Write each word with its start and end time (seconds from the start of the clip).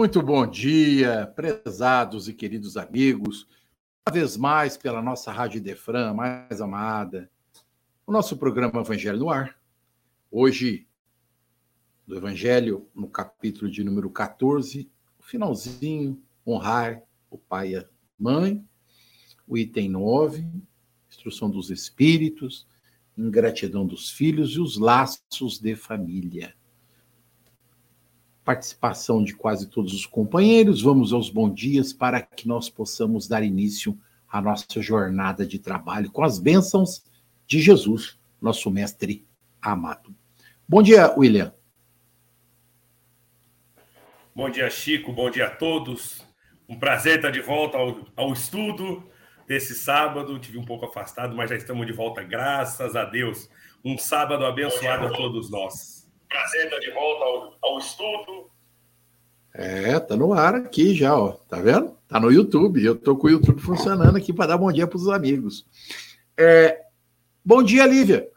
Muito 0.00 0.22
bom 0.22 0.46
dia, 0.46 1.30
prezados 1.36 2.26
e 2.26 2.32
queridos 2.32 2.78
amigos. 2.78 3.46
Uma 4.08 4.14
vez 4.14 4.34
mais, 4.34 4.74
pela 4.74 5.02
nossa 5.02 5.30
Rádio 5.30 5.60
Defran, 5.60 6.14
mais 6.14 6.62
amada, 6.62 7.30
o 8.06 8.10
nosso 8.10 8.34
programa 8.38 8.80
Evangelho 8.80 9.18
no 9.18 9.28
Ar. 9.28 9.60
Hoje, 10.30 10.88
do 12.06 12.16
Evangelho, 12.16 12.88
no 12.94 13.08
capítulo 13.08 13.70
de 13.70 13.84
número 13.84 14.08
14, 14.08 14.90
o 15.18 15.22
finalzinho, 15.22 16.18
honrar 16.46 17.02
o 17.28 17.36
pai 17.36 17.72
e 17.72 17.76
a 17.76 17.84
mãe. 18.18 18.66
O 19.46 19.58
item 19.58 19.90
9, 19.90 20.46
instrução 21.10 21.50
dos 21.50 21.68
espíritos, 21.68 22.66
ingratidão 23.18 23.86
dos 23.86 24.10
filhos 24.10 24.52
e 24.52 24.60
os 24.60 24.78
laços 24.78 25.58
de 25.58 25.76
família 25.76 26.54
participação 28.50 29.22
de 29.22 29.32
quase 29.32 29.68
todos 29.68 29.94
os 29.94 30.04
companheiros. 30.04 30.82
Vamos 30.82 31.12
aos 31.12 31.30
bons 31.30 31.54
dias 31.54 31.92
para 31.92 32.20
que 32.20 32.48
nós 32.48 32.68
possamos 32.68 33.28
dar 33.28 33.44
início 33.44 33.96
à 34.28 34.42
nossa 34.42 34.82
jornada 34.82 35.46
de 35.46 35.56
trabalho 35.56 36.10
com 36.10 36.24
as 36.24 36.36
bênçãos 36.36 37.04
de 37.46 37.60
Jesus, 37.60 38.18
nosso 38.42 38.68
mestre 38.68 39.24
amado. 39.62 40.12
Bom 40.68 40.82
dia, 40.82 41.14
William. 41.16 41.54
Bom 44.34 44.50
dia, 44.50 44.68
Chico. 44.68 45.12
Bom 45.12 45.30
dia 45.30 45.46
a 45.46 45.50
todos. 45.50 46.26
Um 46.68 46.76
prazer 46.76 47.16
estar 47.16 47.30
de 47.30 47.40
volta 47.40 47.78
ao, 47.78 48.04
ao 48.16 48.32
estudo 48.32 49.08
desse 49.46 49.76
sábado. 49.76 50.40
Tive 50.40 50.58
um 50.58 50.64
pouco 50.64 50.86
afastado, 50.86 51.36
mas 51.36 51.50
já 51.50 51.56
estamos 51.56 51.86
de 51.86 51.92
volta, 51.92 52.24
graças 52.24 52.96
a 52.96 53.04
Deus. 53.04 53.48
Um 53.84 53.96
sábado 53.96 54.44
abençoado 54.44 55.06
a 55.06 55.10
todos 55.10 55.48
nós. 55.52 55.99
Prazer 56.30 56.66
estar 56.66 56.78
de 56.78 56.90
volta 56.92 57.24
ao, 57.24 57.58
ao 57.60 57.78
estudo. 57.78 58.50
É, 59.52 59.98
tá 59.98 60.16
no 60.16 60.32
ar 60.32 60.54
aqui 60.54 60.94
já, 60.94 61.14
ó. 61.14 61.32
Tá 61.32 61.60
vendo? 61.60 61.96
Tá 62.06 62.20
no 62.20 62.30
YouTube. 62.30 62.82
Eu 62.82 62.96
tô 62.96 63.16
com 63.16 63.26
o 63.26 63.30
YouTube 63.30 63.60
funcionando 63.60 64.16
aqui 64.16 64.32
para 64.32 64.46
dar 64.46 64.58
bom 64.58 64.70
dia 64.70 64.86
para 64.86 64.96
os 64.96 65.08
amigos. 65.08 65.66
É, 66.36 66.82
bom 67.44 67.62
dia, 67.64 67.84
Lívia. 67.84 68.30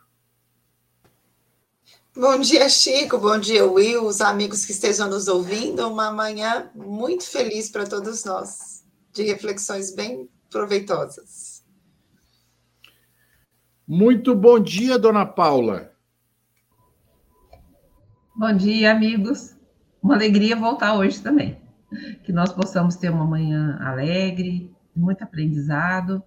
Bom 2.15 2.39
dia, 2.39 2.67
Chico. 2.67 3.19
Bom 3.19 3.39
dia, 3.39 3.63
Will, 3.65 4.05
os 4.05 4.21
amigos 4.21 4.65
que 4.65 4.71
estejam 4.71 5.07
nos 5.07 5.27
ouvindo. 5.27 5.87
Uma 5.87 6.11
manhã 6.11 6.71
muito 6.73 7.23
feliz 7.25 7.69
para 7.69 7.85
todos 7.85 8.25
nós, 8.25 8.83
de 9.11 9.21
reflexões 9.21 9.93
bem 9.93 10.27
proveitosas. 10.49 11.63
Muito 13.87 14.33
bom 14.33 14.59
dia, 14.59 14.97
dona 14.97 15.25
Paula. 15.25 15.92
Bom 18.45 18.51
dia, 18.51 18.91
amigos. 18.91 19.55
Uma 20.01 20.15
alegria 20.15 20.53
voltar 20.53 20.97
hoje 20.97 21.21
também. 21.21 21.61
Que 22.25 22.33
nós 22.33 22.51
possamos 22.51 22.97
ter 22.97 23.09
uma 23.09 23.25
manhã 23.25 23.79
alegre, 23.79 24.69
muito 24.93 25.23
aprendizado 25.23 26.21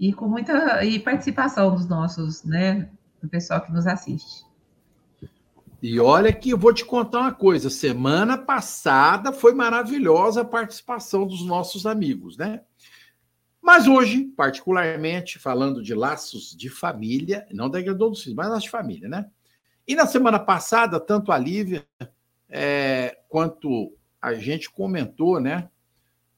e 0.00 0.14
com 0.14 0.26
muita 0.26 0.82
e 0.82 0.98
participação 0.98 1.74
dos 1.74 1.86
nossos, 1.86 2.42
né, 2.42 2.88
do 3.20 3.28
pessoal 3.28 3.60
que 3.60 3.70
nos 3.70 3.86
assiste. 3.86 4.46
E 5.82 6.00
olha 6.00 6.32
que 6.32 6.48
eu 6.48 6.56
vou 6.56 6.72
te 6.72 6.86
contar 6.86 7.20
uma 7.20 7.34
coisa, 7.34 7.68
semana 7.68 8.38
passada 8.38 9.30
foi 9.30 9.52
maravilhosa 9.52 10.40
a 10.40 10.46
participação 10.46 11.26
dos 11.26 11.44
nossos 11.44 11.84
amigos, 11.84 12.38
né? 12.38 12.62
Mas 13.60 13.86
hoje, 13.86 14.24
particularmente, 14.34 15.38
falando 15.38 15.82
de 15.82 15.94
laços 15.94 16.56
de 16.56 16.70
família, 16.70 17.46
não 17.52 17.68
da 17.68 17.78
dos 17.78 18.22
filhos, 18.22 18.36
mas 18.36 18.48
laços 18.48 18.64
de 18.64 18.70
família, 18.70 19.06
né? 19.06 19.26
E 19.86 19.94
na 19.94 20.06
semana 20.06 20.38
passada, 20.38 21.00
tanto 21.00 21.32
a 21.32 21.38
Lívia 21.38 21.86
é, 22.48 23.18
quanto 23.28 23.92
a 24.20 24.34
gente 24.34 24.70
comentou, 24.70 25.40
né? 25.40 25.68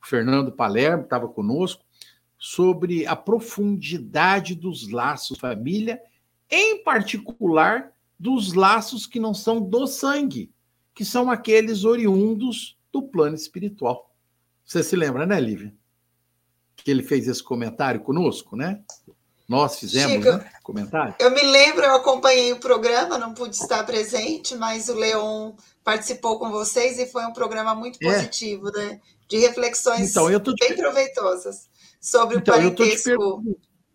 O 0.02 0.06
Fernando 0.06 0.52
Palermo 0.52 1.04
estava 1.04 1.28
conosco, 1.28 1.84
sobre 2.38 3.06
a 3.06 3.16
profundidade 3.16 4.54
dos 4.54 4.90
laços 4.90 5.38
família, 5.38 6.00
em 6.50 6.82
particular 6.82 7.92
dos 8.18 8.52
laços 8.52 9.06
que 9.06 9.18
não 9.18 9.34
são 9.34 9.60
do 9.60 9.86
sangue, 9.86 10.52
que 10.94 11.04
são 11.04 11.30
aqueles 11.30 11.84
oriundos 11.84 12.78
do 12.92 13.02
plano 13.02 13.34
espiritual. 13.34 14.14
Você 14.64 14.82
se 14.82 14.94
lembra, 14.94 15.26
né, 15.26 15.40
Lívia? 15.40 15.74
Que 16.76 16.90
ele 16.90 17.02
fez 17.02 17.26
esse 17.28 17.42
comentário 17.42 18.00
conosco, 18.00 18.56
né? 18.56 18.82
Nós 19.48 19.78
fizemos 19.78 20.24
Chico, 20.24 20.38
né? 20.38 20.50
comentário. 20.62 21.14
Eu 21.18 21.30
me 21.30 21.42
lembro, 21.42 21.84
eu 21.84 21.96
acompanhei 21.96 22.52
o 22.52 22.60
programa, 22.60 23.18
não 23.18 23.34
pude 23.34 23.56
estar 23.56 23.84
presente, 23.84 24.56
mas 24.56 24.88
o 24.88 24.94
Leon 24.94 25.52
participou 25.82 26.38
com 26.38 26.50
vocês 26.50 26.98
e 26.98 27.06
foi 27.06 27.26
um 27.26 27.32
programa 27.32 27.74
muito 27.74 27.98
é. 28.02 28.10
positivo, 28.10 28.68
é. 28.70 28.72
né? 28.72 29.00
De 29.28 29.38
reflexões 29.38 30.10
então, 30.10 30.26
bem 30.28 30.54
te... 30.70 30.74
proveitosas 30.74 31.68
sobre 32.00 32.38
então, 32.38 32.54
o 32.54 32.56
parentesco 32.58 33.42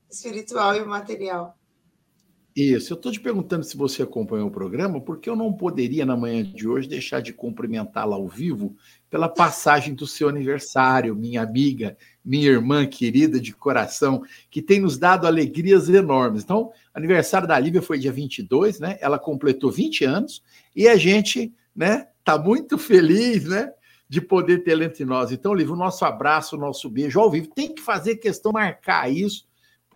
espiritual 0.09 0.75
e 0.75 0.85
material. 0.85 1.58
Isso, 2.61 2.91
eu 2.91 2.97
estou 2.97 3.09
te 3.09 3.21
perguntando 3.21 3.63
se 3.63 3.77
você 3.77 4.03
acompanhou 4.03 4.49
o 4.49 4.51
programa, 4.51 4.99
porque 4.99 5.29
eu 5.29 5.35
não 5.35 5.53
poderia, 5.53 6.05
na 6.05 6.17
manhã 6.17 6.43
de 6.43 6.67
hoje, 6.67 6.89
deixar 6.89 7.21
de 7.21 7.31
cumprimentá-la 7.31 8.17
ao 8.17 8.27
vivo 8.27 8.75
pela 9.09 9.29
passagem 9.29 9.93
do 9.93 10.05
seu 10.05 10.27
aniversário, 10.27 11.15
minha 11.15 11.41
amiga, 11.41 11.95
minha 12.23 12.49
irmã 12.49 12.85
querida 12.85 13.39
de 13.39 13.53
coração, 13.53 14.23
que 14.51 14.61
tem 14.61 14.81
nos 14.81 14.97
dado 14.97 15.25
alegrias 15.25 15.87
enormes. 15.87 16.43
Então, 16.43 16.73
aniversário 16.93 17.47
da 17.47 17.57
Lívia 17.57 17.81
foi 17.81 17.97
dia 17.97 18.11
22, 18.11 18.77
né? 18.81 18.97
Ela 18.99 19.17
completou 19.17 19.71
20 19.71 20.03
anos 20.03 20.43
e 20.75 20.85
a 20.85 20.97
gente, 20.97 21.53
né, 21.73 22.09
tá 22.25 22.37
muito 22.37 22.77
feliz, 22.77 23.45
né, 23.45 23.71
de 24.09 24.19
poder 24.19 24.65
tê-la 24.65 24.83
entre 24.83 25.05
nós. 25.05 25.31
Então, 25.31 25.53
Lívia, 25.53 25.75
o 25.75 25.77
nosso 25.77 26.03
abraço, 26.03 26.57
o 26.57 26.59
nosso 26.59 26.89
beijo 26.89 27.21
ao 27.21 27.31
vivo. 27.31 27.47
Tem 27.55 27.73
que 27.73 27.81
fazer 27.81 28.17
questão 28.17 28.51
marcar 28.51 29.09
isso, 29.09 29.47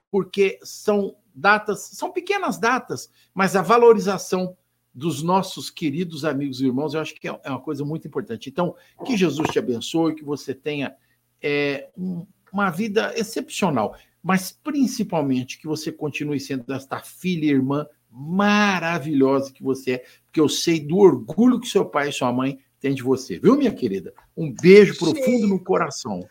porque 0.09 0.59
são 0.63 1.13
datas, 1.35 1.89
são 1.93 2.11
pequenas 2.11 2.57
datas, 2.57 3.11
mas 3.33 3.55
a 3.55 3.61
valorização 3.61 4.55
dos 4.93 5.23
nossos 5.23 5.69
queridos 5.69 6.23
amigos 6.23 6.61
e 6.61 6.67
irmãos, 6.67 6.93
eu 6.93 7.01
acho 7.01 7.15
que 7.15 7.27
é, 7.27 7.39
é 7.43 7.49
uma 7.49 7.59
coisa 7.59 7.83
muito 7.83 8.07
importante. 8.07 8.49
Então, 8.49 8.75
que 9.05 9.17
Jesus 9.17 9.49
te 9.49 9.57
abençoe, 9.57 10.15
que 10.15 10.23
você 10.23 10.53
tenha 10.53 10.95
é, 11.41 11.89
um, 11.97 12.25
uma 12.51 12.69
vida 12.69 13.11
excepcional, 13.17 13.95
mas 14.21 14.51
principalmente 14.63 15.59
que 15.59 15.67
você 15.67 15.91
continue 15.91 16.39
sendo 16.39 16.71
esta 16.71 16.99
filha 16.99 17.45
e 17.45 17.49
irmã 17.49 17.87
maravilhosa 18.09 19.51
que 19.51 19.63
você 19.63 19.93
é, 19.93 20.05
porque 20.25 20.39
eu 20.39 20.47
sei 20.47 20.79
do 20.79 20.97
orgulho 20.97 21.59
que 21.59 21.67
seu 21.67 21.83
pai 21.83 22.09
e 22.09 22.13
sua 22.13 22.31
mãe 22.31 22.59
têm 22.79 22.93
de 22.93 23.01
você, 23.01 23.39
viu, 23.39 23.57
minha 23.57 23.73
querida? 23.73 24.13
Um 24.37 24.53
beijo 24.53 24.97
profundo 24.97 25.47
no 25.47 25.59
coração. 25.59 26.27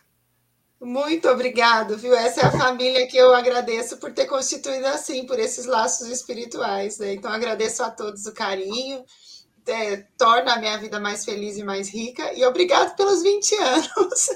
Muito 0.83 1.29
obrigado, 1.29 1.97
viu? 1.97 2.13
Essa 2.13 2.41
é 2.41 2.45
a 2.45 2.51
família 2.51 3.07
que 3.07 3.15
eu 3.15 3.33
agradeço 3.33 3.97
por 3.97 4.11
ter 4.11 4.25
constituído 4.25 4.85
assim, 4.87 5.25
por 5.25 5.39
esses 5.39 5.65
laços 5.65 6.09
espirituais. 6.09 6.99
Né? 6.99 7.13
Então, 7.13 7.31
agradeço 7.31 7.81
a 7.81 7.89
todos 7.89 8.25
o 8.25 8.33
carinho, 8.33 9.01
é, 9.65 10.03
torna 10.17 10.53
a 10.53 10.59
minha 10.59 10.77
vida 10.77 10.99
mais 10.99 11.23
feliz 11.23 11.57
e 11.57 11.63
mais 11.63 11.89
rica, 11.89 12.33
e 12.33 12.43
obrigado 12.43 12.97
pelos 12.97 13.23
20 13.23 13.55
anos. 13.55 14.29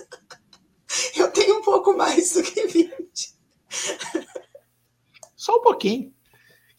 Eu 1.18 1.30
tenho 1.32 1.58
um 1.58 1.62
pouco 1.62 1.98
mais 1.98 2.32
do 2.32 2.42
que 2.42 2.66
20. 2.66 2.98
Só 5.36 5.58
um 5.58 5.62
pouquinho. 5.62 6.14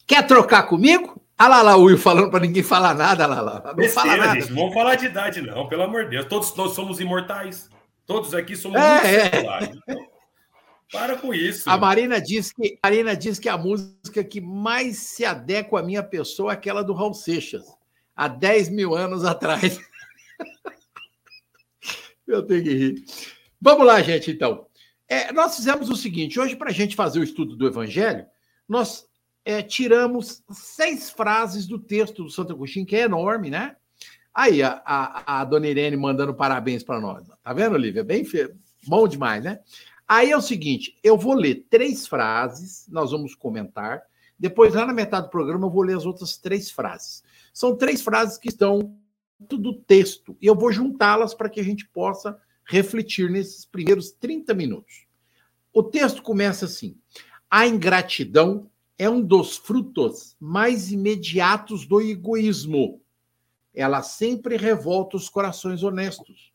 Quer 0.07 0.25
trocar 0.25 0.63
comigo? 0.63 1.21
Ah 1.37 1.47
lá, 1.47 1.61
lá, 1.61 1.77
o 1.77 1.83
Will 1.83 1.97
falando 1.97 2.31
para 2.31 2.39
ninguém 2.39 2.63
falar 2.63 2.95
nada, 2.95 3.27
lá, 3.27 3.39
lá. 3.39 3.61
Não 3.63 3.75
Besteira, 3.75 4.09
fala 4.09 4.25
nada. 4.25 4.39
Gente, 4.41 4.49
não 4.49 4.61
vamos 4.61 4.73
falar 4.73 4.95
de 4.95 5.05
idade, 5.05 5.41
não, 5.41 5.69
pelo 5.69 5.83
amor 5.83 6.05
de 6.05 6.09
Deus. 6.09 6.25
Todos 6.25 6.55
nós 6.55 6.71
somos 6.71 6.99
imortais. 6.99 7.69
Todos 8.09 8.33
aqui 8.33 8.55
somos 8.55 8.81
é, 8.81 9.27
é. 9.27 9.71
Então, 9.87 10.09
para 10.91 11.15
com 11.15 11.31
isso. 11.31 11.69
A 11.69 11.77
Marina 11.77 12.19
diz 12.19 12.51
que 12.51 12.79
a 12.81 12.87
Marina 12.87 13.15
diz 13.15 13.37
que 13.37 13.47
a 13.47 13.55
música 13.55 14.23
que 14.23 14.41
mais 14.41 14.97
se 14.97 15.23
adequa 15.23 15.79
à 15.79 15.83
minha 15.83 16.01
pessoa 16.01 16.51
é 16.51 16.55
aquela 16.55 16.83
do 16.83 16.91
Raul 16.91 17.13
Seixas, 17.13 17.67
há 18.15 18.27
10 18.27 18.69
mil 18.69 18.95
anos 18.95 19.23
atrás. 19.23 19.79
Eu 22.25 22.41
tenho 22.41 22.63
que 22.63 22.73
rir. 22.73 23.03
Vamos 23.61 23.85
lá, 23.85 24.01
gente, 24.01 24.31
então. 24.31 24.65
É, 25.07 25.31
nós 25.31 25.55
fizemos 25.57 25.87
o 25.87 25.95
seguinte: 25.95 26.39
hoje, 26.39 26.55
para 26.55 26.71
a 26.71 26.73
gente 26.73 26.95
fazer 26.95 27.19
o 27.19 27.23
estudo 27.23 27.55
do 27.55 27.67
Evangelho, 27.67 28.25
nós 28.67 29.07
é, 29.45 29.61
tiramos 29.61 30.41
seis 30.49 31.11
frases 31.11 31.67
do 31.67 31.77
texto 31.77 32.23
do 32.23 32.29
Santo 32.31 32.53
Agostinho, 32.53 32.87
que 32.87 32.95
é 32.95 33.01
enorme, 33.01 33.51
né? 33.51 33.75
Aí, 34.39 34.63
a, 34.63 34.81
a, 34.85 35.41
a 35.41 35.43
dona 35.43 35.67
Irene 35.67 35.97
mandando 35.97 36.33
parabéns 36.33 36.81
para 36.81 37.01
nós. 37.01 37.27
Tá 37.43 37.51
vendo, 37.51 37.73
Olivia? 37.73 38.05
Bem 38.05 38.23
bom 38.87 39.05
demais, 39.05 39.43
né? 39.43 39.59
Aí 40.07 40.31
é 40.31 40.37
o 40.37 40.41
seguinte: 40.41 40.97
eu 41.03 41.17
vou 41.17 41.33
ler 41.33 41.67
três 41.69 42.07
frases, 42.07 42.87
nós 42.87 43.11
vamos 43.11 43.35
comentar. 43.35 44.01
Depois, 44.39 44.73
lá 44.73 44.85
na 44.85 44.93
metade 44.93 45.27
do 45.27 45.29
programa, 45.29 45.67
eu 45.67 45.69
vou 45.69 45.83
ler 45.83 45.97
as 45.97 46.05
outras 46.05 46.37
três 46.37 46.71
frases. 46.71 47.21
São 47.53 47.75
três 47.75 48.01
frases 48.01 48.37
que 48.37 48.47
estão 48.47 48.97
do 49.37 49.73
texto, 49.73 50.37
e 50.41 50.47
eu 50.47 50.55
vou 50.55 50.71
juntá-las 50.71 51.33
para 51.33 51.49
que 51.49 51.59
a 51.59 51.63
gente 51.63 51.85
possa 51.89 52.39
refletir 52.63 53.29
nesses 53.29 53.65
primeiros 53.65 54.09
30 54.09 54.53
minutos. 54.53 55.05
O 55.73 55.83
texto 55.83 56.21
começa 56.21 56.63
assim: 56.63 56.95
a 57.51 57.67
ingratidão 57.67 58.71
é 58.97 59.09
um 59.09 59.21
dos 59.21 59.57
frutos 59.57 60.37
mais 60.39 60.93
imediatos 60.93 61.85
do 61.85 61.99
egoísmo. 61.99 63.01
Ela 63.73 64.01
sempre 64.01 64.57
revolta 64.57 65.17
os 65.17 65.29
corações 65.29 65.83
honestos. 65.83 66.51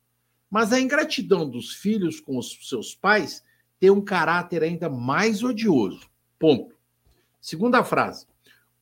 Mas 0.50 0.72
a 0.72 0.80
ingratidão 0.80 1.48
dos 1.48 1.72
filhos 1.72 2.20
com 2.20 2.38
os 2.38 2.68
seus 2.68 2.94
pais 2.94 3.42
tem 3.80 3.90
um 3.90 4.00
caráter 4.00 4.62
ainda 4.62 4.88
mais 4.88 5.42
odioso. 5.42 6.08
Ponto. 6.38 6.74
Segunda 7.40 7.82
frase. 7.84 8.26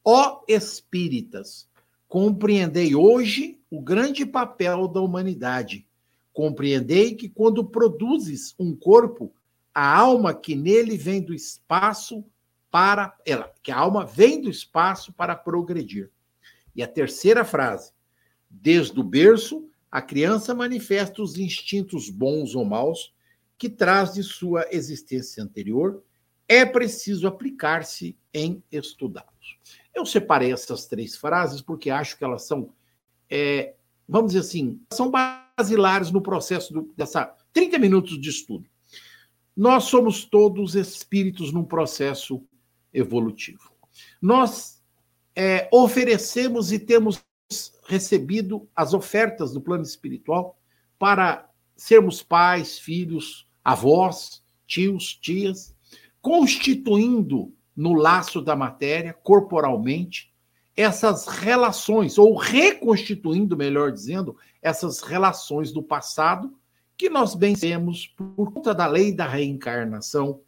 Ó 0.05 0.43
espíritas, 0.49 1.69
compreendei 2.09 2.95
hoje 2.95 3.61
o 3.71 3.81
grande 3.81 4.27
papel 4.27 4.89
da 4.89 5.01
humanidade. 5.01 5.87
Compreendei 6.33 7.15
que 7.15 7.29
quando 7.29 7.65
produzes 7.65 8.55
um 8.59 8.75
corpo, 8.75 9.33
a 9.75 9.99
alma 9.99 10.35
que 10.35 10.55
nele 10.55 10.97
vem 10.97 11.23
do 11.23 11.33
espaço 11.33 12.25
para 12.71 13.17
ela, 13.25 13.53
que 13.63 13.71
a 13.71 13.79
alma 13.79 14.05
vem 14.05 14.41
do 14.41 14.51
espaço 14.51 15.13
para 15.13 15.37
progredir. 15.37 16.11
E 16.75 16.83
a 16.83 16.89
terceira 16.89 17.45
frase: 17.45 17.93
desde 18.53 18.99
o 19.01 19.03
berço, 19.03 19.69
a 19.91 20.03
criança 20.03 20.55
manifesta 20.55 21.23
os 21.23 21.39
instintos 21.39 22.11
bons 22.11 22.55
ou 22.55 22.65
maus 22.65 23.13
que 23.57 23.69
traz 23.69 24.13
de 24.13 24.23
sua 24.23 24.67
existência 24.71 25.43
anterior. 25.43 26.03
É 26.49 26.65
preciso 26.65 27.27
aplicar-se 27.27 28.17
em 28.33 28.63
estudá-los. 28.71 29.59
Eu 29.95 30.05
separei 30.05 30.53
essas 30.53 30.87
três 30.87 31.17
frases 31.17 31.61
porque 31.61 31.91
acho 31.91 32.17
que 32.17 32.25
elas 32.25 32.43
são 32.43 32.71
é, 33.31 33.75
vamos 34.07 34.33
dizer 34.33 34.47
assim, 34.47 34.81
são 34.93 35.11
basilares 35.11 36.11
no 36.11 36.21
processo 36.21 36.73
do, 36.73 36.93
dessa 36.97 37.35
30 37.53 37.79
minutos 37.79 38.21
de 38.21 38.29
estudo. 38.29 38.69
Nós 39.57 39.85
somos 39.85 40.25
todos 40.25 40.75
espíritos 40.75 41.53
num 41.53 41.65
processo 41.65 42.43
evolutivo. 42.93 43.73
Nós 44.21 44.83
é, 45.35 45.69
oferecemos 45.73 46.73
e 46.73 46.79
temos 46.79 47.23
recebido 47.87 48.69
as 48.75 48.95
ofertas 48.95 49.53
do 49.53 49.61
plano 49.61 49.83
espiritual 49.83 50.59
para 50.99 51.49
sermos 51.77 52.23
pais, 52.23 52.79
filhos, 52.79 53.47
avós, 53.65 54.43
tios, 54.67 55.15
tias, 55.15 55.75
constituindo 56.21 57.53
no 57.77 57.95
laço 57.95 58.41
da 58.41 58.55
matéria, 58.55 59.13
corporalmente, 59.13 60.33
essas 60.77 61.27
relações, 61.27 62.19
ou 62.19 62.37
reconstituindo, 62.37 63.57
melhor 63.57 63.93
dizendo, 63.93 64.37
essas 64.61 65.01
relações 65.01 65.73
do 65.73 65.83
passado, 65.83 66.57
que 66.97 67.11
nós 67.11 67.35
bem 67.35 67.55
temos 67.55 68.07
por 68.07 68.53
conta 68.53 68.75
da 68.75 68.87
lei 68.87 69.13
da 69.13 69.27
reencarnação, 69.27 70.41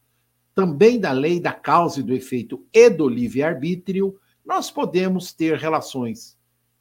também 0.54 1.00
da 1.00 1.10
lei 1.10 1.40
da 1.40 1.52
causa 1.52 2.00
e 2.00 2.02
do 2.02 2.14
efeito 2.14 2.64
e 2.72 2.88
do 2.88 3.08
livre-arbítrio, 3.08 4.18
nós 4.44 4.70
podemos 4.70 5.32
ter 5.32 5.58
relações 5.58 6.33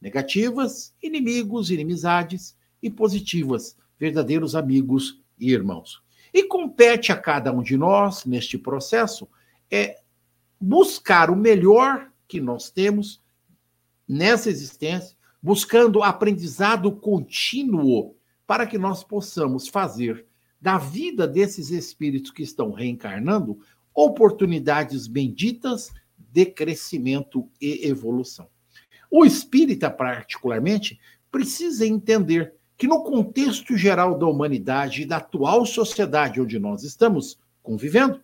negativas, 0.03 0.93
inimigos, 1.01 1.71
inimizades, 1.71 2.55
e 2.81 2.89
positivas, 2.89 3.77
verdadeiros 3.97 4.53
amigos 4.53 5.21
e 5.39 5.51
irmãos. 5.51 6.03
E 6.33 6.43
compete 6.43 7.13
a 7.13 7.15
cada 7.15 7.53
um 7.53 7.63
de 7.63 7.77
nós, 7.77 8.25
neste 8.25 8.57
processo, 8.57 9.25
é 9.71 10.01
buscar 10.59 11.29
o 11.29 11.35
melhor 11.35 12.11
que 12.27 12.41
nós 12.41 12.69
temos 12.69 13.21
nessa 14.05 14.49
existência, 14.49 15.15
buscando 15.41 16.03
aprendizado 16.03 16.91
contínuo 16.91 18.17
para 18.45 18.67
que 18.67 18.77
nós 18.77 19.03
possamos 19.03 19.69
fazer 19.69 20.25
da 20.59 20.77
vida 20.77 21.25
desses 21.25 21.69
espíritos 21.69 22.31
que 22.31 22.43
estão 22.43 22.71
reencarnando 22.71 23.59
oportunidades 23.93 25.07
benditas 25.07 25.93
de 26.17 26.45
crescimento 26.45 27.49
e 27.61 27.87
evolução. 27.87 28.52
O 29.15 29.23
espírita, 29.23 29.91
particularmente, 29.91 30.99
precisa 31.31 31.85
entender 31.85 32.55
que, 32.75 32.87
no 32.87 33.03
contexto 33.03 33.77
geral 33.77 34.17
da 34.17 34.25
humanidade 34.25 35.03
e 35.03 35.05
da 35.05 35.17
atual 35.17 35.67
sociedade 35.67 36.41
onde 36.41 36.57
nós 36.57 36.81
estamos 36.81 37.37
convivendo, 37.61 38.23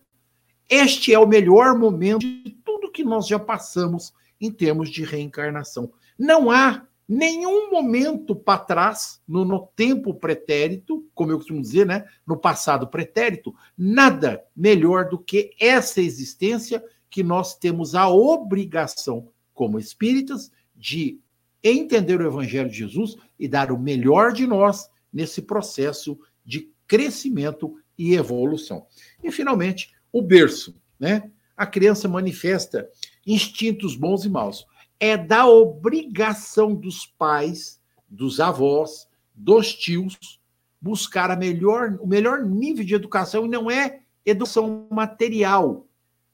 este 0.68 1.14
é 1.14 1.18
o 1.20 1.28
melhor 1.28 1.78
momento 1.78 2.26
de 2.26 2.50
tudo 2.64 2.90
que 2.90 3.04
nós 3.04 3.28
já 3.28 3.38
passamos 3.38 4.12
em 4.40 4.50
termos 4.50 4.90
de 4.90 5.04
reencarnação. 5.04 5.92
Não 6.18 6.50
há 6.50 6.84
nenhum 7.08 7.70
momento 7.70 8.34
para 8.34 8.58
trás, 8.58 9.22
no, 9.28 9.44
no, 9.44 9.68
tempo 9.76 10.12
pretérito, 10.12 11.08
como 11.14 11.30
eu 11.30 11.36
costumo 11.36 11.62
dizer, 11.62 11.86
né? 11.86 12.04
no 12.26 12.36
passado 12.36 12.88
pretérito, 12.88 13.54
nada 13.78 14.42
melhor 14.56 15.08
do 15.08 15.20
que 15.20 15.52
essa 15.60 16.00
existência 16.00 16.82
que 17.08 17.22
nós 17.22 17.54
temos 17.54 17.94
a 17.94 18.08
obrigação, 18.08 19.28
como 19.54 19.78
espíritas, 19.78 20.50
de 20.80 21.20
entender 21.62 22.18
o 22.20 22.26
Evangelho 22.26 22.70
de 22.70 22.78
Jesus 22.78 23.16
e 23.38 23.46
dar 23.46 23.70
o 23.70 23.78
melhor 23.78 24.32
de 24.32 24.46
nós 24.46 24.88
nesse 25.12 25.42
processo 25.42 26.18
de 26.44 26.72
crescimento 26.88 27.76
e 27.98 28.14
evolução. 28.14 28.86
E, 29.22 29.30
finalmente, 29.30 29.92
o 30.10 30.22
berço. 30.22 30.74
Né? 30.98 31.30
A 31.54 31.66
criança 31.66 32.08
manifesta 32.08 32.88
instintos 33.26 33.94
bons 33.94 34.24
e 34.24 34.30
maus. 34.30 34.66
É 34.98 35.16
da 35.16 35.46
obrigação 35.46 36.74
dos 36.74 37.04
pais, 37.04 37.78
dos 38.08 38.40
avós, 38.40 39.06
dos 39.34 39.74
tios, 39.74 40.40
buscar 40.80 41.30
a 41.30 41.36
melhor, 41.36 41.98
o 42.00 42.06
melhor 42.06 42.42
nível 42.42 42.84
de 42.84 42.94
educação, 42.94 43.44
e 43.44 43.48
não 43.48 43.70
é 43.70 44.00
educação 44.24 44.86
material, 44.90 45.86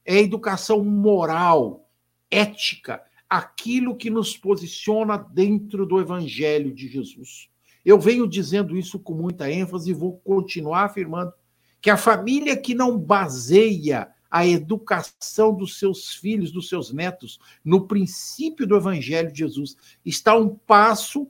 é 0.05 0.19
educação 0.19 0.83
moral, 0.83 1.89
ética, 2.31 3.01
aquilo 3.29 3.95
que 3.95 4.09
nos 4.09 4.37
posiciona 4.37 5.17
dentro 5.17 5.85
do 5.85 5.99
Evangelho 5.99 6.73
de 6.73 6.87
Jesus. 6.87 7.49
Eu 7.83 7.99
venho 7.99 8.27
dizendo 8.27 8.77
isso 8.77 8.99
com 8.99 9.13
muita 9.13 9.51
ênfase 9.51 9.91
e 9.91 9.93
vou 9.93 10.17
continuar 10.19 10.85
afirmando 10.85 11.33
que 11.81 11.89
a 11.89 11.97
família 11.97 12.57
que 12.57 12.73
não 12.73 12.97
baseia 12.97 14.09
a 14.29 14.45
educação 14.45 15.55
dos 15.55 15.79
seus 15.79 16.13
filhos, 16.13 16.51
dos 16.51 16.67
seus 16.67 16.91
netos, 16.91 17.39
no 17.63 17.87
princípio 17.87 18.67
do 18.67 18.75
Evangelho 18.75 19.31
de 19.31 19.39
Jesus, 19.39 19.77
está 20.05 20.35
um 20.35 20.49
passo 20.49 21.29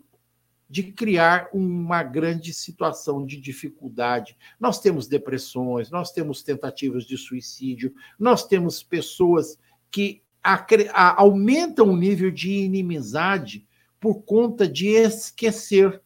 de 0.69 0.83
criar 0.83 1.49
uma 1.53 2.03
grande 2.03 2.53
situação 2.53 3.25
de 3.25 3.39
dificuldade. 3.39 4.35
Nós 4.59 4.79
temos 4.79 5.07
depressões, 5.07 5.89
nós 5.89 6.11
temos 6.11 6.43
tentativas 6.43 7.05
de 7.05 7.17
suicídio, 7.17 7.93
nós 8.19 8.45
temos 8.45 8.83
pessoas 8.83 9.57
que 9.89 10.21
aumentam 10.93 11.89
o 11.89 11.97
nível 11.97 12.31
de 12.31 12.51
inimizade 12.51 13.67
por 13.99 14.23
conta 14.23 14.67
de 14.67 14.87
esquecer 14.89 16.01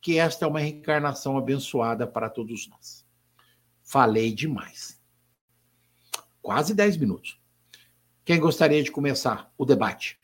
que 0.00 0.18
esta 0.18 0.44
é 0.44 0.48
uma 0.48 0.60
reencarnação 0.60 1.36
abençoada 1.36 2.06
para 2.06 2.28
todos 2.30 2.68
nós. 2.68 3.04
Falei 3.82 4.32
demais 4.32 5.02
quase 6.44 6.74
10 6.74 6.98
minutos. 6.98 7.40
Quem 8.22 8.38
gostaria 8.38 8.82
de 8.82 8.92
começar 8.92 9.50
o 9.56 9.64
debate? 9.64 10.20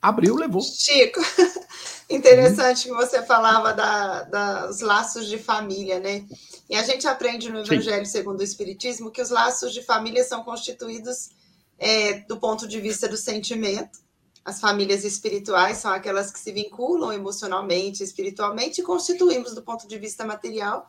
Abriu, 0.00 0.36
levou. 0.36 0.62
Chico, 0.62 1.20
interessante 2.08 2.84
que 2.84 2.94
você 2.94 3.20
falava 3.26 3.72
da, 3.74 4.66
dos 4.66 4.80
laços 4.80 5.26
de 5.26 5.36
família, 5.36 5.98
né? 5.98 6.24
E 6.68 6.76
a 6.76 6.82
gente 6.82 7.06
aprende 7.06 7.50
no 7.50 7.60
Evangelho 7.60 8.04
Sim. 8.04 8.12
segundo 8.12 8.40
o 8.40 8.44
Espiritismo 8.44 9.10
que 9.10 9.22
os 9.22 9.30
laços 9.30 9.72
de 9.72 9.82
família 9.82 10.22
são 10.22 10.44
constituídos 10.44 11.30
é, 11.78 12.20
do 12.20 12.38
ponto 12.38 12.68
de 12.68 12.80
vista 12.80 13.08
do 13.08 13.16
sentimento. 13.16 13.98
As 14.44 14.60
famílias 14.60 15.04
espirituais 15.04 15.78
são 15.78 15.90
aquelas 15.90 16.30
que 16.30 16.38
se 16.38 16.52
vinculam 16.52 17.12
emocionalmente, 17.12 18.02
espiritualmente, 18.02 18.80
e 18.80 18.84
constituímos 18.84 19.54
do 19.54 19.62
ponto 19.62 19.86
de 19.86 19.98
vista 19.98 20.24
material 20.24 20.86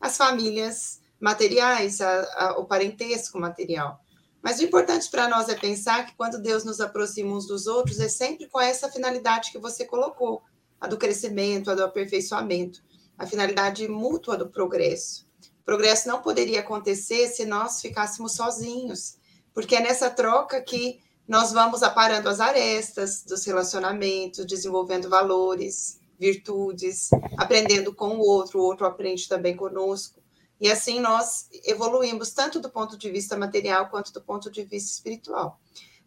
as 0.00 0.16
famílias 0.16 1.00
materiais, 1.20 2.00
a, 2.00 2.22
a, 2.36 2.58
o 2.58 2.64
parentesco 2.64 3.38
material. 3.38 4.00
Mas 4.42 4.60
o 4.60 4.64
importante 4.64 5.10
para 5.10 5.28
nós 5.28 5.48
é 5.48 5.54
pensar 5.54 6.06
que 6.06 6.14
quando 6.14 6.40
Deus 6.40 6.64
nos 6.64 6.80
aproxima 6.80 7.34
uns 7.34 7.46
dos 7.46 7.66
outros, 7.66 7.98
é 7.98 8.08
sempre 8.08 8.46
com 8.46 8.60
essa 8.60 8.90
finalidade 8.90 9.50
que 9.50 9.58
você 9.58 9.84
colocou, 9.84 10.42
a 10.80 10.86
do 10.86 10.96
crescimento, 10.96 11.70
a 11.70 11.74
do 11.74 11.82
aperfeiçoamento, 11.84 12.80
a 13.18 13.26
finalidade 13.26 13.88
mútua 13.88 14.36
do 14.36 14.48
progresso. 14.48 15.26
O 15.60 15.64
progresso 15.64 16.08
não 16.08 16.22
poderia 16.22 16.60
acontecer 16.60 17.28
se 17.28 17.44
nós 17.44 17.80
ficássemos 17.80 18.32
sozinhos, 18.32 19.18
porque 19.52 19.76
é 19.76 19.80
nessa 19.80 20.08
troca 20.08 20.62
que 20.62 21.00
nós 21.26 21.52
vamos 21.52 21.82
aparando 21.82 22.28
as 22.28 22.40
arestas 22.40 23.22
dos 23.24 23.44
relacionamentos, 23.44 24.46
desenvolvendo 24.46 25.10
valores, 25.10 26.00
virtudes, 26.18 27.10
aprendendo 27.36 27.94
com 27.94 28.16
o 28.16 28.20
outro, 28.20 28.60
o 28.60 28.62
outro 28.62 28.86
aprende 28.86 29.28
também 29.28 29.54
conosco. 29.54 30.22
E 30.60 30.70
assim 30.70 31.00
nós 31.00 31.48
evoluímos 31.64 32.30
tanto 32.30 32.58
do 32.58 32.70
ponto 32.70 32.96
de 32.96 33.10
vista 33.10 33.36
material 33.36 33.88
quanto 33.88 34.12
do 34.12 34.20
ponto 34.20 34.50
de 34.50 34.64
vista 34.64 34.90
espiritual. 34.90 35.60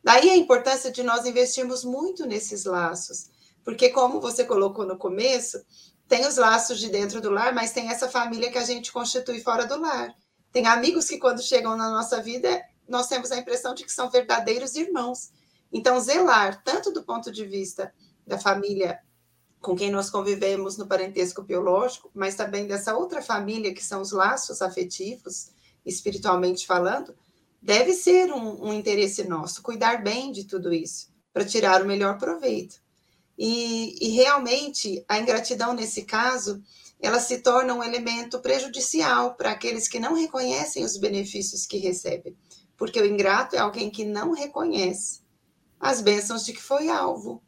Daí 0.04 0.30
a 0.30 0.36
importância 0.36 0.92
de 0.92 1.04
nós 1.04 1.26
investirmos 1.26 1.86
muito 1.86 2.26
nesses 2.26 2.66
laços, 2.66 3.30
porque 3.64 3.90
como 3.90 4.20
você 4.20 4.44
colocou 4.44 4.86
no 4.86 4.98
começo, 4.98 5.64
tem 6.12 6.28
os 6.28 6.36
laços 6.36 6.78
de 6.78 6.90
dentro 6.90 7.22
do 7.22 7.30
lar, 7.30 7.54
mas 7.56 7.72
tem 7.72 7.90
essa 7.90 8.10
família 8.10 8.52
que 8.52 8.58
a 8.58 8.66
gente 8.66 8.92
constitui 8.92 9.40
fora 9.40 9.66
do 9.66 9.80
lar. 9.80 10.14
Tem 10.52 10.68
amigos 10.68 11.08
que 11.08 11.18
quando 11.18 11.42
chegam 11.42 11.78
na 11.78 11.90
nossa 11.90 12.22
vida, 12.22 12.62
nós 12.86 13.08
temos 13.08 13.32
a 13.32 13.38
impressão 13.38 13.74
de 13.74 13.86
que 13.86 13.92
são 13.94 14.10
verdadeiros 14.10 14.76
irmãos. 14.76 15.32
Então, 15.72 15.98
zelar, 16.02 16.62
tanto 16.66 16.92
do 16.92 17.02
ponto 17.02 17.32
de 17.32 17.46
vista 17.46 17.94
da 18.28 18.38
família 18.38 19.00
com 19.62 19.74
quem 19.74 19.90
nós 19.90 20.10
convivemos 20.10 20.78
no 20.78 20.86
parentesco 20.86 21.44
biológico, 21.44 22.12
mas 22.14 22.36
também 22.36 22.68
dessa 22.68 22.94
outra 22.94 23.22
família 23.22 23.74
que 23.74 23.82
são 23.82 24.02
os 24.02 24.12
laços 24.12 24.62
afetivos, 24.62 25.52
espiritualmente 25.86 26.68
falando, 26.68 27.16
deve 27.62 27.94
ser 27.94 28.34
um, 28.34 28.66
um 28.66 28.74
interesse 28.74 29.24
nosso, 29.24 29.64
cuidar 29.64 30.04
bem 30.04 30.34
de 30.34 30.44
tudo 30.44 30.74
isso, 30.74 31.08
para 31.32 31.46
tirar 31.46 31.82
o 31.82 31.88
melhor 31.88 32.18
proveito. 32.18 32.81
E, 33.44 33.98
e, 34.00 34.10
realmente 34.10 35.04
a 35.08 35.18
ingratidão 35.18 35.74
nesse 35.74 36.04
caso, 36.04 36.62
ela 37.00 37.20
se 37.20 37.40
torna 37.40 37.74
um 37.74 37.84
elemento 37.84 38.40
prejudicial 38.40 39.34
para 39.34 39.52
aqueles 39.52 39.88
que 39.88 40.00
não 40.00 40.14
reconhecem 40.14 40.84
os 40.84 40.98
benefícios 40.98 41.66
que 41.66 41.78
recebem, 41.78 42.38
porque 42.78 43.02
o 43.02 43.06
ingrato 43.06 43.56
é 43.56 43.60
alguém 43.60 43.90
que 43.90 44.06
não 44.06 44.32
reconhece 44.32 45.22
as 45.80 46.02
bênçãos 46.02 46.46
de 46.46 46.54
que 46.54 46.62
foi 46.62 46.90
alvo 46.90 47.42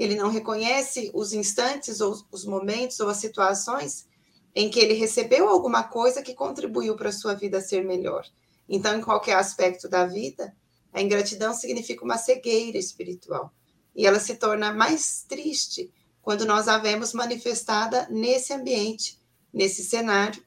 ele 0.00 0.14
não 0.14 0.30
reconhece 0.30 1.10
os 1.12 1.34
instantes 1.34 2.00
ou 2.00 2.16
os 2.32 2.46
momentos 2.46 2.98
ou 3.00 3.10
as 3.10 3.18
situações 3.18 4.08
em 4.54 4.70
que 4.70 4.80
ele 4.80 4.94
recebeu 4.94 5.46
alguma 5.46 5.82
coisa 5.82 6.22
que 6.22 6.32
contribuiu 6.32 6.96
para 6.96 7.10
a 7.10 7.12
sua 7.12 7.34
vida 7.34 7.60
ser 7.60 7.84
melhor. 7.84 8.24
Então, 8.66 8.96
em 8.96 9.02
qualquer 9.02 9.36
aspecto 9.36 9.90
da 9.90 10.06
vida, 10.06 10.56
a 10.90 11.02
ingratidão 11.02 11.52
significa 11.52 12.02
uma 12.02 12.16
cegueira 12.16 12.78
espiritual. 12.78 13.52
E 13.94 14.06
ela 14.06 14.20
se 14.20 14.36
torna 14.36 14.72
mais 14.72 15.24
triste 15.28 15.92
quando 16.22 16.44
nós 16.44 16.68
a 16.68 16.78
vemos 16.78 17.12
manifestada 17.12 18.06
nesse 18.10 18.52
ambiente, 18.52 19.20
nesse 19.52 19.82
cenário 19.82 20.42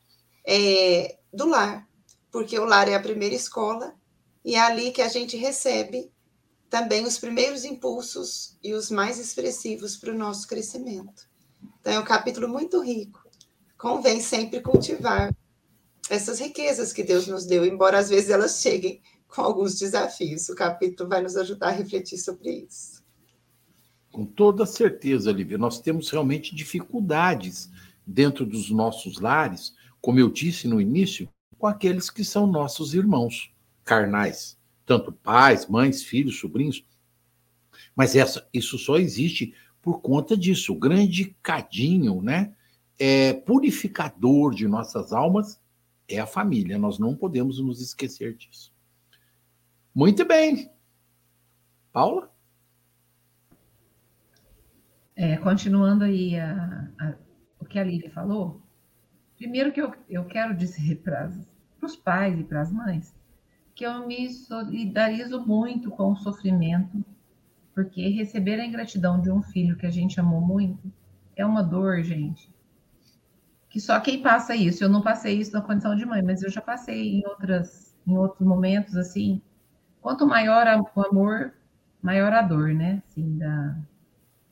é, 0.46 1.18
do 1.34 1.48
lar. 1.48 1.88
Porque 2.32 2.58
o 2.58 2.66
lar 2.66 2.88
é 2.88 2.96
a 2.96 3.02
primeira 3.02 3.36
escola 3.36 3.94
e 4.44 4.56
é 4.56 4.60
ali 4.60 4.92
que 4.92 5.02
a 5.02 5.08
gente 5.08 5.38
recebe 5.38 6.12
também 6.70 7.06
os 7.06 7.20
primeiros 7.20 7.64
impulsos 7.64 8.58
e 8.64 8.74
os 8.74 8.90
mais 8.90 9.20
expressivos 9.20 9.96
para 9.96 10.12
o 10.12 10.18
nosso 10.18 10.48
crescimento. 10.48 11.28
Então, 11.80 11.94
é 11.94 12.00
um 12.00 12.04
capítulo 12.04 12.50
muito 12.50 12.82
rico. 12.82 13.22
Convém 13.78 14.20
sempre 14.20 14.62
cultivar 14.62 15.32
essas 16.10 16.40
riquezas 16.40 16.92
que 16.92 17.04
Deus 17.04 17.28
nos 17.28 17.46
deu, 17.46 17.66
embora 17.66 18.00
às 18.00 18.10
vezes 18.10 18.30
elas 18.30 18.62
cheguem 18.62 19.02
com 19.28 19.42
alguns 19.42 19.78
desafios. 19.78 20.50
O 20.50 20.56
capítulo 20.56 21.10
vai 21.10 21.22
nos 21.22 21.38
ajudar 21.38 21.68
a 21.68 21.72
refletir 21.72 22.18
sobre 22.18 22.66
isso. 22.68 23.03
Com 24.14 24.26
toda 24.26 24.66
certeza, 24.66 25.32
Lívia, 25.32 25.58
nós 25.58 25.82
temos 25.82 26.10
realmente 26.10 26.56
dificuldades 26.56 27.70
dentro 28.08 28.46
dos 28.46 28.70
nossos 28.70 29.20
lares, 29.20 29.76
como 30.00 30.20
eu 30.20 30.30
disse 30.30 30.70
no 30.70 30.80
início, 30.80 31.28
com 31.58 31.68
aqueles 31.68 32.10
que 32.10 32.24
são 32.24 32.48
nossos 32.48 32.94
irmãos 32.94 33.52
carnais 33.84 34.58
tanto 34.86 35.12
pais, 35.12 35.68
mães, 35.68 36.04
filhos, 36.04 36.40
sobrinhos. 36.40 36.86
Mas 37.96 38.16
essa, 38.16 38.48
isso 38.54 38.78
só 38.78 38.98
existe 38.98 39.54
por 39.82 40.02
conta 40.02 40.36
disso. 40.36 40.74
O 40.74 40.80
grande 40.80 41.36
cadinho, 41.42 42.22
né, 42.22 42.54
é 42.98 43.34
purificador 43.34 44.54
de 44.54 44.68
nossas 44.68 45.14
almas 45.14 45.60
é 46.08 46.20
a 46.20 46.28
família. 46.28 46.78
Nós 46.78 47.00
não 47.00 47.16
podemos 47.16 47.60
nos 47.60 47.82
esquecer 47.82 48.36
disso. 48.36 48.74
Muito 49.94 50.26
bem. 50.26 50.70
Paula? 51.92 52.33
É, 55.16 55.38
continuando 55.38 56.04
aí 56.04 56.40
a, 56.40 56.90
a, 57.00 57.14
o 57.60 57.66
que 57.66 57.78
a 57.78 57.84
Lívia 57.84 58.10
falou, 58.10 58.62
primeiro 59.38 59.72
que 59.72 59.82
eu, 59.82 59.94
eu 60.10 60.26
quero 60.26 60.56
dizer 60.56 60.98
para 61.04 61.32
os 61.82 61.96
pais 61.96 62.40
e 62.40 62.44
para 62.44 62.62
as 62.62 62.72
mães 62.72 63.14
que 63.76 63.86
eu 63.86 64.06
me 64.08 64.32
solidarizo 64.32 65.46
muito 65.46 65.90
com 65.90 66.12
o 66.12 66.16
sofrimento, 66.16 67.04
porque 67.74 68.08
receber 68.10 68.60
a 68.60 68.66
ingratidão 68.66 69.20
de 69.20 69.32
um 69.32 69.42
filho 69.42 69.76
que 69.76 69.86
a 69.86 69.92
gente 69.92 70.20
amou 70.20 70.42
muito 70.42 70.92
é 71.36 71.46
uma 71.46 71.64
dor, 71.64 72.04
gente. 72.04 72.54
Que 73.70 73.80
só 73.80 74.00
quem 74.00 74.22
passa 74.22 74.56
isso, 74.56 74.84
eu 74.84 74.90
não 74.90 75.02
passei 75.02 75.40
isso 75.40 75.52
na 75.54 75.62
condição 75.62 75.96
de 75.96 76.06
mãe, 76.06 76.22
mas 76.22 76.44
eu 76.44 76.52
já 76.52 76.62
passei 76.62 77.20
em 77.20 77.26
outras 77.26 77.92
em 78.06 78.18
outros 78.18 78.46
momentos 78.46 78.96
assim. 78.96 79.42
Quanto 80.02 80.28
maior 80.28 80.68
o 80.96 81.02
amor, 81.02 81.54
maior 82.02 82.34
a 82.34 82.42
dor, 82.42 82.74
né? 82.74 83.02
Assim, 83.08 83.38
da, 83.38 83.76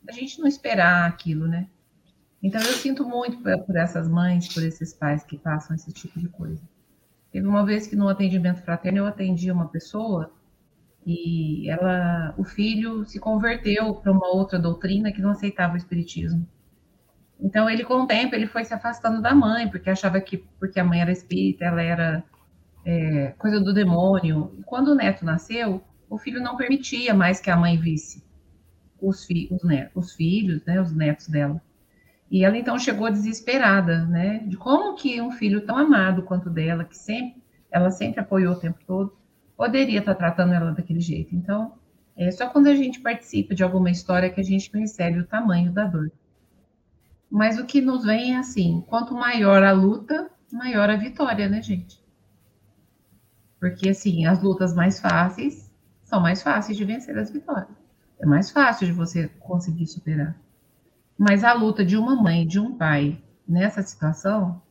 a 0.08 0.12
gente 0.12 0.40
não 0.40 0.48
esperar 0.48 1.08
aquilo, 1.08 1.48
né? 1.48 1.68
Então 2.42 2.60
eu 2.60 2.74
sinto 2.74 3.06
muito 3.06 3.38
por, 3.38 3.76
essas 3.76 4.08
mães, 4.08 4.52
por 4.52 4.64
esses 4.64 4.94
pais 4.94 5.24
que 5.24 5.38
passam 5.38 5.76
esse 5.76 5.92
tipo 5.92 6.20
de 6.20 6.28
coisa. 6.28 6.62
Teve 7.32 7.48
uma 7.48 7.66
vez 7.66 7.88
que 7.88 7.96
no 7.96 8.10
atendimento 8.10 8.62
fraterno 8.64 9.00
eu 9.00 9.06
atendi 9.06 9.52
uma 9.52 9.68
pessoa 9.68 10.34
e 11.06 11.70
ela, 11.70 12.34
o 12.38 12.44
filho 12.44 13.06
se 13.06 13.20
converteu 13.20 13.94
para 13.96 14.12
uma 14.12 14.28
outra 14.28 14.60
doutrina 14.60 15.12
que 15.12 15.22
não 15.22 15.32
aceitava 15.32 15.76
o 15.76 15.78
espiritismo. 15.78 16.48
Então 17.40 17.70
ele 17.70 17.84
com 17.84 18.02
o 18.02 18.08
tempo 18.08 18.36
ele 18.36 18.48
foi 18.48 18.64
se 18.66 18.74
afastando 18.74 19.22
da 19.22 19.34
mãe 19.34 19.70
porque 19.70 19.90
achava 19.90 20.20
que 20.20 20.38
porque 20.60 20.80
a 20.80 20.84
mãe 20.84 21.02
era 21.02 21.12
espírita 21.12 21.66
ela 21.66 21.82
era 21.82 22.24
é, 22.84 23.34
coisa 23.38 23.60
do 23.60 23.74
demônio. 23.74 24.52
E 24.58 24.64
quando 24.64 24.90
o 24.90 24.96
neto 24.96 25.24
nasceu, 25.24 25.84
o 26.10 26.18
filho 26.18 26.42
não 26.42 26.58
permitia 26.58 27.14
mais 27.14 27.40
que 27.40 27.52
a 27.52 27.56
mãe 27.56 27.78
visse 27.78 28.31
os, 29.02 29.26
fi 29.26 29.50
os, 29.52 29.62
os 29.96 30.14
filhos, 30.14 30.64
né, 30.66 30.80
os 30.80 30.94
netos 30.94 31.28
dela. 31.28 31.62
E 32.30 32.46
ela 32.46 32.58
então 32.58 32.80
chegou 32.80 33.12
desesperada, 33.12 34.06
né? 34.06 34.40
De 34.48 34.56
como 34.56 34.96
que 34.96 35.22
um 35.22 35.32
filho 35.32 35.66
tão 35.66 35.78
amado 35.78 36.24
quanto 36.24 36.50
dela, 36.50 36.86
que 36.86 36.98
sempre 36.98 37.42
ela 37.70 37.90
sempre 37.90 38.20
apoiou 38.20 38.54
o 38.54 38.60
tempo 38.60 38.80
todo, 38.86 39.18
poderia 39.56 40.00
estar 40.00 40.16
tratando 40.16 40.54
ela 40.54 40.72
daquele 40.72 41.00
jeito. 41.00 41.34
Então, 41.36 41.74
é 42.16 42.30
só 42.30 42.50
quando 42.50 42.68
a 42.68 42.76
gente 42.76 43.00
participa 43.00 43.56
de 43.56 43.64
alguma 43.64 43.90
história 43.90 44.30
que 44.30 44.42
a 44.42 44.44
gente 44.44 44.70
percebe 44.70 45.20
o 45.20 45.28
tamanho 45.28 45.72
da 45.72 45.86
dor. 45.86 46.12
Mas 47.30 47.58
o 47.58 47.66
que 47.66 47.80
nos 47.80 48.04
vem 48.04 48.36
é 48.36 48.38
assim: 48.38 48.84
quanto 48.88 49.14
maior 49.14 49.64
a 49.64 49.72
luta, 49.72 50.30
maior 50.52 50.90
a 50.90 50.98
vitória, 50.98 51.48
né, 51.48 51.62
gente? 51.62 52.02
Porque 53.60 53.90
assim, 53.90 54.26
as 54.26 54.42
lutas 54.42 54.74
mais 54.74 55.00
fáceis 55.00 55.72
são 56.04 56.20
mais 56.20 56.42
fáceis 56.42 56.78
de 56.78 56.84
vencer 56.84 57.18
as 57.18 57.32
vitórias. 57.32 57.81
É 58.22 58.26
mais 58.26 58.52
fácil 58.52 58.86
de 58.86 58.94
você 58.94 59.28
conseguir 59.40 59.88
superar. 59.88 60.40
Mas 61.18 61.44
a 61.44 61.54
luta 61.54 61.84
de 61.84 61.98
uma 61.98 62.16
mãe, 62.16 62.46
de 62.46 62.60
um 62.60 62.78
pai, 62.78 63.20
nessa 63.48 63.82
situação, 63.82 64.62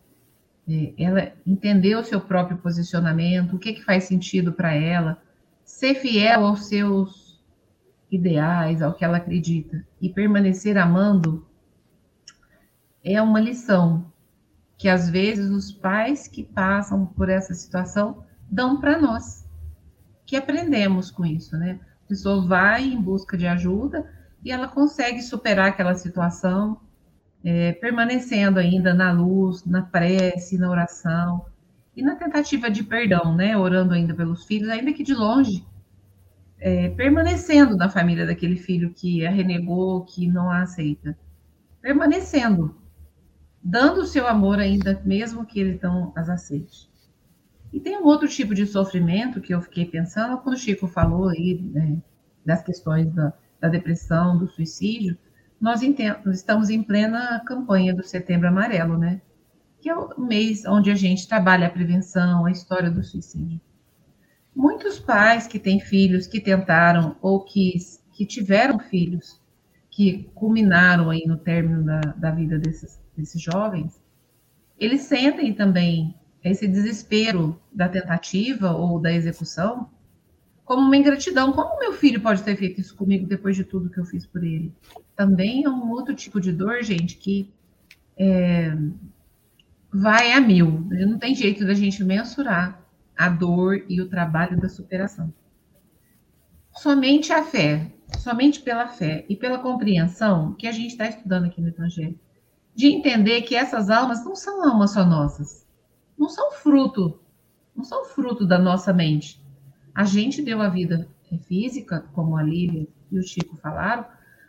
é, 0.69 0.95
ela 0.97 1.33
entender 1.45 1.97
o 1.97 2.04
seu 2.04 2.21
próprio 2.21 2.59
posicionamento, 2.59 3.57
o 3.57 3.59
que, 3.59 3.73
que 3.73 3.85
faz 3.85 4.04
sentido 4.04 4.52
para 4.52 4.73
ela, 4.73 5.21
ser 5.64 5.97
fiel 5.97 6.47
aos 6.47 6.69
seus 6.69 7.42
ideais, 8.11 8.83
ao 8.83 8.95
que 8.95 9.04
ela 9.04 9.16
acredita, 9.16 9.85
e 10.00 10.09
permanecer 10.09 10.78
amando, 10.78 11.45
é 13.02 13.21
uma 13.21 13.40
lição 13.40 14.12
que 14.78 14.88
às 14.88 15.11
vezes 15.11 15.50
os 15.50 15.73
pais 15.73 16.28
que 16.28 16.45
passam 16.45 17.04
por 17.04 17.28
essa 17.28 17.52
situação 17.52 18.25
dão 18.50 18.80
para 18.80 19.00
nós, 19.00 19.45
que 20.25 20.37
aprendemos 20.37 21.11
com 21.11 21.26
isso, 21.26 21.57
né? 21.57 21.80
Pessoa 22.11 22.45
vai 22.45 22.83
em 22.83 23.00
busca 23.00 23.38
de 23.38 23.47
ajuda, 23.47 24.05
e 24.45 24.50
ela 24.50 24.67
consegue 24.67 25.23
superar 25.23 25.69
aquela 25.69 25.95
situação, 25.95 26.81
é, 27.45 27.71
permanecendo 27.75 28.59
ainda 28.59 28.93
na 28.93 29.12
luz, 29.12 29.64
na 29.64 29.83
prece, 29.83 30.59
na 30.59 30.69
oração 30.69 31.47
e 31.95 32.02
na 32.02 32.17
tentativa 32.17 32.69
de 32.69 32.83
perdão, 32.83 33.37
né? 33.37 33.57
Orando 33.57 33.95
ainda 33.95 34.12
pelos 34.12 34.45
filhos, 34.45 34.69
ainda 34.69 34.93
que 34.93 35.05
de 35.05 35.14
longe, 35.14 35.64
é, 36.59 36.88
permanecendo 36.88 37.76
na 37.76 37.88
família 37.88 38.26
daquele 38.26 38.57
filho 38.57 38.93
que 38.93 39.25
a 39.25 39.31
renegou, 39.31 40.05
que 40.05 40.26
não 40.26 40.50
a 40.50 40.62
aceita, 40.62 41.17
permanecendo, 41.81 42.75
dando 43.62 44.00
o 44.00 44.07
seu 44.07 44.26
amor 44.26 44.59
ainda, 44.59 45.00
mesmo 45.05 45.47
que 45.47 45.61
ele 45.61 45.79
não 45.81 46.12
as 46.17 46.29
aceite. 46.29 46.89
E 47.73 47.79
tem 47.79 47.99
um 47.99 48.05
outro 48.05 48.29
tipo 48.29 48.55
de 48.55 48.67
sofrimento 48.67 49.41
que 49.41 49.55
eu 49.55 49.61
fiquei 49.61 49.85
pensando 49.85 50.39
quando 50.39 50.57
o 50.57 50.59
Chico 50.59 50.89
falou 50.89 51.29
aí 51.29 51.61
né, 51.62 51.99
das 52.45 52.62
questões 52.62 53.12
da, 53.12 53.33
da 53.61 53.69
depressão, 53.69 54.37
do 54.37 54.49
suicídio, 54.49 55.17
nós 55.61 55.83
estamos 55.83 56.71
em 56.71 56.83
plena 56.83 57.41
campanha 57.45 57.95
do 57.95 58.03
Setembro 58.03 58.49
Amarelo, 58.49 58.97
né? 58.97 59.21
Que 59.79 59.91
é 59.91 59.95
o 59.95 60.19
mês 60.19 60.65
onde 60.65 60.91
a 60.91 60.95
gente 60.95 61.29
trabalha 61.29 61.67
a 61.67 61.71
prevenção, 61.71 62.47
a 62.47 62.50
história 62.50 62.91
do 62.91 63.03
suicídio. 63.03 63.61
Muitos 64.57 64.99
pais 64.99 65.47
que 65.47 65.59
têm 65.59 65.79
filhos 65.79 66.27
que 66.27 66.41
tentaram 66.41 67.17
ou 67.21 67.45
que, 67.45 67.75
que 68.12 68.25
tiveram 68.25 68.79
filhos 68.79 69.41
que 69.91 70.31
culminaram 70.35 71.11
aí 71.11 71.25
no 71.27 71.37
término 71.37 71.85
da, 71.85 72.00
da 72.00 72.31
vida 72.31 72.59
desses, 72.59 72.99
desses 73.17 73.41
jovens, 73.41 74.00
eles 74.79 75.03
sentem 75.03 75.53
também 75.53 76.15
esse 76.42 76.66
desespero 76.66 77.61
da 77.73 77.88
tentativa 77.88 78.73
ou 78.73 78.99
da 78.99 79.12
execução 79.12 79.90
como 80.64 80.82
uma 80.82 80.97
ingratidão. 80.97 81.52
Como 81.52 81.80
meu 81.80 81.92
filho 81.92 82.20
pode 82.20 82.42
ter 82.42 82.56
feito 82.56 82.80
isso 82.80 82.94
comigo 82.94 83.26
depois 83.26 83.56
de 83.56 83.64
tudo 83.64 83.90
que 83.90 83.99
eu 83.99 84.04
fiz 84.04 84.25
por 84.25 84.44
ele? 84.44 84.73
Também 85.16 85.64
é 85.64 85.68
um 85.68 85.90
outro 85.90 86.14
tipo 86.14 86.40
de 86.40 86.52
dor, 86.52 86.82
gente, 86.82 87.16
que 87.16 87.52
é, 88.16 88.73
vai 89.92 90.32
a 90.32 90.40
mil. 90.40 90.87
Não 90.90 91.18
tem 91.18 91.35
jeito 91.35 91.66
da 91.66 91.75
gente 91.75 92.04
mensurar 92.04 92.80
a 93.16 93.28
dor 93.28 93.85
e 93.88 94.00
o 94.00 94.09
trabalho 94.09 94.61
da 94.61 94.68
superação. 94.68 95.32
Somente 96.76 97.32
a 97.32 97.42
fé, 97.42 97.92
somente 98.18 98.61
pela 98.61 98.87
fé 98.87 99.26
e 99.28 99.37
pela 99.37 99.59
compreensão 99.59 100.54
que 100.54 100.66
a 100.66 100.73
gente 100.73 100.92
está 100.92 101.06
estudando 101.06 101.47
aqui 101.47 101.61
no 101.61 101.68
Evangelho, 101.68 102.18
de 102.75 102.87
entender 102.87 103.42
que 103.42 103.56
essas 103.56 103.90
almas 103.90 104.25
não 104.25 104.37
são 104.37 104.64
almas 104.66 104.92
só 104.92 105.04
nossas, 105.04 105.60
não 106.21 106.29
são 106.29 106.53
fruto, 106.53 107.19
não 107.75 107.83
são 107.83 108.05
fruto 108.05 108.47
da 108.47 108.59
nossa 108.59 108.93
mente. 108.93 109.43
A 109.95 110.05
gente 110.05 110.43
deu 110.43 110.61
a 110.61 110.69
vida 110.69 111.09
física, 111.47 112.07
como 112.12 112.37
a 112.37 112.43
Lívia 112.43 112.87
e 113.11 113.19
o 113.19 113.23
Chico 113.23 113.57
falaram, 113.57 114.05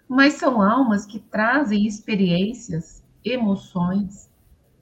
mas 0.06 0.34
são 0.34 0.62
almas 0.62 1.06
que 1.06 1.18
trazem 1.18 1.88
experiências, 1.88 3.02
emoções, 3.24 4.30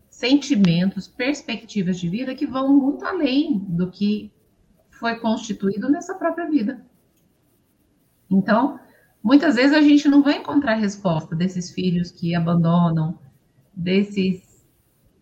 sentimentos, 0.10 1.08
perspectivas 1.08 2.00
de 2.00 2.10
vida 2.10 2.34
que 2.34 2.48
vão 2.48 2.76
muito 2.76 3.06
além 3.06 3.60
do 3.60 3.92
que 3.92 4.32
foi 4.90 5.20
constituído 5.20 5.92
nessa 5.92 6.16
própria 6.16 6.50
vida. 6.50 6.84
Então, 8.28 8.80
muitas 9.22 9.56
vezes 9.56 9.78
a 9.78 9.82
gente 9.82 10.08
não 10.08 10.24
vai 10.24 10.38
encontrar 10.38 10.74
resposta 10.74 11.36
desses 11.36 11.70
filhos 11.70 12.10
que 12.10 12.34
abandonam, 12.34 13.20
desses 13.76 14.49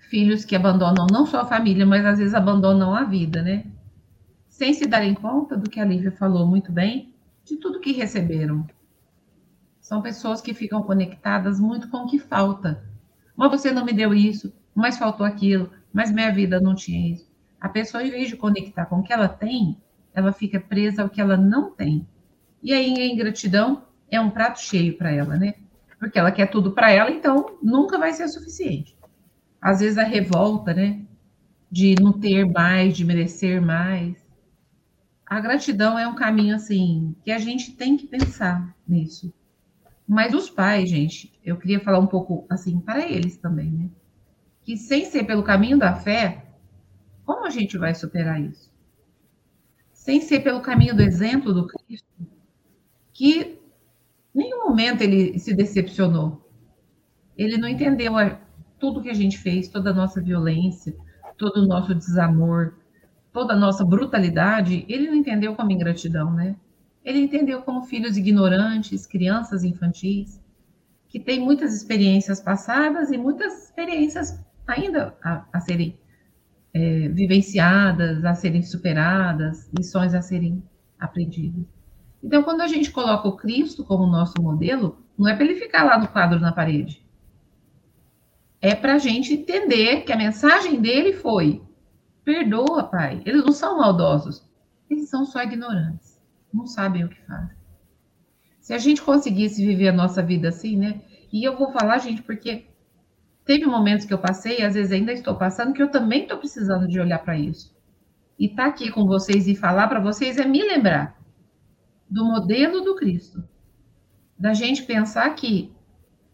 filhos 0.09 0.45
que 0.45 0.55
abandonam 0.55 1.07
não 1.11 1.25
só 1.25 1.41
a 1.41 1.45
família, 1.45 1.85
mas 1.85 2.05
às 2.05 2.17
vezes 2.17 2.33
abandonam 2.33 2.93
a 2.93 3.03
vida, 3.03 3.41
né? 3.41 3.65
Sem 4.47 4.73
se 4.73 4.87
darem 4.87 5.13
conta 5.13 5.55
do 5.55 5.69
que 5.69 5.79
a 5.79 5.85
Lívia 5.85 6.11
falou 6.11 6.47
muito 6.47 6.71
bem, 6.71 7.13
de 7.43 7.57
tudo 7.57 7.79
que 7.79 7.91
receberam. 7.91 8.65
São 9.79 10.01
pessoas 10.01 10.41
que 10.41 10.53
ficam 10.53 10.81
conectadas 10.81 11.59
muito 11.59 11.89
com 11.89 11.97
o 11.99 12.07
que 12.07 12.19
falta. 12.19 12.83
Mas 13.35 13.51
você 13.51 13.71
não 13.71 13.85
me 13.85 13.93
deu 13.93 14.13
isso, 14.13 14.51
mas 14.73 14.97
faltou 14.97 15.25
aquilo, 15.25 15.69
mas 15.93 16.11
minha 16.11 16.31
vida 16.31 16.59
não 16.59 16.75
tinha 16.75 17.13
isso. 17.13 17.29
A 17.59 17.69
pessoa, 17.69 18.03
em 18.03 18.09
vez 18.09 18.29
de 18.29 18.35
conectar 18.35 18.85
com 18.85 18.99
o 18.99 19.03
que 19.03 19.13
ela 19.13 19.27
tem, 19.27 19.77
ela 20.13 20.31
fica 20.31 20.59
presa 20.59 21.03
ao 21.03 21.09
que 21.09 21.21
ela 21.21 21.37
não 21.37 21.71
tem. 21.71 22.07
E 22.61 22.73
aí 22.73 22.99
a 22.99 23.05
ingratidão 23.05 23.83
é 24.09 24.19
um 24.19 24.29
prato 24.29 24.59
cheio 24.59 24.97
para 24.97 25.11
ela, 25.11 25.37
né? 25.37 25.53
Porque 25.99 26.17
ela 26.17 26.31
quer 26.31 26.47
tudo 26.47 26.71
para 26.71 26.91
ela, 26.91 27.11
então 27.11 27.57
nunca 27.61 27.97
vai 27.97 28.13
ser 28.13 28.27
suficiente. 28.27 28.96
Às 29.61 29.79
vezes 29.79 29.97
a 29.97 30.03
revolta, 30.03 30.73
né? 30.73 31.01
De 31.69 31.95
não 32.01 32.13
ter 32.13 32.45
mais, 32.45 32.95
de 32.95 33.03
merecer 33.03 33.61
mais. 33.61 34.15
A 35.25 35.39
gratidão 35.39 35.97
é 35.99 36.07
um 36.07 36.15
caminho 36.15 36.55
assim 36.55 37.15
que 37.23 37.31
a 37.31 37.39
gente 37.39 37.73
tem 37.73 37.97
que 37.97 38.07
pensar 38.07 38.75
nisso. 38.87 39.33
Mas 40.07 40.33
os 40.33 40.49
pais, 40.49 40.89
gente, 40.89 41.37
eu 41.43 41.57
queria 41.57 41.81
falar 41.81 41.99
um 41.99 42.07
pouco 42.07 42.45
assim 42.49 42.79
para 42.79 43.05
eles 43.05 43.37
também, 43.37 43.69
né? 43.69 43.89
que 44.67 44.75
sem 44.75 45.05
ser 45.05 45.23
pelo 45.23 45.43
caminho 45.43 45.79
da 45.79 45.95
fé, 45.95 46.45
como 47.23 47.45
a 47.45 47.49
gente 47.49 47.77
vai 47.77 47.95
superar 47.95 48.41
isso? 48.41 48.69
Sem 49.93 50.19
ser 50.19 50.41
pelo 50.41 50.59
caminho 50.59 50.93
do 50.93 51.01
exemplo 51.01 51.53
do 51.53 51.65
Cristo, 51.65 52.05
que 53.13 53.57
em 54.35 54.39
nenhum 54.39 54.67
momento 54.67 55.03
ele 55.03 55.39
se 55.39 55.53
decepcionou. 55.53 56.45
Ele 57.37 57.57
não 57.57 57.69
entendeu 57.69 58.13
tudo 58.79 59.01
que 59.01 59.09
a 59.09 59.13
gente 59.13 59.37
fez, 59.37 59.67
toda 59.67 59.91
a 59.91 59.93
nossa 59.93 60.21
violência, 60.21 60.95
todo 61.37 61.57
o 61.57 61.67
nosso 61.67 61.93
desamor, 61.93 62.75
toda 63.31 63.53
a 63.53 63.57
nossa 63.57 63.85
brutalidade, 63.85 64.85
ele 64.87 65.07
não 65.07 65.15
entendeu 65.15 65.55
como 65.55 65.71
ingratidão, 65.71 66.33
né? 66.33 66.55
Ele 67.03 67.19
entendeu 67.19 67.61
como 67.61 67.83
filhos 67.83 68.17
ignorantes, 68.17 69.05
crianças 69.05 69.63
infantis, 69.63 70.41
que 71.07 71.19
têm 71.19 71.39
muitas 71.39 71.73
experiências 71.73 72.41
passadas 72.41 73.11
e 73.11 73.17
muitas 73.17 73.65
experiências 73.65 74.43
ainda 74.67 75.15
a, 75.23 75.45
a 75.53 75.59
serem 75.59 75.97
é, 76.73 77.07
vivenciadas, 77.07 78.25
a 78.25 78.33
serem 78.33 78.61
superadas, 78.61 79.69
lições 79.77 80.13
a 80.13 80.21
serem 80.21 80.61
aprendidas. 80.99 81.65
Então, 82.21 82.43
quando 82.43 82.61
a 82.61 82.67
gente 82.67 82.91
coloca 82.91 83.27
o 83.27 83.37
Cristo 83.37 83.85
como 83.85 84.05
nosso 84.05 84.41
modelo, 84.41 85.01
não 85.17 85.27
é 85.29 85.35
para 85.35 85.45
ele 85.45 85.55
ficar 85.55 85.83
lá 85.83 85.97
no 85.97 86.07
quadro 86.07 86.39
na 86.39 86.51
parede. 86.51 87.06
É 88.67 88.75
para 88.75 88.95
a 88.95 88.97
gente 88.97 89.33
entender 89.33 90.01
que 90.01 90.11
a 90.11 90.17
mensagem 90.17 90.81
dele 90.81 91.13
foi: 91.13 91.61
perdoa, 92.23 92.83
Pai. 92.83 93.21
Eles 93.25 93.43
não 93.45 93.53
são 93.53 93.77
maldosos, 93.77 94.47
eles 94.89 95.09
são 95.09 95.25
só 95.25 95.41
ignorantes, 95.41 96.19
não 96.53 96.65
sabem 96.65 97.05
o 97.05 97.09
que 97.09 97.21
fazem. 97.21 97.55
Se 98.59 98.73
a 98.73 98.77
gente 98.77 99.01
conseguisse 99.01 99.65
viver 99.65 99.87
a 99.89 99.93
nossa 99.93 100.21
vida 100.21 100.49
assim, 100.49 100.75
né? 100.75 101.01
E 101.31 101.43
eu 101.43 101.57
vou 101.57 101.71
falar, 101.71 101.97
gente, 101.99 102.21
porque 102.21 102.65
Teve 103.47 103.65
momentos 103.65 104.05
que 104.05 104.13
eu 104.13 104.17
passei, 104.17 104.61
às 104.61 104.73
vezes 104.73 104.91
ainda 104.91 105.13
estou 105.13 105.33
passando, 105.33 105.73
que 105.73 105.81
eu 105.81 105.89
também 105.89 106.23
estou 106.23 106.37
precisando 106.37 106.85
de 106.85 106.99
olhar 106.99 107.19
para 107.19 107.39
isso. 107.39 107.73
E 108.37 108.47
estar 108.47 108.63
tá 108.63 108.69
aqui 108.69 108.91
com 108.91 109.05
vocês 109.05 109.47
e 109.47 109.55
falar 109.55 109.87
para 109.87 110.01
vocês 110.01 110.37
é 110.37 110.45
me 110.45 110.61
lembrar 110.61 111.17
do 112.09 112.25
modelo 112.25 112.81
do 112.81 112.93
Cristo. 112.97 113.41
Da 114.37 114.53
gente 114.53 114.83
pensar 114.83 115.33
que 115.33 115.73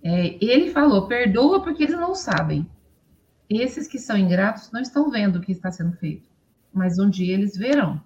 é, 0.04 0.38
ele 0.44 0.72
falou, 0.72 1.08
perdoa 1.08 1.64
porque 1.64 1.84
eles 1.84 1.96
não 1.96 2.14
sabem. 2.14 2.70
Esses 3.50 3.88
que 3.88 3.98
são 3.98 4.18
ingratos 4.18 4.72
não 4.72 4.82
estão 4.82 5.10
vendo 5.10 5.38
o 5.38 5.42
que 5.42 5.52
está 5.52 5.72
sendo 5.72 5.96
feito, 5.98 6.30
mas 6.74 7.00
um 7.00 7.10
dia 7.10 7.34
eles 7.34 7.58
verão. 7.58 8.02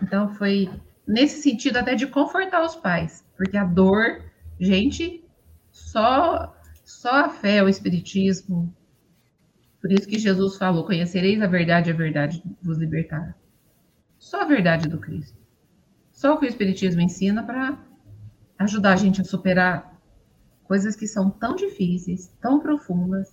Então 0.00 0.28
foi 0.34 0.70
nesse 1.06 1.42
sentido 1.42 1.78
até 1.78 1.94
de 1.94 2.06
confortar 2.06 2.64
os 2.64 2.76
pais, 2.76 3.24
porque 3.36 3.56
a 3.56 3.64
dor, 3.64 4.22
gente, 4.60 5.24
só 5.70 6.54
só 6.84 7.24
a 7.24 7.28
fé, 7.28 7.62
o 7.62 7.68
espiritismo. 7.68 8.74
Por 9.80 9.90
isso 9.90 10.06
que 10.06 10.18
Jesus 10.18 10.56
falou: 10.56 10.84
conhecereis 10.84 11.40
a 11.40 11.46
verdade, 11.46 11.90
a 11.90 11.94
verdade 11.94 12.42
vos 12.62 12.78
libertará. 12.78 13.34
Só 14.18 14.42
a 14.42 14.44
verdade 14.44 14.88
do 14.88 14.98
Cristo. 14.98 15.36
Só 16.12 16.34
o 16.34 16.38
que 16.38 16.46
o 16.46 16.48
espiritismo 16.48 17.00
ensina 17.00 17.42
para 17.42 17.78
ajudar 18.58 18.92
a 18.92 18.96
gente 18.96 19.20
a 19.20 19.24
superar 19.24 19.91
coisas 20.72 20.96
que 20.96 21.06
são 21.06 21.28
tão 21.28 21.54
difíceis, 21.54 22.30
tão 22.40 22.58
profundas, 22.58 23.28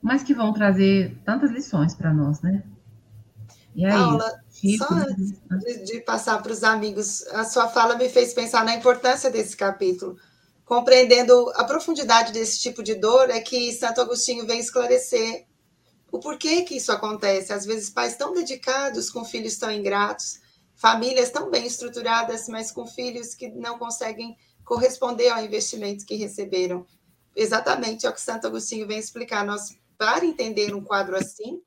mas 0.00 0.22
que 0.22 0.32
vão 0.32 0.52
trazer 0.52 1.20
tantas 1.24 1.50
lições 1.50 1.96
para 1.96 2.14
nós, 2.14 2.40
né? 2.42 2.62
E 3.74 3.84
aí, 3.84 3.92
Paula, 3.92 4.40
só 4.78 4.86
antes 4.94 5.32
de, 5.64 5.84
de 5.84 6.00
passar 6.02 6.40
para 6.40 6.52
os 6.52 6.62
amigos, 6.62 7.26
a 7.32 7.42
sua 7.42 7.66
fala 7.66 7.96
me 7.96 8.08
fez 8.08 8.32
pensar 8.32 8.64
na 8.64 8.76
importância 8.76 9.32
desse 9.32 9.56
capítulo 9.56 10.16
compreendendo 10.64 11.50
a 11.56 11.64
profundidade 11.64 12.32
desse 12.32 12.60
tipo 12.60 12.84
de 12.84 12.94
dor, 12.94 13.30
é 13.30 13.40
que 13.40 13.72
Santo 13.72 14.00
Agostinho 14.00 14.46
vem 14.46 14.60
esclarecer 14.60 15.46
o 16.12 16.20
porquê 16.20 16.62
que 16.62 16.76
isso 16.76 16.92
acontece. 16.92 17.52
Às 17.52 17.66
vezes, 17.66 17.90
pais 17.90 18.16
tão 18.16 18.32
dedicados 18.32 19.10
com 19.10 19.24
filhos 19.24 19.58
tão 19.58 19.72
ingratos, 19.72 20.38
famílias 20.76 21.30
tão 21.30 21.50
bem 21.50 21.66
estruturadas, 21.66 22.46
mas 22.46 22.70
com 22.70 22.86
filhos 22.86 23.34
que 23.34 23.48
não 23.48 23.76
conseguem 23.76 24.36
corresponder 24.64 25.28
ao 25.28 25.44
investimento 25.44 26.06
que 26.06 26.14
receberam. 26.14 26.86
Exatamente 27.36 28.06
é 28.06 28.10
o 28.10 28.12
que 28.12 28.20
Santo 28.20 28.46
Agostinho 28.46 28.86
vem 28.86 28.98
explicar. 28.98 29.44
Nós, 29.44 29.76
para 29.98 30.24
entender 30.24 30.74
um 30.74 30.82
quadro 30.82 31.16
assim 31.16 31.60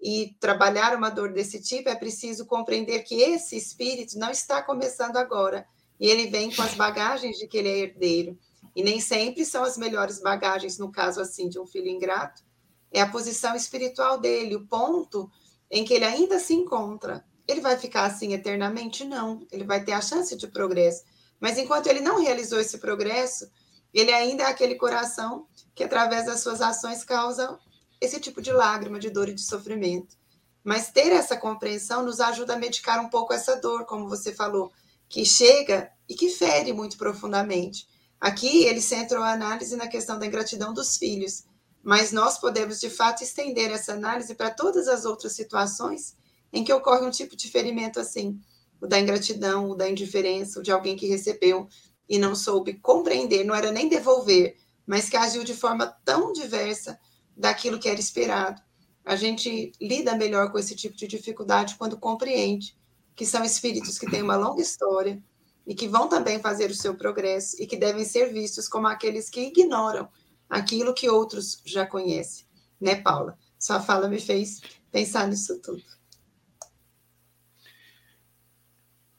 e 0.00 0.34
trabalhar 0.40 0.96
uma 0.96 1.10
dor 1.10 1.32
desse 1.32 1.60
tipo, 1.60 1.88
é 1.88 1.94
preciso 1.94 2.46
compreender 2.46 3.00
que 3.04 3.20
esse 3.22 3.56
espírito 3.56 4.18
não 4.18 4.30
está 4.30 4.62
começando 4.62 5.16
agora 5.16 5.66
e 6.00 6.08
ele 6.08 6.26
vem 6.26 6.50
com 6.50 6.62
as 6.62 6.74
bagagens 6.74 7.38
de 7.38 7.46
que 7.46 7.58
ele 7.58 7.68
é 7.68 7.78
herdeiro. 7.78 8.38
E 8.74 8.82
nem 8.82 9.00
sempre 9.00 9.44
são 9.44 9.62
as 9.62 9.76
melhores 9.76 10.20
bagagens, 10.20 10.78
no 10.78 10.90
caso 10.90 11.20
assim 11.20 11.48
de 11.48 11.60
um 11.60 11.66
filho 11.66 11.88
ingrato, 11.88 12.42
é 12.90 13.00
a 13.00 13.08
posição 13.08 13.54
espiritual 13.54 14.18
dele, 14.18 14.56
o 14.56 14.66
ponto 14.66 15.30
em 15.70 15.84
que 15.84 15.94
ele 15.94 16.04
ainda 16.04 16.38
se 16.38 16.54
encontra. 16.54 17.24
Ele 17.46 17.60
vai 17.60 17.76
ficar 17.76 18.04
assim 18.04 18.32
eternamente? 18.32 19.04
Não. 19.04 19.46
Ele 19.50 19.64
vai 19.64 19.82
ter 19.84 19.92
a 19.92 20.00
chance 20.00 20.36
de 20.36 20.46
progresso. 20.46 21.04
Mas 21.42 21.58
enquanto 21.58 21.88
ele 21.88 21.98
não 21.98 22.22
realizou 22.22 22.60
esse 22.60 22.78
progresso, 22.78 23.50
ele 23.92 24.12
ainda 24.12 24.44
é 24.44 24.46
aquele 24.46 24.76
coração 24.76 25.44
que, 25.74 25.82
através 25.82 26.26
das 26.26 26.38
suas 26.38 26.60
ações, 26.60 27.02
causa 27.02 27.58
esse 28.00 28.20
tipo 28.20 28.40
de 28.40 28.52
lágrima, 28.52 29.00
de 29.00 29.10
dor 29.10 29.28
e 29.28 29.34
de 29.34 29.42
sofrimento. 29.42 30.16
Mas 30.62 30.92
ter 30.92 31.10
essa 31.10 31.36
compreensão 31.36 32.04
nos 32.04 32.20
ajuda 32.20 32.54
a 32.54 32.58
medicar 32.58 33.04
um 33.04 33.10
pouco 33.10 33.32
essa 33.32 33.56
dor, 33.56 33.84
como 33.86 34.08
você 34.08 34.32
falou, 34.32 34.70
que 35.08 35.24
chega 35.24 35.90
e 36.08 36.14
que 36.14 36.30
fere 36.30 36.72
muito 36.72 36.96
profundamente. 36.96 37.88
Aqui 38.20 38.64
ele 38.64 38.80
centrou 38.80 39.24
a 39.24 39.32
análise 39.32 39.74
na 39.74 39.88
questão 39.88 40.20
da 40.20 40.26
ingratidão 40.26 40.72
dos 40.72 40.96
filhos, 40.96 41.42
mas 41.82 42.12
nós 42.12 42.38
podemos 42.38 42.78
de 42.78 42.88
fato 42.88 43.24
estender 43.24 43.72
essa 43.72 43.94
análise 43.94 44.36
para 44.36 44.52
todas 44.52 44.86
as 44.86 45.04
outras 45.04 45.32
situações 45.32 46.14
em 46.52 46.62
que 46.62 46.72
ocorre 46.72 47.04
um 47.04 47.10
tipo 47.10 47.34
de 47.34 47.50
ferimento 47.50 47.98
assim, 47.98 48.40
o 48.82 48.86
da 48.88 48.98
ingratidão, 48.98 49.70
o 49.70 49.76
da 49.76 49.88
indiferença, 49.88 50.58
o 50.58 50.62
de 50.62 50.72
alguém 50.72 50.96
que 50.96 51.06
recebeu 51.06 51.68
e 52.08 52.18
não 52.18 52.34
soube 52.34 52.74
compreender, 52.74 53.44
não 53.44 53.54
era 53.54 53.70
nem 53.70 53.88
devolver, 53.88 54.56
mas 54.84 55.08
que 55.08 55.16
agiu 55.16 55.44
de 55.44 55.54
forma 55.54 55.86
tão 56.04 56.32
diversa 56.32 56.98
daquilo 57.36 57.78
que 57.78 57.88
era 57.88 58.00
esperado. 58.00 58.60
A 59.04 59.14
gente 59.14 59.70
lida 59.80 60.16
melhor 60.16 60.50
com 60.50 60.58
esse 60.58 60.74
tipo 60.74 60.96
de 60.96 61.06
dificuldade 61.06 61.76
quando 61.76 61.96
compreende 61.96 62.76
que 63.14 63.24
são 63.24 63.44
espíritos 63.44 64.00
que 64.00 64.10
têm 64.10 64.20
uma 64.20 64.34
longa 64.34 64.60
história 64.60 65.22
e 65.64 65.76
que 65.76 65.86
vão 65.86 66.08
também 66.08 66.40
fazer 66.40 66.68
o 66.68 66.74
seu 66.74 66.96
progresso 66.96 67.62
e 67.62 67.68
que 67.68 67.76
devem 67.76 68.04
ser 68.04 68.32
vistos 68.32 68.66
como 68.66 68.88
aqueles 68.88 69.30
que 69.30 69.42
ignoram 69.42 70.08
aquilo 70.50 70.92
que 70.92 71.08
outros 71.08 71.62
já 71.64 71.86
conhecem. 71.86 72.46
Né, 72.80 72.96
Paula? 72.96 73.38
Sua 73.60 73.80
fala 73.80 74.08
me 74.08 74.20
fez 74.20 74.60
pensar 74.90 75.28
nisso 75.28 75.60
tudo. 75.60 75.84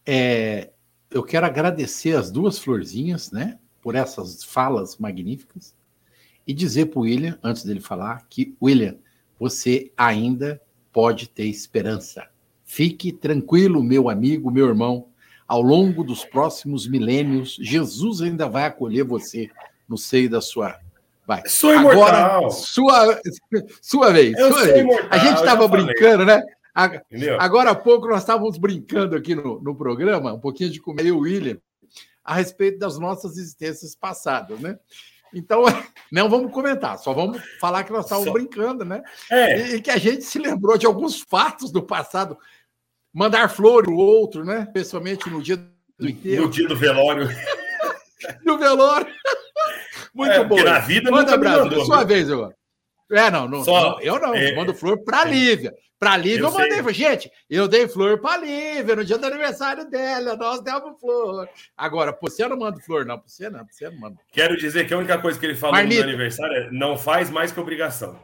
É, 0.06 0.72
eu 1.10 1.24
quero 1.24 1.46
agradecer 1.46 2.16
as 2.16 2.32
duas 2.32 2.60
florzinhas, 2.60 3.32
né, 3.32 3.60
por 3.82 3.96
essas 3.96 4.44
falas 4.44 4.98
magníficas 4.98 5.76
e 6.46 6.54
dizer 6.54 6.88
para 6.88 7.00
o 7.00 7.04
William, 7.04 7.38
antes 7.42 7.63
dele 7.63 7.80
falar, 7.80 8.26
que 8.30 8.56
William, 8.62 8.98
você 9.39 9.92
ainda 9.98 10.62
pode 10.92 11.28
ter 11.28 11.46
esperança. 11.46 12.28
Fique 12.63 13.12
tranquilo, 13.12 13.84
meu 13.84 14.10
amigo, 14.10 14.52
meu 14.52 14.68
irmão. 14.68 15.08
Ao 15.48 15.62
longo 15.62 16.04
dos 16.04 16.24
próximos 16.26 16.88
milênios, 16.88 17.58
Jesus 17.62 18.22
ainda 18.22 18.48
vai 18.48 18.66
acolher 18.66 19.04
você 19.04 19.50
no 19.88 19.98
seio 19.98 20.30
da 20.30 20.42
sua. 20.42 20.80
Vai. 21.26 21.44
Sou 21.46 21.74
imortal. 21.74 22.02
Agora, 22.04 22.50
sua, 22.52 23.22
sua 23.82 24.12
vez. 24.12 24.38
Sua 24.38 24.63
vez. 24.63 24.80
imortal. 24.80 25.08
A 25.12 25.18
gente 25.18 25.38
estava 25.38 25.68
brincando, 25.68 26.26
né? 26.26 26.42
Entendeu? 26.75 27.39
Agora 27.39 27.71
há 27.71 27.75
pouco 27.75 28.07
nós 28.07 28.21
estávamos 28.21 28.57
brincando 28.57 29.15
aqui 29.15 29.36
no, 29.36 29.62
no 29.62 29.75
programa, 29.75 30.33
um 30.33 30.39
pouquinho 30.39 30.71
de 30.71 30.79
comer, 30.79 31.05
e 31.05 31.12
o 31.12 31.19
William, 31.19 31.57
a 32.23 32.36
respeito 32.36 32.79
das 32.79 32.97
nossas 32.97 33.38
existências 33.38 33.95
passadas, 33.95 34.59
né? 34.59 34.79
Então, 35.33 35.63
não 36.12 36.29
vamos 36.29 36.51
comentar, 36.51 36.97
só 36.97 37.13
vamos 37.13 37.41
falar 37.59 37.83
que 37.83 37.91
nós 37.91 38.05
estávamos 38.05 38.27
só... 38.27 38.33
brincando, 38.33 38.86
né? 38.86 39.03
É. 39.31 39.59
E, 39.59 39.75
e, 39.75 39.81
que 39.81 39.91
a 39.91 39.97
gente 39.97 40.23
se 40.23 40.39
lembrou 40.39 40.77
de 40.77 40.86
alguns 40.86 41.21
fatos 41.21 41.71
do 41.71 41.81
passado. 41.81 42.38
Mandar 43.13 43.47
flor 43.47 43.88
o 43.88 43.95
outro, 43.95 44.43
né? 44.43 44.67
Principalmente 44.73 45.29
no 45.29 45.41
dia 45.41 45.57
do 45.99 46.09
enterro. 46.09 46.45
No 46.45 46.49
dia 46.49 46.67
do 46.67 46.75
velório. 46.75 47.29
no 48.43 48.57
velório. 48.57 49.07
Muito 50.13 50.31
é, 50.31 50.43
bom. 50.43 50.63
Na 50.63 50.79
vida 50.79 51.12
Manda 51.12 51.36
abraço. 51.36 51.86
Sua 51.86 52.03
vez 52.03 52.29
agora. 52.29 52.55
É, 53.12 53.29
não, 53.29 53.47
não, 53.47 53.63
Só, 53.63 53.91
não 53.91 54.01
eu 54.01 54.19
não. 54.19 54.33
é, 54.33 54.55
mando 54.55 54.73
flor 54.73 55.03
para 55.03 55.25
Lívia. 55.25 55.73
Para 56.04 56.18
Lívia 56.18 56.39
eu, 56.39 56.46
Eu 56.48 56.52
mandei. 56.52 56.84
sei. 56.84 56.94
Gente, 56.94 57.32
eu 57.50 57.68
dei 57.68 57.88
flor 57.88 58.20
para 58.20 58.42
Lívia 58.42 58.96
no 58.96 59.06
dia 59.06 59.18
do 59.18 59.26
aniversário 59.26 59.89
dela. 59.89 60.36
Nós 60.36 60.62
demos 60.62 61.00
flor. 61.00 61.48
Agora, 61.78 62.12
pra 62.12 62.30
você 62.30 62.48
não 62.48 62.58
mando 62.58 62.80
flor, 62.82 63.06
não. 63.06 63.18
Pra 63.20 63.28
você 63.28 63.50
não, 63.50 63.60
pra 63.66 63.74
você 63.74 63.89
não 63.89 64.00
manda. 64.00 64.18
Quero 64.32 64.58
dizer 64.58 64.88
que 64.88 64.94
a 64.94 64.98
única 64.98 65.18
coisa 65.20 65.39
que 65.39 65.46
ele 65.46 65.56
falou 65.56 65.76
Marmita. 65.76 66.04
no 66.04 66.10
aniversário 66.10 66.56
é 66.56 66.72
não 66.72 66.98
faz 66.98 67.30
mais 67.30 67.52
que 67.52 67.60
obrigação. 67.60 68.20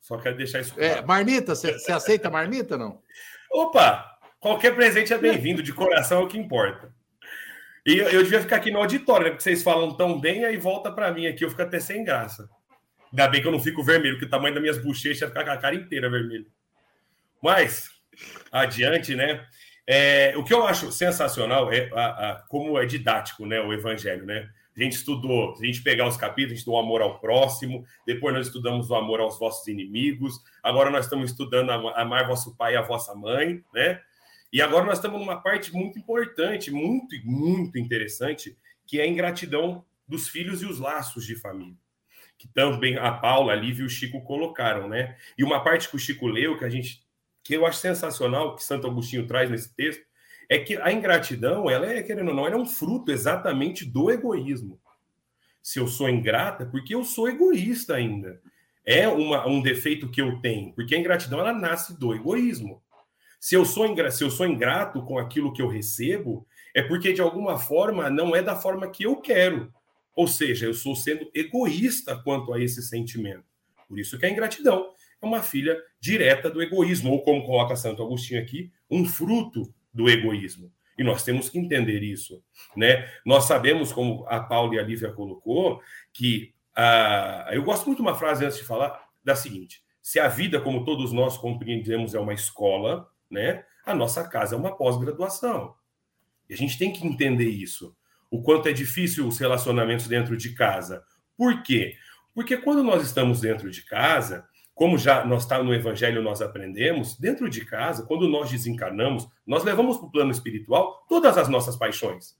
Só 0.00 0.18
quero 0.18 0.36
deixar 0.36 0.60
isso 0.60 0.74
É, 0.78 0.90
claro. 0.90 1.06
marmita, 1.08 1.54
você 1.54 1.90
aceita 1.90 2.28
marmita 2.30 2.76
não? 2.76 3.00
Opa! 3.50 4.04
Qualquer 4.38 4.74
presente 4.74 5.12
é 5.12 5.16
bem-vindo, 5.18 5.62
de 5.62 5.72
coração 5.72 6.20
é 6.20 6.24
o 6.24 6.28
que 6.28 6.38
importa. 6.38 6.92
E 7.86 7.96
eu, 7.98 8.08
eu 8.10 8.22
devia 8.22 8.40
ficar 8.42 8.56
aqui 8.56 8.70
no 8.70 8.78
auditório, 8.78 9.24
né? 9.24 9.30
Porque 9.30 9.42
vocês 9.42 9.62
falam 9.62 9.94
tão 9.96 10.20
bem, 10.20 10.44
aí 10.44 10.56
volta 10.58 10.90
para 10.92 11.10
mim 11.10 11.26
aqui, 11.26 11.44
eu 11.44 11.48
fico 11.50 11.62
até 11.62 11.80
sem 11.80 12.04
graça. 12.04 12.48
Ainda 13.10 13.28
bem 13.28 13.40
que 13.40 13.48
eu 13.48 13.52
não 13.52 13.60
fico 13.60 13.82
vermelho, 13.82 14.14
porque 14.16 14.26
o 14.26 14.30
tamanho 14.30 14.52
das 14.54 14.62
minhas 14.62 14.76
bochechas 14.78 15.22
ia 15.22 15.28
ficar 15.28 15.44
com 15.44 15.50
a 15.50 15.56
cara 15.56 15.74
inteira 15.74 16.10
vermelha. 16.10 16.44
Mas, 17.44 17.90
adiante, 18.50 19.14
né? 19.14 19.46
É, 19.86 20.32
o 20.38 20.42
que 20.42 20.54
eu 20.54 20.66
acho 20.66 20.90
sensacional 20.90 21.70
é 21.70 21.90
a, 21.92 22.06
a- 22.30 22.44
como 22.48 22.78
é 22.78 22.86
didático 22.86 23.44
né, 23.44 23.60
o 23.60 23.70
evangelho, 23.70 24.24
né? 24.24 24.48
A 24.74 24.82
gente 24.82 24.94
estudou, 24.94 25.54
a 25.60 25.64
gente 25.66 25.82
pegar 25.82 26.08
os 26.08 26.16
capítulos, 26.16 26.54
a 26.54 26.56
gente 26.56 26.70
o 26.70 26.78
amor 26.78 27.02
ao 27.02 27.20
próximo, 27.20 27.84
depois 28.06 28.34
nós 28.34 28.46
estudamos 28.46 28.88
o 28.90 28.94
amor 28.94 29.20
aos 29.20 29.38
vossos 29.38 29.68
inimigos, 29.68 30.40
agora 30.62 30.88
nós 30.90 31.04
estamos 31.04 31.30
estudando 31.30 31.70
ama- 31.70 31.92
amar 31.94 32.26
vosso 32.26 32.56
pai 32.56 32.72
e 32.72 32.76
a 32.78 32.82
vossa 32.82 33.14
mãe, 33.14 33.62
né? 33.74 34.00
E 34.50 34.62
agora 34.62 34.86
nós 34.86 34.96
estamos 34.98 35.20
numa 35.20 35.36
parte 35.42 35.70
muito 35.72 35.98
importante, 35.98 36.70
muito, 36.70 37.14
muito 37.26 37.78
interessante, 37.78 38.56
que 38.86 38.98
é 39.00 39.02
a 39.04 39.06
ingratidão 39.06 39.84
dos 40.08 40.28
filhos 40.28 40.62
e 40.62 40.66
os 40.66 40.78
laços 40.78 41.26
de 41.26 41.36
família. 41.36 41.76
Que 42.38 42.48
também 42.48 42.96
a 42.96 43.12
Paula, 43.12 43.52
a 43.52 43.56
Lívia 43.56 43.82
e 43.82 43.86
o 43.86 43.90
Chico 43.90 44.22
colocaram, 44.22 44.88
né? 44.88 45.16
E 45.38 45.44
uma 45.44 45.62
parte 45.62 45.88
que 45.90 45.96
o 45.96 45.98
Chico 45.98 46.26
leu, 46.26 46.58
que 46.58 46.64
a 46.64 46.68
gente 46.70 47.03
que 47.44 47.54
eu 47.54 47.66
acho 47.66 47.78
sensacional, 47.78 48.56
que 48.56 48.64
Santo 48.64 48.86
Agostinho 48.86 49.26
traz 49.26 49.50
nesse 49.50 49.72
texto, 49.76 50.02
é 50.48 50.58
que 50.58 50.76
a 50.76 50.90
ingratidão, 50.90 51.70
ela 51.70 51.86
é, 51.86 52.02
querendo 52.02 52.28
ou 52.28 52.34
não, 52.34 52.46
é 52.46 52.56
um 52.56 52.66
fruto 52.66 53.12
exatamente 53.12 53.84
do 53.84 54.10
egoísmo. 54.10 54.80
Se 55.62 55.78
eu 55.78 55.86
sou 55.86 56.08
ingrata, 56.08 56.64
é 56.64 56.66
porque 56.66 56.94
eu 56.94 57.04
sou 57.04 57.28
egoísta 57.28 57.94
ainda. 57.94 58.40
É 58.84 59.06
uma, 59.06 59.46
um 59.46 59.62
defeito 59.62 60.10
que 60.10 60.20
eu 60.20 60.40
tenho, 60.40 60.72
porque 60.74 60.94
a 60.94 60.98
ingratidão 60.98 61.40
ela 61.40 61.52
nasce 61.52 61.98
do 61.98 62.14
egoísmo. 62.14 62.82
Se 63.40 63.54
eu, 63.54 63.64
sou 63.64 63.86
ingra, 63.86 64.10
se 64.10 64.24
eu 64.24 64.30
sou 64.30 64.46
ingrato 64.46 65.02
com 65.04 65.18
aquilo 65.18 65.52
que 65.52 65.60
eu 65.60 65.68
recebo, 65.68 66.46
é 66.74 66.82
porque 66.82 67.12
de 67.12 67.20
alguma 67.20 67.58
forma 67.58 68.08
não 68.08 68.34
é 68.34 68.42
da 68.42 68.56
forma 68.56 68.90
que 68.90 69.04
eu 69.04 69.16
quero. 69.16 69.72
Ou 70.16 70.26
seja, 70.26 70.66
eu 70.66 70.70
estou 70.70 70.96
sendo 70.96 71.30
egoísta 71.34 72.16
quanto 72.16 72.52
a 72.52 72.60
esse 72.60 72.82
sentimento. 72.82 73.44
Por 73.88 73.98
isso 73.98 74.18
que 74.18 74.24
a 74.24 74.30
ingratidão 74.30 74.93
é 75.24 75.28
uma 75.28 75.42
filha 75.42 75.76
direta 76.00 76.50
do 76.50 76.62
egoísmo, 76.62 77.10
ou 77.10 77.22
como 77.22 77.44
coloca 77.44 77.76
Santo 77.76 78.02
Agostinho 78.02 78.40
aqui, 78.40 78.70
um 78.90 79.04
fruto 79.04 79.72
do 79.92 80.08
egoísmo. 80.08 80.72
E 80.96 81.02
nós 81.02 81.24
temos 81.24 81.48
que 81.48 81.58
entender 81.58 82.02
isso, 82.02 82.42
né? 82.76 83.10
Nós 83.26 83.44
sabemos, 83.44 83.92
como 83.92 84.24
a 84.28 84.38
Paula 84.40 84.76
e 84.76 84.78
a 84.78 84.82
Lívia 84.82 85.10
colocou, 85.10 85.80
que 86.12 86.54
ah, 86.76 87.48
eu 87.52 87.62
gosto 87.62 87.86
muito 87.86 87.98
de 87.98 88.02
uma 88.02 88.14
frase 88.14 88.44
antes 88.44 88.58
de 88.58 88.64
falar 88.64 89.00
da 89.24 89.34
seguinte: 89.34 89.82
se 90.00 90.20
a 90.20 90.28
vida, 90.28 90.60
como 90.60 90.84
todos 90.84 91.12
nós 91.12 91.36
compreendemos, 91.36 92.14
é 92.14 92.20
uma 92.20 92.34
escola, 92.34 93.08
né? 93.30 93.64
A 93.84 93.94
nossa 93.94 94.26
casa 94.28 94.54
é 94.54 94.58
uma 94.58 94.76
pós-graduação. 94.76 95.74
E 96.48 96.54
a 96.54 96.56
gente 96.56 96.78
tem 96.78 96.92
que 96.92 97.06
entender 97.06 97.48
isso. 97.48 97.96
O 98.30 98.42
quanto 98.42 98.68
é 98.68 98.72
difícil 98.72 99.26
os 99.26 99.38
relacionamentos 99.38 100.06
dentro 100.06 100.36
de 100.36 100.54
casa. 100.54 101.04
Por 101.36 101.62
quê? 101.62 101.96
Porque 102.34 102.56
quando 102.56 102.82
nós 102.82 103.02
estamos 103.02 103.40
dentro 103.40 103.70
de 103.70 103.82
casa, 103.82 104.46
como 104.74 104.98
já 104.98 105.24
nós 105.24 105.44
está 105.44 105.62
no 105.62 105.72
Evangelho, 105.72 106.20
nós 106.20 106.42
aprendemos, 106.42 107.16
dentro 107.16 107.48
de 107.48 107.64
casa, 107.64 108.04
quando 108.04 108.28
nós 108.28 108.50
desencarnamos, 108.50 109.28
nós 109.46 109.62
levamos 109.62 109.96
para 109.96 110.06
o 110.06 110.10
plano 110.10 110.32
espiritual 110.32 111.04
todas 111.08 111.38
as 111.38 111.48
nossas 111.48 111.76
paixões. 111.76 112.36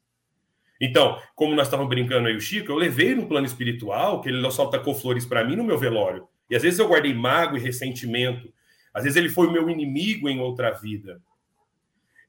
Então, 0.81 1.19
como 1.37 1.55
nós 1.55 1.69
estávamos 1.69 1.89
brincando 1.89 2.27
aí, 2.27 2.37
o 2.37 2.41
Chico, 2.41 2.73
eu 2.73 2.77
levei 2.77 3.15
no 3.15 3.27
plano 3.27 3.47
espiritual, 3.47 4.21
que 4.21 4.29
ele 4.29 4.51
só 4.51 4.67
tacou 4.67 4.95
flores 4.95 5.25
para 5.25 5.45
mim 5.45 5.55
no 5.55 5.63
meu 5.63 5.79
velório. 5.79 6.27
E 6.51 6.57
às 6.57 6.63
vezes 6.63 6.79
eu 6.79 6.89
guardei 6.89 7.15
mágoa 7.15 7.57
e 7.57 7.63
ressentimento. 7.63 8.53
Às 8.93 9.05
vezes 9.05 9.17
ele 9.17 9.29
foi 9.29 9.47
o 9.47 9.53
meu 9.53 9.71
inimigo 9.71 10.29
em 10.29 10.41
outra 10.41 10.73
vida. 10.73 11.23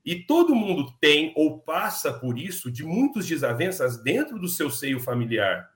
E 0.06 0.16
todo 0.16 0.56
mundo 0.56 0.94
tem 1.02 1.34
ou 1.36 1.60
passa 1.60 2.14
por 2.14 2.38
isso 2.38 2.72
de 2.72 2.84
muitas 2.84 3.28
desavenças 3.28 4.02
dentro 4.04 4.38
do 4.38 4.48
seu 4.48 4.70
seio 4.70 5.00
familiar. 5.00 5.68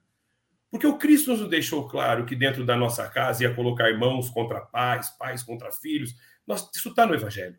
Porque 0.69 0.85
o 0.85 0.97
Cristo 0.97 1.35
nos 1.35 1.49
deixou 1.49 1.87
claro 1.87 2.25
que 2.25 2.35
dentro 2.35 2.65
da 2.65 2.75
nossa 2.75 3.07
casa 3.09 3.43
ia 3.43 3.53
colocar 3.53 3.89
irmãos 3.89 4.29
contra 4.29 4.61
pais, 4.61 5.09
pais 5.09 5.41
contra 5.41 5.71
filhos. 5.71 6.15
Nós, 6.45 6.69
isso 6.73 6.89
está 6.89 7.05
no 7.05 7.15
Evangelho. 7.15 7.57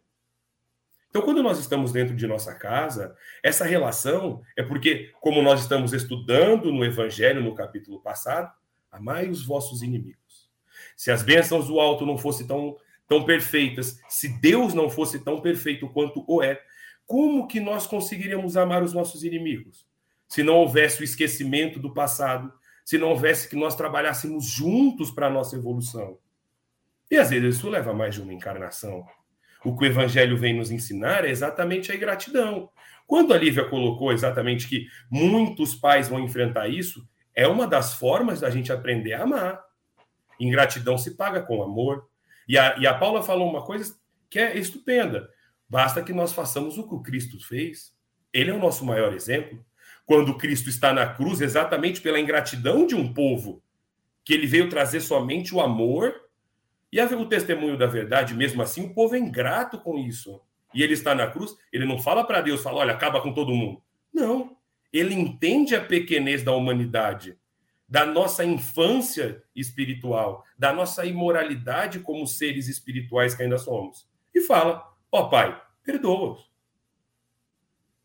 Então, 1.08 1.22
quando 1.22 1.42
nós 1.42 1.58
estamos 1.58 1.90
dentro 1.90 2.14
de 2.14 2.24
nossa 2.24 2.54
casa, 2.54 3.16
essa 3.42 3.64
relação 3.64 4.40
é 4.56 4.62
porque, 4.62 5.12
como 5.20 5.42
nós 5.42 5.60
estamos 5.60 5.92
estudando 5.92 6.72
no 6.72 6.84
Evangelho 6.84 7.42
no 7.42 7.52
capítulo 7.52 8.00
passado, 8.00 8.52
amai 8.92 9.28
os 9.28 9.44
vossos 9.44 9.82
inimigos. 9.82 10.48
Se 10.96 11.10
as 11.10 11.24
bênçãos 11.24 11.66
do 11.66 11.80
alto 11.80 12.06
não 12.06 12.16
fossem 12.16 12.46
tão, 12.46 12.76
tão 13.08 13.24
perfeitas, 13.24 14.00
se 14.08 14.40
Deus 14.40 14.72
não 14.72 14.88
fosse 14.88 15.18
tão 15.18 15.40
perfeito 15.40 15.88
quanto 15.88 16.24
o 16.28 16.42
é, 16.44 16.62
como 17.06 17.48
que 17.48 17.58
nós 17.58 17.88
conseguiríamos 17.88 18.56
amar 18.56 18.84
os 18.84 18.92
nossos 18.92 19.24
inimigos? 19.24 19.84
Se 20.28 20.44
não 20.44 20.54
houvesse 20.54 21.00
o 21.00 21.04
esquecimento 21.04 21.80
do 21.80 21.92
passado, 21.92 22.52
se 22.84 22.98
não 22.98 23.10
houvesse 23.10 23.48
que 23.48 23.56
nós 23.56 23.74
trabalhássemos 23.74 24.46
juntos 24.46 25.10
para 25.10 25.26
a 25.26 25.30
nossa 25.30 25.56
evolução. 25.56 26.18
E 27.10 27.16
às 27.16 27.30
vezes 27.30 27.56
isso 27.56 27.68
leva 27.68 27.92
mais 27.92 28.14
de 28.14 28.22
uma 28.22 28.32
encarnação. 28.32 29.04
O 29.64 29.76
que 29.76 29.84
o 29.84 29.86
Evangelho 29.86 30.36
vem 30.38 30.54
nos 30.54 30.70
ensinar 30.70 31.24
é 31.24 31.30
exatamente 31.30 31.92
a 31.92 31.94
ingratidão. 31.94 32.70
Quando 33.06 33.34
a 33.34 33.38
Lívia 33.38 33.64
colocou 33.64 34.12
exatamente 34.12 34.68
que 34.68 34.86
muitos 35.10 35.74
pais 35.74 36.08
vão 36.08 36.20
enfrentar 36.20 36.68
isso, 36.68 37.06
é 37.34 37.46
uma 37.46 37.66
das 37.66 37.94
formas 37.94 38.40
da 38.40 38.48
gente 38.48 38.72
aprender 38.72 39.14
a 39.14 39.24
amar. 39.24 39.60
Ingratidão 40.38 40.96
se 40.96 41.16
paga 41.16 41.42
com 41.42 41.62
amor. 41.62 42.08
E 42.48 42.56
a, 42.56 42.76
e 42.78 42.86
a 42.86 42.94
Paula 42.94 43.22
falou 43.22 43.48
uma 43.48 43.64
coisa 43.64 43.94
que 44.30 44.38
é 44.38 44.56
estupenda. 44.56 45.28
Basta 45.68 46.02
que 46.02 46.12
nós 46.12 46.32
façamos 46.32 46.78
o 46.78 46.88
que 46.88 46.94
o 46.94 47.02
Cristo 47.02 47.38
fez. 47.46 47.92
Ele 48.32 48.50
é 48.50 48.54
o 48.54 48.58
nosso 48.58 48.84
maior 48.84 49.12
exemplo 49.12 49.64
quando 50.10 50.36
Cristo 50.36 50.68
está 50.68 50.92
na 50.92 51.06
cruz, 51.06 51.40
exatamente 51.40 52.00
pela 52.00 52.18
ingratidão 52.18 52.84
de 52.84 52.96
um 52.96 53.14
povo, 53.14 53.62
que 54.24 54.34
ele 54.34 54.44
veio 54.44 54.68
trazer 54.68 55.00
somente 55.00 55.54
o 55.54 55.60
amor 55.60 56.12
e 56.90 57.00
o 57.00 57.26
testemunho 57.26 57.78
da 57.78 57.86
verdade, 57.86 58.34
mesmo 58.34 58.60
assim, 58.60 58.86
o 58.86 58.92
povo 58.92 59.14
é 59.14 59.20
ingrato 59.20 59.78
com 59.78 59.96
isso. 59.96 60.42
e 60.74 60.82
ele 60.82 60.94
está 60.94 61.14
na 61.14 61.28
cruz, 61.28 61.54
ele 61.72 61.84
não 61.84 61.96
fala 61.96 62.24
para 62.24 62.40
Deus, 62.40 62.60
fala, 62.60 62.78
olha, 62.78 62.92
acaba 62.92 63.20
com 63.20 63.32
todo 63.32 63.54
mundo. 63.54 63.80
Não. 64.12 64.56
Ele 64.92 65.14
entende 65.14 65.76
a 65.76 65.80
pequenez 65.80 66.42
da 66.42 66.50
humanidade, 66.50 67.38
da 67.88 68.04
nossa 68.04 68.44
infância 68.44 69.40
espiritual, 69.54 70.44
da 70.58 70.72
nossa 70.72 71.06
imoralidade 71.06 72.00
como 72.00 72.26
seres 72.26 72.66
espirituais 72.66 73.32
que 73.32 73.44
ainda 73.44 73.58
somos. 73.58 74.08
E 74.34 74.40
fala: 74.40 74.92
Ó 75.12 75.20
oh, 75.20 75.28
Pai, 75.28 75.62
perdoa-os. 75.84 76.50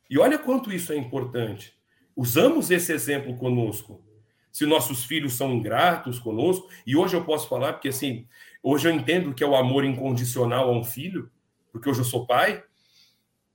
E 0.07 0.19
olha 0.19 0.37
quanto 0.37 0.71
isso 0.71 0.93
é 0.93 0.95
importante. 0.95 1.75
Usamos 2.15 2.71
esse 2.71 2.93
exemplo 2.93 3.35
conosco. 3.35 4.01
Se 4.51 4.65
nossos 4.65 5.03
filhos 5.03 5.33
são 5.33 5.53
ingratos 5.53 6.17
conosco, 6.17 6.69
e 6.87 6.95
hoje 6.95 7.15
eu 7.15 7.25
posso 7.25 7.49
falar, 7.49 7.73
porque 7.73 7.89
assim, 7.89 8.25
hoje 8.63 8.87
eu 8.87 8.93
entendo 8.93 9.33
que 9.33 9.43
é 9.43 9.47
o 9.47 9.55
amor 9.55 9.83
incondicional 9.83 10.69
a 10.69 10.77
um 10.77 10.83
filho, 10.83 11.29
porque 11.71 11.89
hoje 11.89 11.99
eu 11.99 12.05
sou 12.05 12.25
pai. 12.25 12.63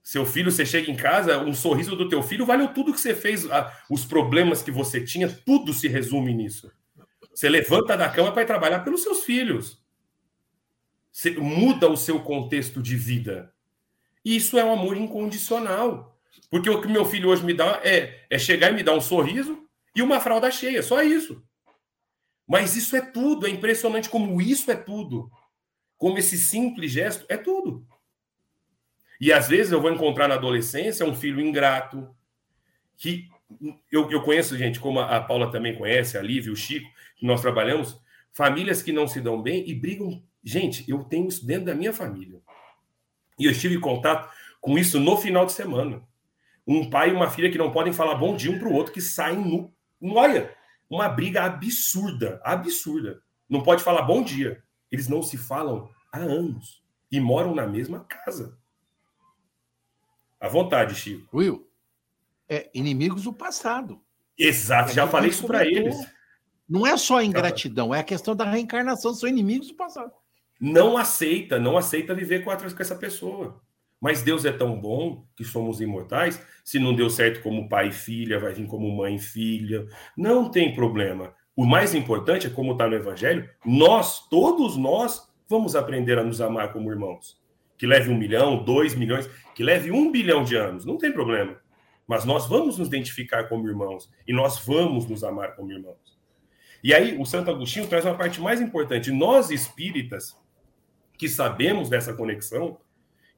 Seu 0.03 0.25
filho, 0.25 0.51
você 0.51 0.65
chega 0.65 0.91
em 0.91 0.95
casa, 0.95 1.39
um 1.39 1.53
sorriso 1.53 1.95
do 1.95 2.09
teu 2.09 2.21
filho 2.21 2.45
valeu 2.45 2.67
tudo 2.67 2.93
que 2.93 2.99
você 2.99 3.15
fez, 3.15 3.47
os 3.89 4.05
problemas 4.05 4.61
que 4.61 4.71
você 4.71 5.03
tinha, 5.03 5.27
tudo 5.27 5.73
se 5.73 5.87
resume 5.87 6.33
nisso. 6.33 6.71
Você 7.33 7.49
levanta 7.49 7.97
da 7.97 8.09
cama 8.09 8.31
para 8.31 8.43
ir 8.43 8.47
trabalhar 8.47 8.79
pelos 8.81 9.03
seus 9.03 9.23
filhos. 9.23 9.81
Você 11.11 11.31
muda 11.31 11.89
o 11.89 11.97
seu 11.97 12.19
contexto 12.19 12.81
de 12.81 12.95
vida. 12.95 13.53
E 14.23 14.35
isso 14.35 14.57
é 14.57 14.63
um 14.63 14.73
amor 14.73 14.97
incondicional. 14.97 16.10
Porque 16.49 16.69
o 16.69 16.81
que 16.81 16.87
meu 16.87 17.05
filho 17.05 17.29
hoje 17.29 17.45
me 17.45 17.53
dá 17.53 17.79
é, 17.83 18.25
é 18.29 18.37
chegar 18.37 18.71
e 18.71 18.75
me 18.75 18.83
dar 18.83 18.93
um 18.93 19.01
sorriso 19.01 19.65
e 19.95 20.01
uma 20.01 20.19
fralda 20.19 20.51
cheia, 20.51 20.83
só 20.83 21.01
isso. 21.01 21.41
Mas 22.47 22.75
isso 22.75 22.95
é 22.95 23.01
tudo, 23.01 23.47
é 23.47 23.49
impressionante 23.49 24.09
como 24.09 24.41
isso 24.41 24.69
é 24.69 24.75
tudo. 24.75 25.31
Como 25.97 26.17
esse 26.17 26.37
simples 26.37 26.91
gesto 26.91 27.25
é 27.29 27.37
tudo. 27.37 27.87
E 29.19 29.31
às 29.31 29.47
vezes 29.47 29.71
eu 29.71 29.81
vou 29.81 29.91
encontrar 29.91 30.27
na 30.27 30.35
adolescência 30.35 31.05
um 31.05 31.15
filho 31.15 31.39
ingrato, 31.39 32.13
que 32.97 33.29
eu, 33.91 34.09
eu 34.11 34.21
conheço, 34.23 34.57
gente, 34.57 34.79
como 34.79 34.99
a 34.99 35.21
Paula 35.21 35.51
também 35.51 35.77
conhece, 35.77 36.17
a 36.17 36.21
Lívia, 36.21 36.51
o 36.51 36.55
Chico, 36.55 36.89
que 37.15 37.25
nós 37.25 37.41
trabalhamos, 37.41 37.97
famílias 38.33 38.81
que 38.81 38.91
não 38.91 39.07
se 39.07 39.21
dão 39.21 39.41
bem 39.41 39.69
e 39.69 39.73
brigam. 39.73 40.21
Gente, 40.43 40.83
eu 40.89 41.03
tenho 41.03 41.27
isso 41.27 41.45
dentro 41.45 41.65
da 41.65 41.75
minha 41.75 41.93
família. 41.93 42.41
E 43.39 43.45
eu 43.45 43.51
estive 43.51 43.75
em 43.75 43.79
contato 43.79 44.29
com 44.59 44.77
isso 44.77 44.99
no 44.99 45.15
final 45.15 45.45
de 45.45 45.53
semana 45.53 46.01
um 46.65 46.89
pai 46.89 47.09
e 47.09 47.13
uma 47.13 47.29
filha 47.29 47.51
que 47.51 47.57
não 47.57 47.71
podem 47.71 47.93
falar 47.93 48.15
bom 48.15 48.35
dia 48.35 48.51
um 48.51 48.59
para 48.59 48.67
o 48.67 48.73
outro, 48.73 48.93
que 48.93 49.01
saem 49.01 49.39
no. 49.39 49.73
Olha, 50.15 50.55
uma 50.89 51.09
briga 51.09 51.43
absurda, 51.43 52.41
absurda. 52.43 53.21
Não 53.49 53.63
pode 53.63 53.83
falar 53.83 54.03
bom 54.03 54.23
dia. 54.23 54.63
Eles 54.91 55.07
não 55.07 55.23
se 55.23 55.37
falam 55.37 55.89
há 56.11 56.19
anos 56.19 56.83
e 57.11 57.19
moram 57.19 57.55
na 57.55 57.67
mesma 57.67 58.01
casa. 58.01 58.57
À 60.39 60.47
vontade, 60.47 60.95
Chico. 60.95 61.37
Will, 61.37 61.67
é 62.49 62.69
inimigos 62.73 63.23
do 63.23 63.33
passado. 63.33 64.01
Exato, 64.37 64.91
é 64.91 64.93
já 64.93 65.07
falei 65.07 65.29
isso 65.29 65.45
para 65.45 65.65
eles. 65.65 65.95
Não 66.67 66.87
é 66.87 66.95
só 66.97 67.21
ingratidão, 67.21 67.93
é 67.93 67.99
a 67.99 68.03
questão 68.03 68.35
da 68.35 68.45
reencarnação, 68.45 69.13
são 69.13 69.27
inimigos 69.27 69.67
do 69.67 69.75
passado. 69.75 70.11
Não 70.59 70.97
aceita, 70.97 71.59
não 71.59 71.77
aceita 71.77 72.15
viver 72.15 72.43
com 72.43 72.51
essa 72.51 72.95
pessoa. 72.95 73.61
Mas 74.01 74.23
Deus 74.23 74.45
é 74.45 74.51
tão 74.51 74.81
bom 74.81 75.23
que 75.35 75.43
somos 75.43 75.79
imortais. 75.79 76.43
Se 76.65 76.79
não 76.79 76.95
deu 76.95 77.07
certo 77.07 77.43
como 77.43 77.69
pai 77.69 77.89
e 77.89 77.91
filha, 77.91 78.39
vai 78.39 78.51
vir 78.51 78.65
como 78.65 78.89
mãe 78.97 79.15
e 79.15 79.19
filha. 79.19 79.87
Não 80.17 80.49
tem 80.49 80.73
problema. 80.73 81.35
O 81.55 81.65
mais 81.65 81.93
importante 81.93 82.47
é, 82.47 82.49
como 82.49 82.71
está 82.71 82.87
no 82.87 82.95
Evangelho, 82.95 83.47
nós, 83.63 84.27
todos 84.27 84.75
nós, 84.75 85.31
vamos 85.47 85.75
aprender 85.75 86.17
a 86.17 86.23
nos 86.23 86.41
amar 86.41 86.73
como 86.73 86.89
irmãos. 86.89 87.39
Que 87.77 87.85
leve 87.85 88.09
um 88.09 88.17
milhão, 88.17 88.63
dois 88.63 88.95
milhões, 88.95 89.29
que 89.53 89.63
leve 89.63 89.91
um 89.91 90.11
bilhão 90.11 90.43
de 90.43 90.55
anos, 90.55 90.83
não 90.85 90.97
tem 90.97 91.11
problema. 91.11 91.57
Mas 92.07 92.25
nós 92.25 92.47
vamos 92.47 92.79
nos 92.79 92.87
identificar 92.87 93.43
como 93.43 93.67
irmãos 93.67 94.09
e 94.27 94.33
nós 94.33 94.59
vamos 94.65 95.07
nos 95.07 95.23
amar 95.23 95.55
como 95.55 95.71
irmãos. 95.71 96.19
E 96.83 96.93
aí, 96.93 97.15
o 97.19 97.25
Santo 97.25 97.51
Agostinho 97.51 97.87
traz 97.87 98.05
uma 98.05 98.17
parte 98.17 98.41
mais 98.41 98.59
importante. 98.59 99.11
Nós 99.11 99.51
espíritas, 99.51 100.35
que 101.17 101.29
sabemos 101.29 101.89
dessa 101.89 102.13
conexão, 102.13 102.79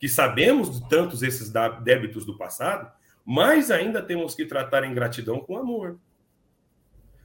que 0.03 0.09
sabemos 0.09 0.69
de 0.69 0.89
tantos 0.89 1.23
esses 1.23 1.49
débitos 1.81 2.25
do 2.25 2.37
passado, 2.37 2.91
mais 3.23 3.71
ainda 3.71 4.01
temos 4.01 4.35
que 4.35 4.45
tratar 4.45 4.83
a 4.83 4.85
ingratidão 4.85 5.39
com 5.39 5.55
amor. 5.55 5.97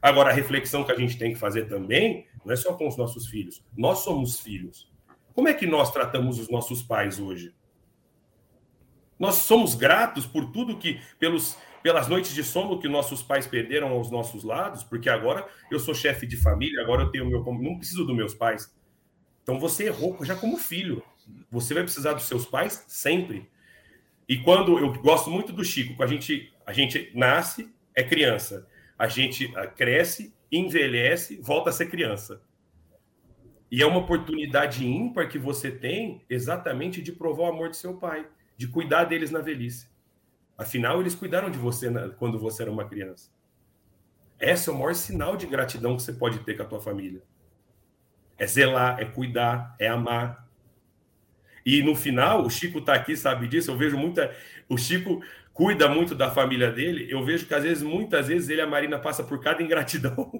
Agora, 0.00 0.30
a 0.30 0.32
reflexão 0.32 0.84
que 0.84 0.92
a 0.92 0.94
gente 0.94 1.18
tem 1.18 1.32
que 1.32 1.38
fazer 1.40 1.64
também 1.64 2.28
não 2.44 2.52
é 2.52 2.56
só 2.56 2.74
com 2.74 2.86
os 2.86 2.96
nossos 2.96 3.26
filhos. 3.26 3.64
Nós 3.76 4.04
somos 4.04 4.38
filhos. 4.38 4.88
Como 5.34 5.48
é 5.48 5.54
que 5.54 5.66
nós 5.66 5.90
tratamos 5.92 6.38
os 6.38 6.48
nossos 6.48 6.80
pais 6.80 7.18
hoje? 7.18 7.52
Nós 9.18 9.34
somos 9.34 9.74
gratos 9.74 10.24
por 10.24 10.52
tudo 10.52 10.78
que, 10.78 11.00
pelos, 11.18 11.58
pelas 11.82 12.06
noites 12.06 12.32
de 12.32 12.44
sono 12.44 12.78
que 12.78 12.86
nossos 12.86 13.24
pais 13.24 13.44
perderam 13.44 13.88
aos 13.88 14.08
nossos 14.08 14.44
lados, 14.44 14.84
porque 14.84 15.10
agora 15.10 15.44
eu 15.68 15.80
sou 15.80 15.96
chefe 15.96 16.28
de 16.28 16.36
família, 16.36 16.80
agora 16.80 17.02
eu 17.02 17.10
tenho 17.10 17.26
meu. 17.26 17.42
Não 17.44 17.76
preciso 17.76 18.04
dos 18.04 18.14
meus 18.14 18.34
pais. 18.34 18.72
Então 19.42 19.58
você 19.58 19.86
errou 19.86 20.16
já 20.24 20.36
como 20.36 20.56
filho. 20.56 21.02
Você 21.50 21.74
vai 21.74 21.82
precisar 21.82 22.12
dos 22.12 22.24
seus 22.24 22.46
pais 22.46 22.84
sempre. 22.88 23.50
E 24.28 24.38
quando 24.38 24.78
eu 24.78 24.92
gosto 25.00 25.30
muito 25.30 25.52
do 25.52 25.64
Chico, 25.64 26.02
a 26.02 26.06
gente 26.06 26.52
a 26.66 26.72
gente 26.72 27.10
nasce 27.14 27.72
é 27.94 28.02
criança, 28.02 28.68
a 28.98 29.08
gente 29.08 29.52
ah, 29.56 29.66
cresce, 29.66 30.34
envelhece, 30.52 31.40
volta 31.42 31.70
a 31.70 31.72
ser 31.72 31.86
criança. 31.86 32.42
E 33.70 33.82
é 33.82 33.86
uma 33.86 33.98
oportunidade 33.98 34.86
ímpar 34.86 35.28
que 35.28 35.38
você 35.38 35.70
tem 35.70 36.24
exatamente 36.28 37.02
de 37.02 37.12
provar 37.12 37.44
o 37.44 37.52
amor 37.52 37.70
de 37.70 37.76
seu 37.76 37.96
pai, 37.96 38.26
de 38.56 38.68
cuidar 38.68 39.04
deles 39.04 39.30
na 39.30 39.40
velhice. 39.40 39.88
Afinal, 40.56 41.00
eles 41.00 41.14
cuidaram 41.14 41.50
de 41.50 41.58
você 41.58 41.88
quando 42.18 42.38
você 42.38 42.62
era 42.62 42.70
uma 42.70 42.88
criança. 42.88 43.30
Esse 44.40 44.68
é 44.68 44.72
o 44.72 44.76
maior 44.76 44.94
sinal 44.94 45.36
de 45.36 45.46
gratidão 45.46 45.96
que 45.96 46.02
você 46.02 46.12
pode 46.12 46.38
ter 46.40 46.56
com 46.56 46.62
a 46.62 46.66
tua 46.66 46.80
família. 46.80 47.22
É 48.38 48.46
zelar, 48.46 49.00
é 49.00 49.04
cuidar, 49.04 49.74
é 49.78 49.88
amar. 49.88 50.47
E 51.68 51.82
no 51.82 51.94
final, 51.94 52.46
o 52.46 52.50
Chico 52.50 52.78
está 52.78 52.94
aqui, 52.94 53.14
sabe 53.14 53.46
disso. 53.46 53.70
Eu 53.70 53.76
vejo 53.76 53.94
muita. 53.94 54.34
O 54.70 54.78
Chico 54.78 55.22
cuida 55.52 55.86
muito 55.86 56.14
da 56.14 56.30
família 56.30 56.72
dele. 56.72 57.06
Eu 57.10 57.22
vejo 57.22 57.44
que 57.44 57.52
às 57.52 57.62
vezes, 57.62 57.82
muitas 57.82 58.28
vezes, 58.28 58.48
ele 58.48 58.62
e 58.62 58.64
a 58.64 58.66
Marina 58.66 58.98
passa 58.98 59.22
por 59.22 59.38
cada 59.38 59.62
ingratidão. 59.62 60.32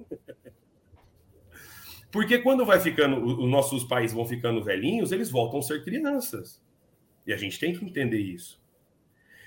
Porque 2.11 2.39
quando 2.39 2.65
vai 2.65 2.79
ficando, 2.79 3.23
os 3.23 3.47
nossos 3.47 3.83
pais 3.83 4.11
vão 4.11 4.25
ficando 4.25 4.63
velhinhos, 4.63 5.11
eles 5.11 5.29
voltam 5.29 5.59
a 5.59 5.61
ser 5.61 5.83
crianças. 5.83 6.59
E 7.27 7.31
a 7.31 7.37
gente 7.37 7.59
tem 7.59 7.77
que 7.77 7.85
entender 7.85 8.17
isso. 8.17 8.59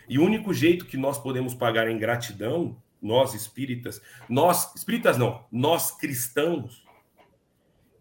E 0.09 0.21
o 0.21 0.25
único 0.25 0.55
jeito 0.55 0.87
que 0.87 0.97
nós 0.97 1.19
podemos 1.19 1.53
pagar 1.53 1.89
a 1.89 1.93
ingratidão, 1.93 2.81
nós 3.03 3.35
espíritas, 3.35 4.01
nós, 4.29 4.73
espíritas 4.77 5.19
não, 5.19 5.45
nós 5.51 5.91
cristãos, 5.91 6.87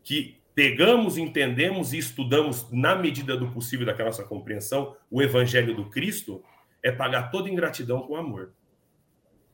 que 0.04 0.41
pegamos, 0.54 1.18
entendemos 1.18 1.94
e 1.94 1.98
estudamos, 1.98 2.70
na 2.72 2.96
medida 2.96 3.38
do 3.38 3.52
possível 3.52 3.86
daquela 3.86 4.10
nossa 4.10 4.24
compreensão, 4.24 4.96
o 5.10 5.22
evangelho 5.22 5.76
do 5.76 5.90
Cristo, 5.90 6.44
é 6.84 6.92
pagar 6.92 7.32
toda 7.32 7.50
ingratidão 7.50 8.02
com 8.02 8.16
amor. 8.16 8.54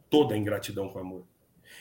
Toda 0.10 0.38
ingratidão 0.38 0.90
com 0.90 1.00
amor. 1.00 1.26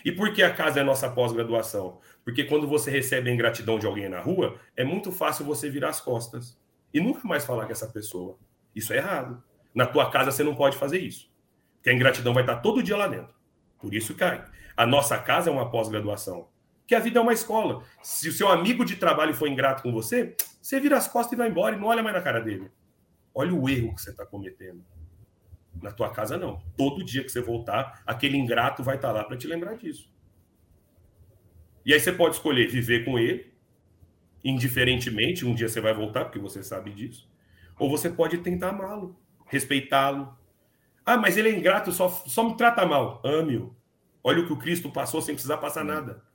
E 0.04 0.10
por 0.10 0.32
que 0.32 0.42
a 0.42 0.52
casa 0.52 0.80
é 0.80 0.82
nossa 0.82 1.08
pós-graduação? 1.10 2.00
Porque 2.24 2.44
quando 2.44 2.66
você 2.66 2.90
recebe 2.90 3.30
a 3.30 3.32
ingratidão 3.32 3.78
de 3.78 3.86
alguém 3.86 4.08
na 4.08 4.20
rua, 4.20 4.58
é 4.76 4.84
muito 4.84 5.12
fácil 5.12 5.44
você 5.44 5.70
virar 5.70 5.90
as 5.90 6.00
costas 6.00 6.58
e 6.92 7.00
nunca 7.00 7.26
mais 7.26 7.44
falar 7.44 7.66
com 7.66 7.72
essa 7.72 7.86
pessoa. 7.86 8.36
Isso 8.74 8.92
é 8.92 8.96
errado. 8.96 9.42
Na 9.74 9.86
tua 9.86 10.10
casa 10.10 10.30
você 10.30 10.42
não 10.42 10.54
pode 10.54 10.76
fazer 10.76 10.98
isso. 10.98 11.30
Porque 11.76 11.90
a 11.90 11.92
ingratidão 11.92 12.34
vai 12.34 12.42
estar 12.42 12.56
todo 12.56 12.82
dia 12.82 12.96
lá 12.96 13.06
dentro. 13.06 13.34
Por 13.78 13.94
isso 13.94 14.14
cai. 14.14 14.44
A 14.76 14.84
nossa 14.86 15.16
casa 15.18 15.48
é 15.48 15.52
uma 15.52 15.70
pós-graduação 15.70 16.48
que 16.86 16.94
a 16.94 17.00
vida 17.00 17.18
é 17.18 17.22
uma 17.22 17.32
escola. 17.32 17.82
Se 18.02 18.28
o 18.28 18.32
seu 18.32 18.48
amigo 18.48 18.84
de 18.84 18.96
trabalho 18.96 19.34
for 19.34 19.48
ingrato 19.48 19.82
com 19.82 19.92
você, 19.92 20.36
você 20.62 20.78
vira 20.78 20.96
as 20.96 21.08
costas 21.08 21.32
e 21.32 21.36
vai 21.36 21.48
embora 21.48 21.76
e 21.76 21.78
não 21.78 21.88
olha 21.88 22.02
mais 22.02 22.14
na 22.14 22.22
cara 22.22 22.40
dele. 22.40 22.70
Olha 23.34 23.52
o 23.52 23.68
erro 23.68 23.94
que 23.94 24.00
você 24.00 24.10
está 24.10 24.24
cometendo. 24.24 24.84
Na 25.82 25.90
tua 25.90 26.10
casa, 26.10 26.38
não. 26.38 26.62
Todo 26.76 27.04
dia 27.04 27.22
que 27.22 27.28
você 27.28 27.40
voltar, 27.40 28.02
aquele 28.06 28.36
ingrato 28.36 28.82
vai 28.82 28.96
estar 28.96 29.08
tá 29.08 29.14
lá 29.14 29.24
para 29.24 29.36
te 29.36 29.46
lembrar 29.46 29.74
disso. 29.76 30.10
E 31.84 31.92
aí 31.92 32.00
você 32.00 32.12
pode 32.12 32.36
escolher 32.36 32.66
viver 32.68 33.04
com 33.04 33.18
ele, 33.18 33.52
indiferentemente, 34.42 35.44
um 35.44 35.54
dia 35.54 35.68
você 35.68 35.80
vai 35.80 35.92
voltar, 35.94 36.24
porque 36.24 36.38
você 36.38 36.62
sabe 36.62 36.92
disso. 36.92 37.30
Ou 37.78 37.90
você 37.90 38.08
pode 38.08 38.38
tentar 38.38 38.70
amá-lo, 38.70 39.20
respeitá-lo. 39.46 40.36
Ah, 41.04 41.16
mas 41.16 41.36
ele 41.36 41.50
é 41.50 41.56
ingrato, 41.56 41.92
só, 41.92 42.08
só 42.08 42.42
me 42.48 42.56
trata 42.56 42.86
mal. 42.86 43.20
Ame-o. 43.24 43.76
Olha 44.24 44.42
o 44.42 44.46
que 44.46 44.52
o 44.52 44.58
Cristo 44.58 44.90
passou 44.90 45.22
sem 45.22 45.34
precisar 45.34 45.58
passar 45.58 45.84
nada. 45.84 46.25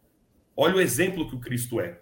Olha 0.56 0.76
o 0.76 0.82
exemplo 0.82 1.28
que 1.28 1.36
o 1.36 1.40
Cristo 1.40 1.80
é. 1.80 2.00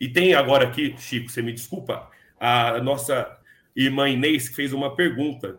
E 0.00 0.08
tem 0.08 0.34
agora 0.34 0.66
aqui, 0.66 0.94
Chico, 0.98 1.28
você 1.28 1.42
me 1.42 1.52
desculpa, 1.52 2.10
a 2.38 2.80
nossa 2.80 3.38
irmã 3.74 4.08
Inês 4.08 4.48
que 4.48 4.54
fez 4.54 4.72
uma 4.72 4.94
pergunta, 4.94 5.58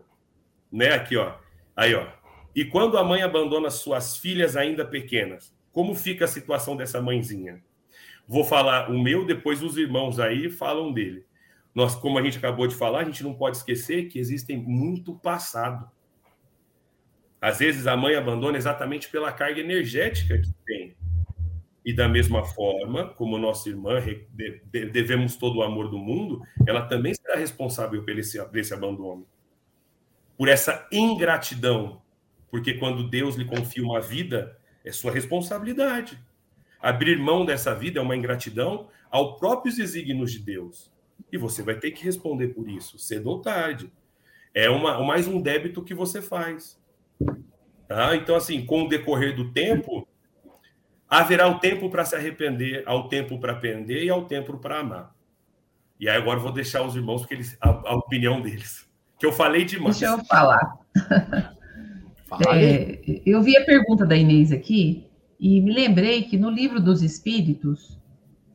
né? 0.72 0.92
Aqui, 0.94 1.16
ó. 1.16 1.34
Aí, 1.76 1.94
ó. 1.94 2.06
E 2.54 2.64
quando 2.64 2.98
a 2.98 3.04
mãe 3.04 3.22
abandona 3.22 3.70
suas 3.70 4.16
filhas 4.16 4.56
ainda 4.56 4.84
pequenas, 4.84 5.54
como 5.72 5.94
fica 5.94 6.24
a 6.24 6.28
situação 6.28 6.76
dessa 6.76 7.00
mãezinha? 7.00 7.62
Vou 8.26 8.44
falar 8.44 8.90
o 8.90 8.98
meu, 9.02 9.24
depois 9.24 9.62
os 9.62 9.76
irmãos 9.76 10.18
aí 10.20 10.50
falam 10.50 10.92
dele. 10.92 11.24
nós, 11.74 11.94
como 11.94 12.18
a 12.18 12.22
gente 12.22 12.38
acabou 12.38 12.66
de 12.66 12.74
falar, 12.74 13.00
a 13.00 13.04
gente 13.04 13.22
não 13.22 13.34
pode 13.34 13.56
esquecer 13.58 14.08
que 14.08 14.18
existem 14.18 14.56
muito 14.56 15.14
passado. 15.14 15.88
Às 17.40 17.58
vezes 17.58 17.86
a 17.86 17.96
mãe 17.96 18.16
abandona 18.16 18.58
exatamente 18.58 19.08
pela 19.08 19.32
carga 19.32 19.60
energética 19.60 20.36
que 20.38 20.52
tem. 20.66 20.79
E 21.90 21.92
da 21.92 22.08
mesma 22.08 22.44
forma, 22.44 23.08
como 23.14 23.36
nossa 23.36 23.68
irmã 23.68 24.00
devemos 24.70 25.34
todo 25.34 25.58
o 25.58 25.62
amor 25.64 25.90
do 25.90 25.98
mundo, 25.98 26.40
ela 26.64 26.82
também 26.82 27.12
será 27.12 27.34
responsável 27.34 28.04
por 28.04 28.16
esse, 28.16 28.40
por 28.44 28.56
esse 28.56 28.72
abandono. 28.72 29.26
Por 30.38 30.46
essa 30.46 30.86
ingratidão. 30.92 32.00
Porque 32.48 32.74
quando 32.74 33.10
Deus 33.10 33.34
lhe 33.34 33.44
confia 33.44 33.82
uma 33.82 34.00
vida, 34.00 34.56
é 34.84 34.92
sua 34.92 35.10
responsabilidade. 35.10 36.16
Abrir 36.80 37.18
mão 37.18 37.44
dessa 37.44 37.74
vida 37.74 37.98
é 37.98 38.02
uma 38.02 38.14
ingratidão 38.14 38.86
aos 39.10 39.36
próprios 39.40 39.74
desígnios 39.74 40.30
de 40.30 40.38
Deus. 40.38 40.92
E 41.32 41.36
você 41.36 41.60
vai 41.60 41.74
ter 41.74 41.90
que 41.90 42.04
responder 42.04 42.54
por 42.54 42.68
isso, 42.68 43.00
cedo 43.00 43.30
ou 43.30 43.40
tarde. 43.40 43.92
É 44.54 44.70
uma, 44.70 45.02
mais 45.02 45.26
um 45.26 45.42
débito 45.42 45.82
que 45.82 45.92
você 45.92 46.22
faz. 46.22 46.80
Tá? 47.88 48.14
Então, 48.14 48.36
assim, 48.36 48.64
com 48.64 48.84
o 48.84 48.88
decorrer 48.88 49.34
do 49.34 49.50
tempo, 49.50 50.06
haverá 51.10 51.48
o 51.48 51.58
tempo 51.58 51.90
para 51.90 52.04
se 52.04 52.14
arrepender, 52.14 52.84
ao 52.86 53.08
tempo 53.08 53.38
para 53.40 53.52
aprender 53.52 54.04
e 54.04 54.08
ao 54.08 54.24
tempo 54.26 54.56
para 54.58 54.78
amar. 54.78 55.12
E 55.98 56.08
aí 56.08 56.16
agora 56.16 56.38
eu 56.38 56.42
vou 56.42 56.52
deixar 56.52 56.82
os 56.82 56.94
irmãos 56.94 57.22
porque 57.22 57.34
eles, 57.34 57.58
a, 57.60 57.68
a 57.68 57.96
opinião 57.96 58.40
deles. 58.40 58.88
Que 59.18 59.26
eu 59.26 59.32
falei 59.32 59.64
demais. 59.64 59.98
Deixa 59.98 60.14
eu 60.14 60.24
falar. 60.24 60.78
É, 62.48 63.00
eu 63.26 63.42
vi 63.42 63.56
a 63.56 63.64
pergunta 63.64 64.06
da 64.06 64.14
Inês 64.14 64.52
aqui 64.52 65.10
e 65.38 65.60
me 65.60 65.74
lembrei 65.74 66.22
que 66.22 66.38
no 66.38 66.48
livro 66.48 66.80
dos 66.80 67.02
Espíritos 67.02 67.98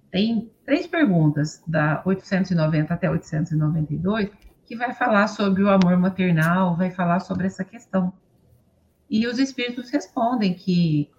tem 0.09 0.49
três 0.65 0.87
perguntas, 0.87 1.61
da 1.67 2.01
890 2.05 2.93
até 2.93 3.09
892, 3.09 4.29
que 4.65 4.77
vai 4.77 4.93
falar 4.93 5.27
sobre 5.27 5.61
o 5.61 5.69
amor 5.69 5.97
maternal, 5.97 6.77
vai 6.77 6.89
falar 6.89 7.19
sobre 7.19 7.47
essa 7.47 7.65
questão. 7.65 8.13
E 9.09 9.27
os 9.27 9.39
Espíritos 9.39 9.89
respondem 9.89 10.53
que 10.53 11.09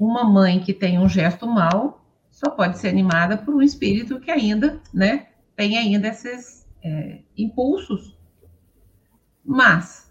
uma 0.00 0.24
mãe 0.24 0.60
que 0.60 0.72
tem 0.72 0.98
um 0.98 1.06
gesto 1.06 1.46
mal 1.46 2.02
só 2.30 2.48
pode 2.48 2.78
ser 2.78 2.88
animada 2.88 3.36
por 3.36 3.54
um 3.54 3.60
espírito 3.60 4.18
que 4.18 4.30
ainda, 4.30 4.80
né, 4.94 5.26
tem 5.54 5.76
ainda 5.76 6.08
esses 6.08 6.66
é, 6.82 7.20
impulsos. 7.36 8.18
Mas 9.44 10.10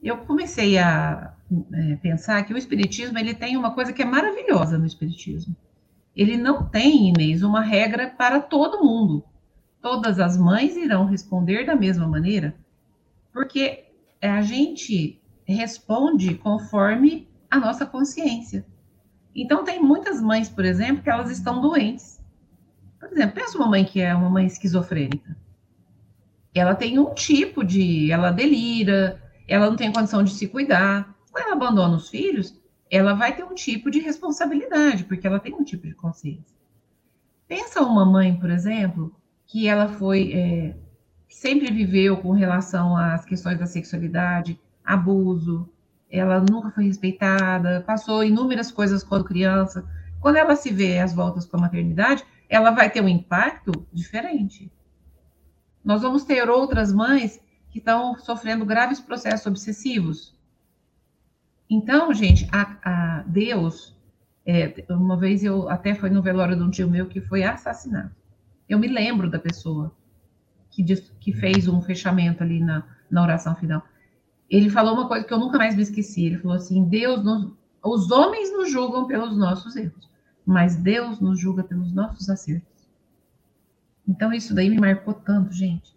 eu 0.00 0.18
comecei 0.18 0.78
a 0.78 1.34
é, 1.72 1.96
pensar 1.96 2.44
que 2.44 2.54
o 2.54 2.56
espiritismo 2.56 3.18
ele 3.18 3.34
tem 3.34 3.56
uma 3.56 3.72
coisa 3.72 3.92
que 3.92 4.02
é 4.02 4.04
maravilhosa 4.04 4.78
no 4.78 4.86
espiritismo. 4.86 5.56
Ele 6.14 6.36
não 6.36 6.68
tem, 6.68 7.08
Inês, 7.08 7.42
uma 7.42 7.60
regra 7.60 8.08
para 8.10 8.38
todo 8.38 8.84
mundo. 8.84 9.24
Todas 9.82 10.20
as 10.20 10.36
mães 10.36 10.76
irão 10.76 11.06
responder 11.06 11.66
da 11.66 11.74
mesma 11.74 12.06
maneira, 12.06 12.54
porque 13.32 13.86
a 14.22 14.40
gente 14.42 15.20
responde 15.44 16.36
conforme 16.36 17.28
a 17.50 17.58
nossa 17.58 17.84
consciência. 17.84 18.64
Então, 19.34 19.64
tem 19.64 19.82
muitas 19.82 20.20
mães, 20.20 20.48
por 20.48 20.64
exemplo, 20.64 21.02
que 21.02 21.10
elas 21.10 21.30
estão 21.30 21.60
doentes. 21.60 22.22
Por 23.00 23.10
exemplo, 23.10 23.34
pensa 23.34 23.58
uma 23.58 23.66
mãe 23.66 23.84
que 23.84 24.00
é 24.00 24.14
uma 24.14 24.30
mãe 24.30 24.46
esquizofrênica. 24.46 25.36
Ela 26.54 26.74
tem 26.74 26.98
um 26.98 27.12
tipo 27.12 27.64
de. 27.64 28.10
Ela 28.12 28.30
delira, 28.30 29.20
ela 29.48 29.68
não 29.68 29.76
tem 29.76 29.92
condição 29.92 30.22
de 30.22 30.30
se 30.30 30.46
cuidar. 30.46 31.14
Quando 31.32 31.44
ela 31.44 31.56
abandona 31.56 31.96
os 31.96 32.08
filhos, 32.08 32.58
ela 32.88 33.14
vai 33.14 33.34
ter 33.34 33.42
um 33.42 33.54
tipo 33.54 33.90
de 33.90 33.98
responsabilidade, 33.98 35.04
porque 35.04 35.26
ela 35.26 35.40
tem 35.40 35.52
um 35.52 35.64
tipo 35.64 35.86
de 35.86 35.94
consciência. 35.94 36.56
Pensa 37.48 37.82
uma 37.82 38.04
mãe, 38.04 38.36
por 38.36 38.50
exemplo, 38.50 39.14
que 39.46 39.66
ela 39.66 39.88
foi. 39.88 40.32
É, 40.32 40.76
sempre 41.28 41.72
viveu 41.72 42.16
com 42.18 42.30
relação 42.30 42.96
às 42.96 43.24
questões 43.24 43.58
da 43.58 43.66
sexualidade, 43.66 44.58
abuso, 44.84 45.68
ela 46.14 46.40
nunca 46.40 46.70
foi 46.70 46.84
respeitada, 46.84 47.82
passou 47.84 48.22
inúmeras 48.22 48.70
coisas 48.70 49.02
quando 49.02 49.24
criança. 49.24 49.84
Quando 50.20 50.36
ela 50.36 50.54
se 50.54 50.72
vê 50.72 51.00
às 51.00 51.12
voltas 51.12 51.44
com 51.44 51.56
a 51.56 51.60
maternidade, 51.60 52.24
ela 52.48 52.70
vai 52.70 52.88
ter 52.88 53.02
um 53.02 53.08
impacto 53.08 53.86
diferente. 53.92 54.70
Nós 55.84 56.02
vamos 56.02 56.24
ter 56.24 56.48
outras 56.48 56.92
mães 56.92 57.40
que 57.68 57.78
estão 57.78 58.16
sofrendo 58.18 58.64
graves 58.64 59.00
processos 59.00 59.44
obsessivos. 59.46 60.38
Então, 61.68 62.14
gente, 62.14 62.48
a, 62.52 62.76
a 62.84 63.22
Deus, 63.22 63.98
é, 64.46 64.84
uma 64.90 65.16
vez 65.16 65.42
eu 65.42 65.68
até 65.68 65.94
foi 65.94 66.10
no 66.10 66.22
velório 66.22 66.56
de 66.56 66.62
um 66.62 66.70
tio 66.70 66.88
meu 66.88 67.06
que 67.06 67.20
foi 67.20 67.42
assassinado. 67.42 68.14
Eu 68.68 68.78
me 68.78 68.86
lembro 68.86 69.28
da 69.28 69.38
pessoa 69.38 69.92
que, 70.70 70.80
diz, 70.82 71.12
que 71.18 71.32
fez 71.32 71.66
um 71.66 71.82
fechamento 71.82 72.42
ali 72.42 72.60
na, 72.60 72.84
na 73.10 73.22
oração 73.22 73.54
final 73.56 73.82
ele 74.50 74.70
falou 74.70 74.94
uma 74.94 75.08
coisa 75.08 75.26
que 75.26 75.32
eu 75.32 75.38
nunca 75.38 75.58
mais 75.58 75.74
me 75.74 75.82
esqueci. 75.82 76.26
Ele 76.26 76.38
falou 76.38 76.56
assim: 76.56 76.84
Deus, 76.84 77.24
nos, 77.24 77.52
os 77.82 78.10
homens 78.10 78.52
nos 78.52 78.70
julgam 78.70 79.06
pelos 79.06 79.36
nossos 79.36 79.76
erros, 79.76 80.10
mas 80.44 80.76
Deus 80.76 81.20
nos 81.20 81.38
julga 81.38 81.64
pelos 81.64 81.92
nossos 81.92 82.28
acertos. 82.28 82.88
Então 84.06 84.32
isso 84.32 84.54
daí 84.54 84.68
me 84.68 84.78
marcou 84.78 85.14
tanto, 85.14 85.52
gente. 85.52 85.94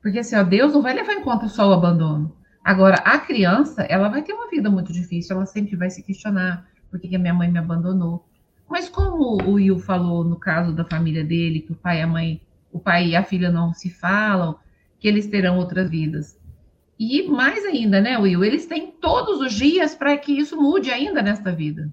Porque 0.00 0.18
assim, 0.18 0.36
ó, 0.36 0.42
Deus 0.42 0.72
não 0.72 0.82
vai 0.82 0.94
levar 0.94 1.12
em 1.12 1.22
conta 1.22 1.48
só 1.48 1.68
o 1.68 1.72
abandono. 1.72 2.34
Agora, 2.64 2.96
a 2.96 3.18
criança, 3.18 3.82
ela 3.82 4.08
vai 4.08 4.22
ter 4.22 4.32
uma 4.32 4.48
vida 4.48 4.70
muito 4.70 4.92
difícil, 4.92 5.36
ela 5.36 5.46
sempre 5.46 5.76
vai 5.76 5.90
se 5.90 6.02
questionar 6.02 6.66
por 6.90 7.00
que, 7.00 7.08
que 7.08 7.16
a 7.16 7.18
minha 7.18 7.34
mãe 7.34 7.50
me 7.50 7.58
abandonou. 7.58 8.24
Mas 8.68 8.88
como 8.88 9.42
o 9.42 9.52
Will 9.54 9.78
falou 9.78 10.24
no 10.24 10.36
caso 10.36 10.72
da 10.72 10.84
família 10.84 11.24
dele, 11.24 11.60
que 11.60 11.72
o 11.72 11.76
pai 11.76 11.98
e 11.98 12.02
a 12.02 12.06
mãe, 12.06 12.40
o 12.72 12.78
pai 12.78 13.08
e 13.08 13.16
a 13.16 13.22
filha 13.22 13.50
não 13.50 13.74
se 13.74 13.90
falam, 13.90 14.56
que 14.98 15.08
eles 15.08 15.26
terão 15.26 15.58
outras 15.58 15.90
vidas. 15.90 16.38
E 17.04 17.28
mais 17.28 17.64
ainda, 17.64 18.00
né, 18.00 18.16
Will? 18.16 18.44
Eles 18.44 18.64
têm 18.64 18.92
todos 18.92 19.40
os 19.40 19.52
dias 19.52 19.92
para 19.92 20.16
que 20.16 20.38
isso 20.38 20.56
mude 20.56 20.88
ainda 20.88 21.20
nesta 21.20 21.50
vida. 21.50 21.92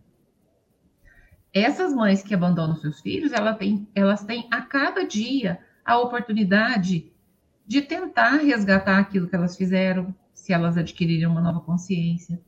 Essas 1.52 1.92
mães 1.96 2.22
que 2.22 2.36
abandonam 2.36 2.76
seus 2.76 3.02
filhos, 3.02 3.34
elas 3.34 3.58
têm, 3.58 3.88
elas 3.96 4.24
têm 4.24 4.48
a 4.52 4.62
cada 4.62 5.04
dia 5.04 5.62
a 5.84 5.98
oportunidade 5.98 7.12
de 7.66 7.82
tentar 7.82 8.36
resgatar 8.36 9.00
aquilo 9.00 9.28
que 9.28 9.36
elas 9.36 9.58
fizeram, 9.58 10.14
se 10.32 10.54
elas 10.54 10.78
adquirirem 10.78 11.26
uma 11.26 11.42
nova 11.42 11.60
consciência, 11.60 12.40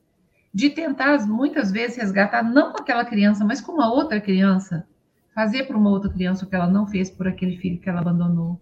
de 0.53 0.69
tentar 0.69 1.17
muitas 1.25 1.71
vezes 1.71 1.97
resgatar 1.97 2.43
não 2.43 2.73
com 2.73 2.83
aquela 2.83 3.03
criança, 3.03 3.43
mas 3.43 3.59
com 3.59 3.71
uma 3.71 3.91
outra 3.91 4.21
criança, 4.21 4.87
fazer 5.33 5.63
para 5.63 5.77
uma 5.77 5.89
outra 5.89 6.13
criança 6.13 6.45
o 6.45 6.47
que 6.47 6.55
ela 6.55 6.67
não 6.67 6.85
fez 6.85 7.09
por 7.09 7.27
aquele 7.27 7.57
filho 7.57 7.79
que 7.79 7.89
ela 7.89 8.01
abandonou. 8.01 8.61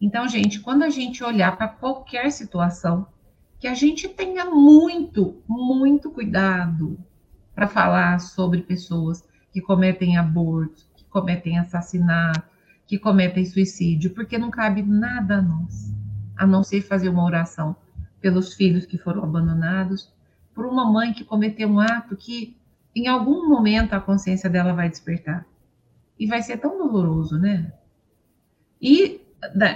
Então, 0.00 0.28
gente, 0.28 0.60
quando 0.60 0.84
a 0.84 0.90
gente 0.90 1.24
olhar 1.24 1.56
para 1.56 1.66
qualquer 1.66 2.30
situação, 2.30 3.04
que 3.62 3.68
a 3.68 3.74
gente 3.74 4.08
tenha 4.08 4.44
muito, 4.44 5.40
muito 5.46 6.10
cuidado 6.10 6.98
para 7.54 7.68
falar 7.68 8.18
sobre 8.18 8.60
pessoas 8.60 9.22
que 9.52 9.60
cometem 9.60 10.16
aborto, 10.16 10.84
que 10.96 11.04
cometem 11.04 11.56
assassinato, 11.56 12.42
que 12.88 12.98
cometem 12.98 13.44
suicídio, 13.44 14.10
porque 14.10 14.36
não 14.36 14.50
cabe 14.50 14.82
nada 14.82 15.36
a 15.36 15.40
nós, 15.40 15.94
a 16.36 16.44
não 16.44 16.64
ser 16.64 16.82
fazer 16.82 17.08
uma 17.08 17.24
oração 17.24 17.76
pelos 18.20 18.52
filhos 18.52 18.84
que 18.84 18.98
foram 18.98 19.22
abandonados, 19.22 20.12
por 20.52 20.66
uma 20.66 20.90
mãe 20.90 21.12
que 21.12 21.22
cometeu 21.22 21.68
um 21.68 21.78
ato 21.78 22.16
que 22.16 22.56
em 22.96 23.06
algum 23.06 23.48
momento 23.48 23.92
a 23.92 24.00
consciência 24.00 24.50
dela 24.50 24.72
vai 24.72 24.88
despertar. 24.88 25.46
E 26.18 26.26
vai 26.26 26.42
ser 26.42 26.56
tão 26.56 26.76
doloroso, 26.76 27.38
né? 27.38 27.72
E 28.80 29.20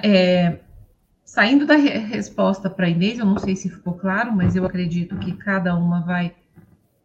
é, 0.03 0.59
Saindo 1.27 1.67
da 1.67 1.75
re 1.75 1.91
resposta 1.99 2.71
para 2.71 2.87
a 2.87 2.89
Inês, 2.89 3.19
eu 3.19 3.27
não 3.27 3.37
sei 3.37 3.57
se 3.57 3.69
ficou 3.69 3.95
claro, 3.95 4.33
mas 4.33 4.55
eu 4.55 4.65
acredito 4.65 5.19
que 5.19 5.33
cada 5.33 5.75
uma 5.75 6.01
vai, 6.01 6.33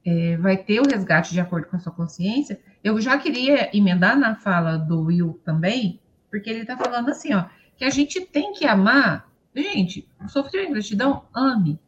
é, 0.06 0.38
vai 0.38 0.56
ter 0.56 0.80
o 0.80 0.88
resgate 0.88 1.32
de 1.34 1.42
acordo 1.42 1.68
com 1.68 1.76
a 1.76 1.80
sua 1.80 1.92
consciência. 1.92 2.62
Eu 2.84 3.02
já 3.02 3.18
queria 3.18 3.76
emendar 3.76 4.16
na 4.16 4.36
fala 4.36 4.78
do 4.78 5.02
Will 5.06 5.42
também, 5.44 6.00
porque 6.30 6.52
ele 6.52 6.62
está 6.62 6.78
falando 6.78 7.10
assim, 7.10 7.34
ó, 7.34 7.46
que 7.76 7.84
a 7.84 7.90
gente 7.90 8.22
tem 8.22 8.54
que 8.54 8.64
amar. 8.64 9.28
Gente, 9.56 10.08
sofrer 10.28 10.70
ingratidão, 10.70 11.24
ame, 11.34 11.80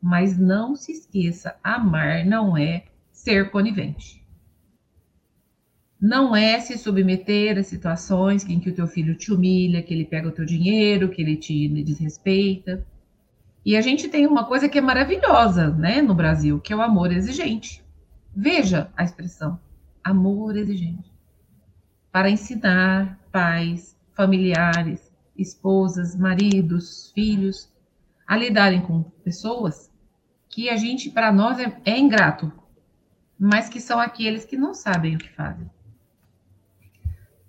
mas 0.00 0.38
não 0.38 0.76
se 0.76 0.92
esqueça, 0.92 1.56
amar 1.62 2.24
não 2.24 2.56
é 2.56 2.84
ser 3.10 3.50
conivente 3.50 4.19
não 6.00 6.34
é 6.34 6.58
se 6.60 6.78
submeter 6.78 7.58
a 7.58 7.62
situações 7.62 8.48
em 8.48 8.58
que 8.58 8.70
o 8.70 8.74
teu 8.74 8.86
filho 8.86 9.14
te 9.14 9.30
humilha, 9.30 9.82
que 9.82 9.92
ele 9.92 10.06
pega 10.06 10.28
o 10.28 10.32
teu 10.32 10.46
dinheiro, 10.46 11.10
que 11.10 11.20
ele 11.20 11.36
te 11.36 11.68
desrespeita. 11.82 12.86
E 13.62 13.76
a 13.76 13.82
gente 13.82 14.08
tem 14.08 14.26
uma 14.26 14.44
coisa 14.44 14.66
que 14.66 14.78
é 14.78 14.80
maravilhosa, 14.80 15.68
né, 15.68 16.00
no 16.00 16.14
Brasil, 16.14 16.58
que 16.58 16.72
é 16.72 16.76
o 16.76 16.80
amor 16.80 17.12
exigente. 17.12 17.84
Veja 18.34 18.90
a 18.96 19.04
expressão, 19.04 19.60
amor 20.02 20.56
exigente. 20.56 21.12
Para 22.10 22.30
ensinar 22.30 23.20
pais, 23.30 23.94
familiares, 24.14 25.12
esposas, 25.36 26.16
maridos, 26.16 27.12
filhos 27.14 27.70
a 28.26 28.36
lidarem 28.36 28.80
com 28.80 29.02
pessoas 29.02 29.90
que 30.48 30.70
a 30.70 30.76
gente, 30.76 31.10
para 31.10 31.30
nós, 31.30 31.58
é, 31.58 31.76
é 31.84 31.98
ingrato, 31.98 32.50
mas 33.38 33.68
que 33.68 33.80
são 33.80 34.00
aqueles 34.00 34.46
que 34.46 34.56
não 34.56 34.72
sabem 34.72 35.16
o 35.16 35.18
que 35.18 35.28
fazem 35.28 35.68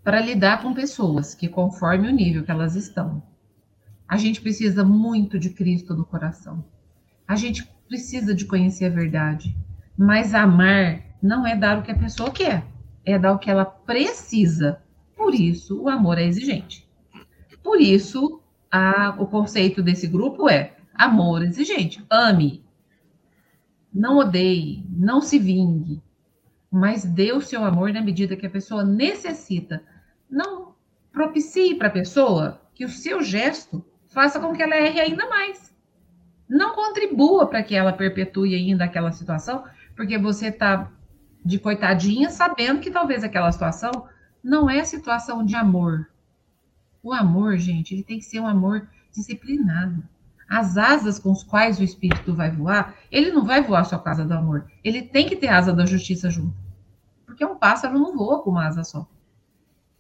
para 0.04 0.22
lidar 0.22 0.62
com 0.62 0.74
pessoas 0.74 1.36
que, 1.36 1.48
conforme 1.48 2.08
o 2.08 2.12
nível 2.12 2.44
que 2.44 2.52
elas 2.52 2.76
estão, 2.76 3.24
A 4.08 4.18
gente 4.18 4.42
precisa 4.42 4.84
muito 4.84 5.40
de 5.40 5.52
Cristo 5.52 5.96
no 5.96 6.04
coração. 6.04 6.66
A 7.26 7.38
gente 7.38 7.66
precisa 7.88 8.36
de 8.36 8.44
conhecer 8.44 8.86
a 8.86 8.90
verdade. 8.90 9.56
Mas 9.98 10.34
amar 10.34 11.02
não 11.22 11.48
é 11.48 11.56
dar 11.56 11.80
o 11.80 11.82
que 11.82 11.92
a 11.92 11.98
pessoa 11.98 12.30
quer, 12.30 12.66
é 13.06 13.18
dar 13.18 13.32
o 13.32 13.40
que 13.40 13.50
ela 13.50 13.64
precisa. 13.64 14.82
Por 15.16 15.34
isso, 15.34 15.82
o 15.82 15.88
amor 15.88 16.18
é 16.18 16.26
exigente. 16.26 16.86
Por 17.64 17.80
isso, 17.80 18.42
a, 18.70 19.16
o 19.18 19.28
conceito 19.28 19.82
desse 19.82 20.08
grupo 20.08 20.50
é 20.50 20.76
amor 20.94 21.42
exigente. 21.44 22.04
Ame. 22.10 22.66
Não 23.94 24.18
odeie, 24.18 24.86
não 24.90 25.22
se 25.22 25.40
vingue, 25.40 26.02
mas 26.72 27.04
dê 27.04 27.34
o 27.34 27.42
seu 27.42 27.66
amor 27.66 27.92
na 27.92 28.02
medida 28.02 28.36
que 28.38 28.46
a 28.46 28.50
pessoa 28.50 28.84
necessita. 28.84 29.84
Não 30.30 30.74
propicie 31.12 31.76
para 31.76 31.90
a 31.90 31.92
pessoa 31.92 32.62
que 32.74 32.86
o 32.86 32.90
seu 32.90 33.22
gesto 33.22 33.86
faça 34.08 34.40
com 34.40 34.54
que 34.54 34.64
ela 34.64 34.76
erre 34.76 35.02
ainda 35.02 35.28
mais. 35.28 35.76
Não 36.48 36.74
contribua 36.74 37.48
para 37.48 37.62
que 37.62 37.76
ela 37.76 37.92
perpetue 37.92 38.56
ainda 38.56 38.86
aquela 38.86 39.12
situação, 39.12 39.66
porque 39.96 40.18
você 40.18 40.48
está 40.48 40.90
de 41.44 41.60
coitadinha 41.60 42.30
sabendo 42.30 42.80
que 42.80 42.92
talvez 42.92 43.24
aquela 43.24 43.52
situação 43.52 44.08
não 44.44 44.70
é 44.70 44.84
situação 44.84 45.46
de 45.46 45.56
amor. 45.56 46.10
O 47.04 47.12
amor, 47.14 47.58
gente, 47.58 47.94
ele 47.94 48.04
tem 48.04 48.20
que 48.20 48.26
ser 48.26 48.40
um 48.40 48.48
amor 48.48 48.88
disciplinado. 49.12 50.04
As 50.52 50.78
asas 50.78 51.18
com 51.18 51.32
as 51.32 51.46
quais 51.46 51.80
o 51.80 51.84
espírito 51.84 52.36
vai 52.36 52.52
voar, 52.52 52.94
ele 53.10 53.32
não 53.32 53.46
vai 53.46 53.64
voar 53.64 53.86
só 53.86 53.98
com 53.98 54.10
a 54.10 54.12
asa 54.12 54.26
do 54.26 54.34
amor. 54.34 54.70
Ele 54.84 55.02
tem 55.02 55.26
que 55.26 55.38
ter 55.38 55.48
asa 55.48 55.72
da 55.72 55.86
justiça 55.86 56.30
junto. 56.30 56.54
Porque 57.26 57.46
um 57.46 57.56
pássaro 57.56 57.98
não 57.98 58.14
voa 58.14 58.44
com 58.44 58.50
uma 58.50 58.68
asa 58.68 58.84
só. 58.84 59.08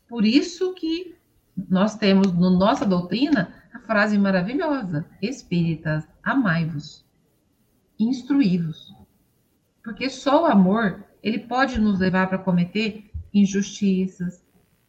Por 0.10 0.26
isso 0.26 0.74
que 0.74 1.16
nós 1.70 1.96
temos 1.96 2.34
na 2.34 2.50
no 2.50 2.60
nossa 2.60 2.86
doutrina 2.86 3.54
a 3.74 3.80
frase 3.80 4.18
maravilhosa: 4.18 5.06
Espíritas, 5.22 6.06
amai-vos, 6.22 7.06
instruí-vos. 7.98 8.94
Porque 9.82 10.10
só 10.10 10.44
o 10.44 10.48
amor, 10.48 11.02
ele 11.24 11.40
pode 11.40 11.80
nos 11.80 11.98
levar 11.98 12.28
para 12.28 12.38
cometer 12.38 13.10
injustiças. 13.34 14.44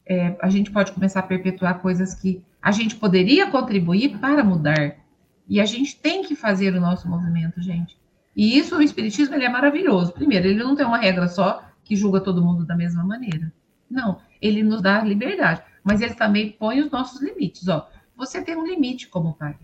É, 0.04 0.36
a 0.42 0.48
gente 0.50 0.72
pode 0.72 0.90
começar 0.90 1.20
a 1.20 1.22
perpetuar 1.22 1.80
coisas 1.80 2.16
que 2.16 2.42
a 2.60 2.72
gente 2.72 2.96
poderia 2.96 3.48
contribuir 3.48 4.18
para 4.18 4.42
mudar. 4.42 5.01
E 5.48 5.60
a 5.60 5.64
gente 5.64 6.00
tem 6.00 6.22
que 6.22 6.34
fazer 6.34 6.74
o 6.74 6.80
nosso 6.80 7.08
movimento, 7.08 7.60
gente. 7.60 7.96
E 8.34 8.56
isso, 8.56 8.76
o 8.76 8.82
Espiritismo, 8.82 9.34
ele 9.34 9.44
é 9.44 9.48
maravilhoso. 9.48 10.12
Primeiro, 10.12 10.46
ele 10.46 10.62
não 10.62 10.74
tem 10.74 10.86
uma 10.86 10.98
regra 10.98 11.28
só 11.28 11.62
que 11.84 11.96
julga 11.96 12.20
todo 12.20 12.44
mundo 12.44 12.64
da 12.64 12.76
mesma 12.76 13.04
maneira. 13.04 13.52
Não, 13.90 14.20
ele 14.40 14.62
nos 14.62 14.80
dá 14.80 15.02
liberdade, 15.02 15.62
mas 15.84 16.00
ele 16.00 16.14
também 16.14 16.52
põe 16.52 16.80
os 16.80 16.90
nossos 16.90 17.20
limites. 17.20 17.68
Ó, 17.68 17.88
você 18.16 18.40
tem 18.40 18.56
um 18.56 18.66
limite 18.66 19.08
como 19.08 19.34
pai. 19.34 19.58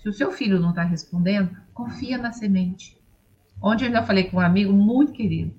Se 0.00 0.08
o 0.08 0.12
seu 0.12 0.30
filho 0.30 0.60
não 0.60 0.70
está 0.70 0.84
respondendo, 0.84 1.56
confia 1.74 2.16
na 2.16 2.30
semente. 2.30 2.96
Onde 3.60 3.84
eu 3.84 3.90
já 3.90 4.02
falei 4.02 4.24
com 4.24 4.36
um 4.36 4.40
amigo 4.40 4.72
muito 4.72 5.12
querido. 5.12 5.52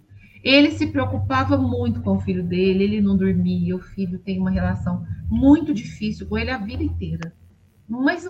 Ele 0.43 0.71
se 0.71 0.87
preocupava 0.87 1.57
muito 1.57 2.01
com 2.01 2.15
o 2.15 2.19
filho 2.21 2.43
dele, 2.43 2.83
ele 2.83 3.01
não 3.01 3.17
dormia, 3.17 3.75
o 3.75 3.81
filho 3.81 4.19
tem 4.19 4.39
uma 4.39 4.51
relação 4.51 5.05
muito 5.29 5.73
difícil 5.73 6.27
com 6.27 6.37
ele 6.37 6.51
a 6.51 6.57
vida 6.57 6.83
inteira. 6.83 7.33
Mas 7.89 8.25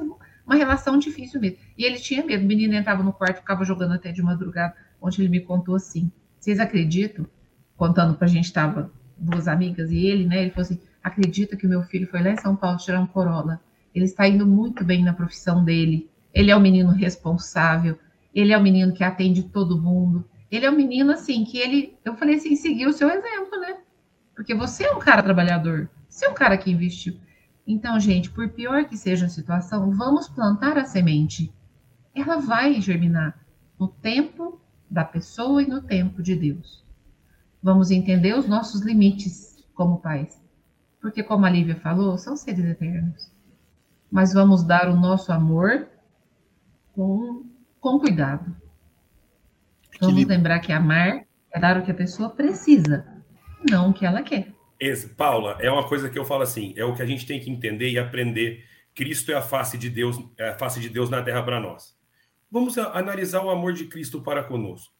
uma 0.47 0.55
relação 0.55 0.97
difícil 0.97 1.41
mesmo. 1.41 1.57
E 1.77 1.83
ele 1.83 1.99
tinha 1.99 2.23
medo. 2.23 2.43
O 2.43 2.47
menino 2.47 2.73
entrava 2.73 3.03
no 3.03 3.11
quarto, 3.11 3.41
ficava 3.41 3.65
jogando 3.65 3.93
até 3.93 4.13
de 4.13 4.23
madrugada, 4.23 4.73
onde 5.01 5.21
ele 5.21 5.27
me 5.29 5.41
contou 5.41 5.75
assim. 5.75 6.09
Vocês 6.39 6.59
acreditam? 6.59 7.27
Contando 7.75 8.15
para 8.15 8.25
a 8.25 8.29
gente, 8.29 8.45
estava 8.45 8.89
duas 9.17 9.47
amigas 9.47 9.91
e 9.91 10.07
ele, 10.07 10.25
né? 10.25 10.41
Ele 10.41 10.51
falou 10.51 10.63
assim: 10.63 10.79
acredita 11.03 11.57
que 11.57 11.67
meu 11.67 11.83
filho 11.83 12.07
foi 12.07 12.23
lá 12.23 12.29
em 12.29 12.37
São 12.37 12.55
Paulo 12.55 12.77
tirar 12.77 13.01
um 13.01 13.05
Corolla. 13.05 13.59
Ele 13.93 14.05
está 14.05 14.25
indo 14.25 14.47
muito 14.47 14.85
bem 14.85 15.03
na 15.03 15.11
profissão 15.11 15.63
dele. 15.63 16.09
Ele 16.33 16.49
é 16.49 16.55
um 16.55 16.61
menino 16.61 16.91
responsável. 16.91 17.99
Ele 18.33 18.53
é 18.53 18.57
um 18.57 18.63
menino 18.63 18.93
que 18.93 19.03
atende 19.03 19.43
todo 19.43 19.81
mundo. 19.81 20.23
Ele 20.49 20.65
é 20.65 20.71
um 20.71 20.75
menino 20.75 21.11
assim 21.11 21.43
que 21.43 21.57
ele, 21.57 21.97
eu 22.05 22.15
falei 22.15 22.35
assim, 22.35 22.55
seguiu 22.55 22.89
o 22.89 22.93
seu 22.93 23.09
exemplo, 23.09 23.59
né? 23.59 23.77
Porque 24.35 24.53
você 24.53 24.85
é 24.85 24.91
um 24.91 24.99
cara 24.99 25.21
trabalhador. 25.21 25.89
Você 26.07 26.25
é 26.25 26.29
um 26.29 26.33
cara 26.33 26.57
que 26.57 26.71
investiu. 26.71 27.17
Então, 27.67 27.99
gente, 27.99 28.29
por 28.29 28.47
pior 28.47 28.85
que 28.85 28.95
seja 28.95 29.25
a 29.25 29.29
situação, 29.29 29.91
vamos 29.91 30.29
plantar 30.29 30.77
a 30.77 30.85
semente. 30.85 31.53
Ela 32.15 32.37
vai 32.37 32.79
germinar 32.79 33.45
no 33.77 33.89
tempo 33.89 34.61
da 34.89 35.03
pessoa 35.03 35.61
e 35.61 35.67
no 35.67 35.81
tempo 35.81 36.23
de 36.23 36.33
Deus. 36.33 36.85
Vamos 37.61 37.91
entender 37.91 38.37
os 38.37 38.47
nossos 38.47 38.81
limites 38.81 39.61
como 39.75 39.99
pais. 39.99 40.41
Porque, 41.01 41.21
como 41.21 41.45
a 41.45 41.49
Lívia 41.49 41.75
falou, 41.75 42.17
são 42.17 42.37
seres 42.37 42.63
eternos. 42.63 43.29
Mas 44.09 44.33
vamos 44.33 44.63
dar 44.63 44.87
o 44.89 44.95
nosso 44.95 45.33
amor 45.33 45.89
com, 46.93 47.45
com 47.81 47.99
cuidado. 47.99 48.55
Vamos 49.99 50.25
lembrar 50.25 50.59
que 50.59 50.71
amar 50.71 51.25
é 51.51 51.59
dar 51.59 51.77
o 51.77 51.83
que 51.83 51.91
a 51.91 51.95
pessoa 51.95 52.29
precisa, 52.29 53.05
não 53.69 53.89
o 53.89 53.93
que 53.93 54.05
ela 54.05 54.21
quer. 54.21 54.56
Esse, 54.79 55.09
Paula, 55.09 55.57
é 55.59 55.71
uma 55.71 55.87
coisa 55.87 56.09
que 56.09 56.17
eu 56.17 56.25
falo 56.25 56.43
assim, 56.43 56.73
é 56.77 56.85
o 56.85 56.95
que 56.95 57.01
a 57.01 57.05
gente 57.05 57.25
tem 57.25 57.39
que 57.39 57.49
entender 57.49 57.89
e 57.89 57.97
aprender. 57.97 58.65
Cristo 58.93 59.31
é 59.31 59.35
a 59.35 59.41
face 59.41 59.77
de 59.77 59.89
Deus, 59.89 60.17
é 60.37 60.49
a 60.49 60.57
face 60.57 60.79
de 60.79 60.89
Deus 60.89 61.09
na 61.09 61.21
terra 61.21 61.43
para 61.43 61.59
nós. 61.59 61.95
Vamos 62.49 62.77
analisar 62.77 63.43
o 63.43 63.49
amor 63.49 63.73
de 63.73 63.85
Cristo 63.85 64.21
para 64.21 64.43
conosco. 64.43 64.93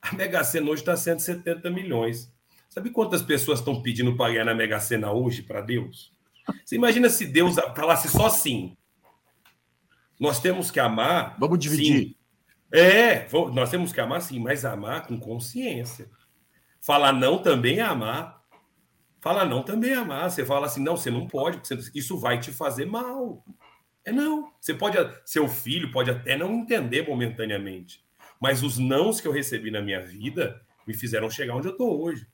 A 0.00 0.14
Mega 0.14 0.44
Sena 0.44 0.70
hoje 0.70 0.82
está 0.82 0.96
170 0.96 1.68
milhões. 1.70 2.32
Sabe 2.68 2.90
quantas 2.90 3.22
pessoas 3.22 3.60
estão 3.60 3.82
pedindo 3.82 4.16
para 4.16 4.32
ganhar 4.32 4.44
na 4.44 4.54
Mega 4.54 4.78
Sena 4.80 5.12
hoje 5.12 5.42
para 5.42 5.60
Deus? 5.60 6.12
Você 6.64 6.76
imagina 6.76 7.08
se 7.08 7.26
Deus 7.26 7.54
falasse 7.74 8.08
só 8.08 8.28
sim. 8.28 8.76
Nós 10.20 10.40
temos 10.40 10.70
que 10.70 10.78
amar. 10.78 11.36
Vamos 11.38 11.58
dividir. 11.58 12.08
Sim. 12.08 12.16
É, 12.72 13.28
nós 13.52 13.70
temos 13.70 13.92
que 13.92 14.00
amar 14.00 14.20
sim, 14.20 14.38
mas 14.38 14.64
amar 14.64 15.06
com 15.06 15.18
consciência. 15.18 16.10
Falar 16.80 17.12
não 17.12 17.38
também 17.38 17.78
é 17.78 17.82
amar. 17.82 18.42
Falar 19.24 19.46
não 19.46 19.62
também 19.62 19.94
amar. 19.94 20.30
Você 20.30 20.44
fala 20.44 20.66
assim, 20.66 20.82
não, 20.82 20.98
você 20.98 21.10
não 21.10 21.26
pode, 21.26 21.58
isso 21.94 22.18
vai 22.18 22.38
te 22.38 22.52
fazer 22.52 22.84
mal. 22.84 23.42
É 24.04 24.12
não. 24.12 24.52
Você 24.60 24.74
pode, 24.74 24.98
seu 25.24 25.48
filho 25.48 25.90
pode 25.90 26.10
até 26.10 26.36
não 26.36 26.52
entender 26.52 27.08
momentaneamente, 27.08 28.04
mas 28.38 28.62
os 28.62 28.76
nãos 28.76 29.22
que 29.22 29.26
eu 29.26 29.32
recebi 29.32 29.70
na 29.70 29.80
minha 29.80 29.98
vida 29.98 30.60
me 30.86 30.92
fizeram 30.92 31.30
chegar 31.30 31.56
onde 31.56 31.68
eu 31.68 31.72
estou 31.72 32.02
hoje. 32.02 32.28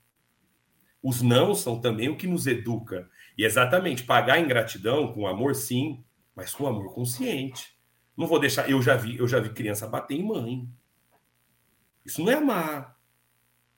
Os 1.01 1.22
não 1.22 1.55
são 1.55 1.80
também 1.80 2.09
o 2.09 2.16
que 2.16 2.26
nos 2.26 2.49
educa. 2.49 3.09
E 3.38 3.45
exatamente, 3.45 4.03
pagar 4.03 4.41
ingratidão 4.41 5.12
com 5.12 5.28
amor, 5.28 5.55
sim, 5.55 6.03
mas 6.34 6.53
com 6.53 6.66
amor 6.66 6.93
consciente. 6.93 7.78
Não 8.16 8.26
vou 8.26 8.41
deixar. 8.41 8.68
Eu 8.68 8.82
já 8.82 8.97
vi, 8.97 9.16
eu 9.16 9.28
já 9.28 9.38
vi 9.38 9.51
criança 9.51 9.86
bater 9.86 10.18
em 10.18 10.24
mãe. 10.24 10.68
Isso 12.05 12.20
não 12.20 12.32
é 12.32 12.34
amar. 12.34 13.00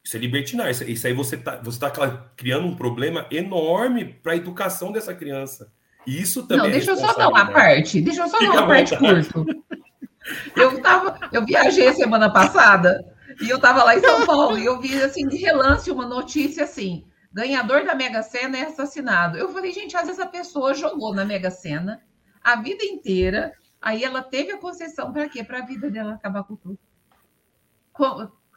Isso 0.05 0.17
é 0.17 0.21
libertinar. 0.21 0.71
Isso, 0.71 0.85
isso 0.85 1.07
aí 1.07 1.13
você 1.13 1.37
está 1.37 1.57
você 1.57 1.79
tá 1.79 1.91
criando 2.37 2.67
um 2.67 2.75
problema 2.75 3.27
enorme 3.31 4.05
para 4.05 4.33
a 4.33 4.37
educação 4.37 4.91
dessa 4.91 5.15
criança. 5.15 5.73
E 6.07 6.21
isso 6.21 6.43
também. 6.43 6.59
Não, 6.59 6.67
é 6.67 6.71
deixa 6.71 6.91
eu 6.91 6.97
só 6.97 7.13
dar 7.15 7.29
uma 7.29 7.47
parte. 7.47 8.01
Deixa 8.01 8.23
eu 8.23 8.29
só 8.29 8.39
dar 8.39 8.51
uma 8.51 8.67
parte 8.67 8.97
curta. 8.97 9.45
Eu, 10.57 10.81
tava, 10.81 11.19
eu 11.33 11.45
viajei 11.45 11.93
semana 11.95 12.33
passada 12.33 13.05
e 13.41 13.49
eu 13.49 13.57
estava 13.57 13.83
lá 13.83 13.97
em 13.97 14.01
São 14.01 14.25
Paulo 14.25 14.57
e 14.57 14.65
eu 14.65 14.81
vi 14.81 15.01
assim 15.03 15.27
de 15.27 15.37
relance 15.37 15.91
uma 15.91 16.07
notícia 16.07 16.65
assim: 16.65 17.05
ganhador 17.33 17.85
da 17.85 17.95
Mega 17.95 18.23
Sena 18.23 18.59
é 18.59 18.67
assassinado. 18.67 19.37
Eu 19.37 19.53
falei, 19.53 19.73
gente, 19.73 19.97
às 19.97 20.07
vezes 20.07 20.21
a 20.21 20.27
pessoa 20.27 20.75
jogou 20.75 21.15
na 21.15 21.25
Mega 21.25 21.51
Sena 21.51 22.01
a 22.43 22.57
vida 22.57 22.85
inteira, 22.85 23.53
aí 23.81 24.05
ela 24.05 24.23
teve 24.23 24.53
a 24.53 24.59
concessão 24.59 25.13
para 25.13 25.29
quê? 25.29 25.43
Para 25.43 25.59
a 25.59 25.67
vida 25.67 25.91
dela 25.91 26.15
acabar 26.15 26.45
com 26.45 26.57
tudo. 26.57 26.79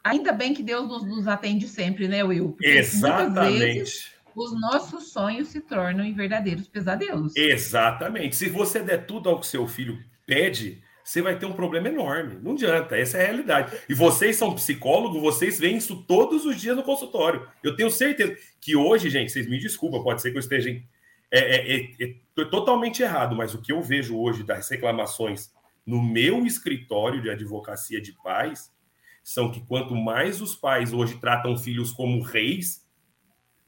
Ainda 0.06 0.32
bem 0.32 0.54
que 0.54 0.62
Deus 0.62 0.88
nos, 0.88 1.04
nos 1.04 1.26
atende 1.26 1.66
sempre, 1.66 2.06
né, 2.06 2.22
Will? 2.22 2.52
Porque 2.52 2.66
Exatamente. 2.66 3.58
Vezes, 3.58 4.10
os 4.34 4.60
nossos 4.60 5.12
sonhos 5.12 5.48
se 5.48 5.60
tornam 5.60 6.04
em 6.04 6.14
verdadeiros 6.14 6.68
pesadelos. 6.68 7.34
Exatamente. 7.34 8.36
Se 8.36 8.48
você 8.48 8.80
der 8.80 9.06
tudo 9.06 9.28
ao 9.28 9.40
que 9.40 9.46
seu 9.46 9.66
filho 9.66 9.98
pede, 10.26 10.82
você 11.02 11.22
vai 11.22 11.38
ter 11.38 11.46
um 11.46 11.54
problema 11.54 11.88
enorme. 11.88 12.38
Não 12.42 12.52
adianta, 12.52 12.96
essa 12.96 13.16
é 13.16 13.22
a 13.22 13.26
realidade. 13.26 13.76
E 13.88 13.94
vocês 13.94 14.36
são 14.36 14.54
psicólogos, 14.54 15.20
vocês 15.20 15.58
veem 15.58 15.78
isso 15.78 16.04
todos 16.04 16.44
os 16.44 16.60
dias 16.60 16.76
no 16.76 16.82
consultório. 16.82 17.48
Eu 17.62 17.74
tenho 17.74 17.90
certeza 17.90 18.36
que 18.60 18.76
hoje, 18.76 19.10
gente, 19.10 19.32
vocês 19.32 19.48
me 19.48 19.58
desculpem, 19.58 20.02
pode 20.02 20.22
ser 20.22 20.30
que 20.30 20.36
eu 20.36 20.40
esteja 20.40 20.70
é, 20.70 21.38
é, 21.38 21.76
é, 21.76 21.90
é, 22.00 22.44
totalmente 22.44 23.02
errado, 23.02 23.34
mas 23.34 23.54
o 23.54 23.60
que 23.60 23.72
eu 23.72 23.82
vejo 23.82 24.16
hoje 24.16 24.44
das 24.44 24.68
reclamações 24.68 25.50
no 25.84 26.02
meu 26.02 26.44
escritório 26.44 27.22
de 27.22 27.30
advocacia 27.30 28.00
de 28.00 28.12
pais 28.22 28.70
são 29.26 29.50
que 29.50 29.60
quanto 29.66 29.92
mais 29.92 30.40
os 30.40 30.54
pais 30.54 30.92
hoje 30.92 31.18
tratam 31.18 31.56
filhos 31.56 31.90
como 31.90 32.22
reis, 32.22 32.86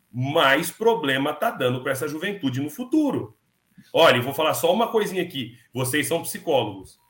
mais 0.08 0.70
problema 0.70 1.34
tá 1.34 1.50
dando 1.50 1.82
para 1.82 1.90
essa 1.90 2.06
juventude 2.06 2.60
no 2.60 2.70
futuro. 2.70 3.36
Olha, 3.92 4.22
vou 4.22 4.32
falar 4.32 4.54
só 4.54 4.72
uma 4.72 4.86
coisinha 4.86 5.20
aqui. 5.20 5.58
Vocês 5.74 6.06
são 6.06 6.22
psicólogos. 6.22 7.00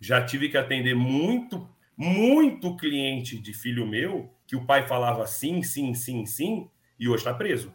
Já 0.00 0.20
tive 0.20 0.48
que 0.48 0.58
atender 0.58 0.96
muito, 0.96 1.70
muito 1.96 2.76
cliente 2.76 3.38
de 3.38 3.54
filho 3.54 3.86
meu 3.86 4.34
que 4.48 4.56
o 4.56 4.66
pai 4.66 4.88
falava 4.88 5.24
sim, 5.24 5.62
sim, 5.62 5.94
sim, 5.94 6.26
sim, 6.26 6.68
e 6.98 7.08
hoje 7.08 7.18
está 7.18 7.32
preso. 7.32 7.72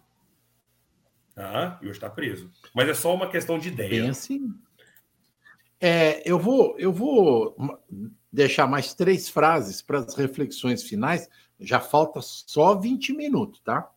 Tá? 1.34 1.80
E 1.82 1.86
hoje 1.86 1.94
está 1.94 2.10
preso. 2.10 2.52
Mas 2.76 2.90
é 2.90 2.94
só 2.94 3.16
uma 3.16 3.30
questão 3.30 3.58
de 3.58 3.70
ideia. 3.70 4.02
Bem 4.02 4.10
assim. 4.10 4.54
É, 5.80 6.22
eu 6.30 6.38
vou, 6.38 6.78
eu 6.78 6.92
vou 6.92 7.56
deixar 8.32 8.68
mais 8.68 8.94
três 8.94 9.28
frases 9.28 9.82
para 9.82 10.00
as 10.00 10.16
reflexões 10.16 10.84
finais. 10.84 11.28
Já 11.60 11.80
falta 11.80 12.20
só 12.22 12.76
20 12.76 13.14
minutos, 13.14 13.60
tá? 13.62 13.92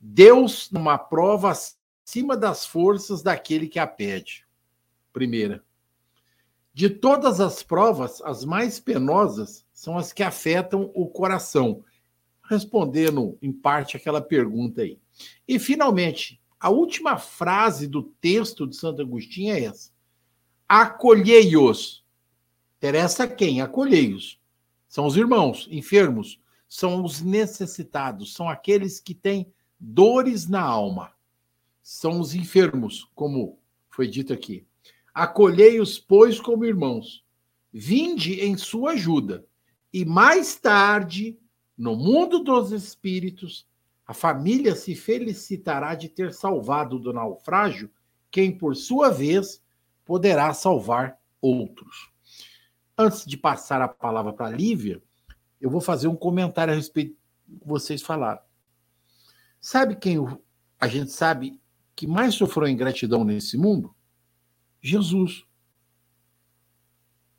Deus 0.00 0.70
numa 0.70 0.96
prova 0.96 1.50
acima 1.50 2.36
das 2.36 2.64
forças 2.64 3.22
daquele 3.22 3.66
que 3.68 3.78
a 3.78 3.86
pede. 3.86 4.46
Primeira. 5.12 5.64
De 6.72 6.88
todas 6.88 7.40
as 7.40 7.62
provas, 7.62 8.22
as 8.22 8.44
mais 8.44 8.78
penosas 8.78 9.66
são 9.72 9.98
as 9.98 10.12
que 10.12 10.22
afetam 10.22 10.92
o 10.94 11.08
coração. 11.08 11.84
Respondendo 12.48 13.36
em 13.42 13.52
parte 13.52 13.96
aquela 13.96 14.22
pergunta 14.22 14.82
aí. 14.82 14.98
E 15.46 15.58
finalmente, 15.58 16.40
a 16.58 16.70
última 16.70 17.18
frase 17.18 17.86
do 17.86 18.02
texto 18.02 18.66
de 18.66 18.76
Santo 18.76 19.02
Agostinho 19.02 19.52
é 19.54 19.64
essa: 19.64 19.90
Acolhei-os. 20.68 22.04
Interessa 22.78 23.26
quem? 23.26 23.60
Acolhei-os. 23.60 24.40
São 24.88 25.04
os 25.04 25.16
irmãos 25.16 25.66
enfermos, 25.68 26.40
são 26.68 27.04
os 27.04 27.20
necessitados, 27.20 28.32
são 28.32 28.48
aqueles 28.48 29.00
que 29.00 29.14
têm 29.14 29.52
dores 29.80 30.48
na 30.48 30.62
alma. 30.62 31.12
São 31.82 32.20
os 32.20 32.36
enfermos, 32.36 33.10
como 33.16 33.58
foi 33.90 34.06
dito 34.06 34.32
aqui. 34.32 34.64
Acolhei-os, 35.12 35.98
pois, 35.98 36.40
como 36.40 36.64
irmãos. 36.64 37.24
Vinde 37.72 38.40
em 38.40 38.56
sua 38.56 38.92
ajuda. 38.92 39.44
E 39.92 40.04
mais 40.04 40.54
tarde, 40.54 41.36
no 41.76 41.96
mundo 41.96 42.38
dos 42.38 42.70
espíritos, 42.70 43.66
a 44.06 44.14
família 44.14 44.76
se 44.76 44.94
felicitará 44.94 45.96
de 45.96 46.08
ter 46.08 46.32
salvado 46.32 46.96
do 46.98 47.12
naufrágio 47.12 47.90
quem, 48.30 48.56
por 48.56 48.76
sua 48.76 49.10
vez, 49.10 49.60
poderá 50.04 50.54
salvar 50.54 51.18
outros. 51.40 52.12
Antes 53.00 53.24
de 53.24 53.36
passar 53.36 53.80
a 53.80 53.86
palavra 53.86 54.32
para 54.32 54.46
a 54.46 54.50
Lívia, 54.50 55.00
eu 55.60 55.70
vou 55.70 55.80
fazer 55.80 56.08
um 56.08 56.16
comentário 56.16 56.72
a 56.72 56.76
respeito 56.76 57.16
do 57.46 57.60
que 57.60 57.68
vocês 57.68 58.02
falaram. 58.02 58.40
Sabe 59.60 59.94
quem 59.94 60.18
a 60.80 60.88
gente 60.88 61.12
sabe 61.12 61.60
que 61.94 62.08
mais 62.08 62.34
sofreu 62.34 62.66
ingratidão 62.66 63.22
nesse 63.22 63.56
mundo? 63.56 63.94
Jesus. 64.82 65.44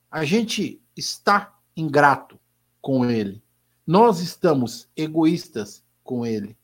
A 0.10 0.24
gente 0.24 0.82
está 0.96 1.60
ingrato 1.76 2.40
com 2.82 3.04
ele. 3.04 3.44
Nós 3.86 4.22
estamos 4.22 4.90
egoístas 4.96 5.84
com 6.04 6.26
ele. 6.26 6.58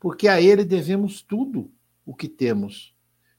Porque 0.00 0.26
a 0.26 0.40
ele 0.40 0.64
devemos 0.64 1.22
tudo 1.22 1.72
o 2.04 2.14
que 2.14 2.28
temos. 2.28 2.94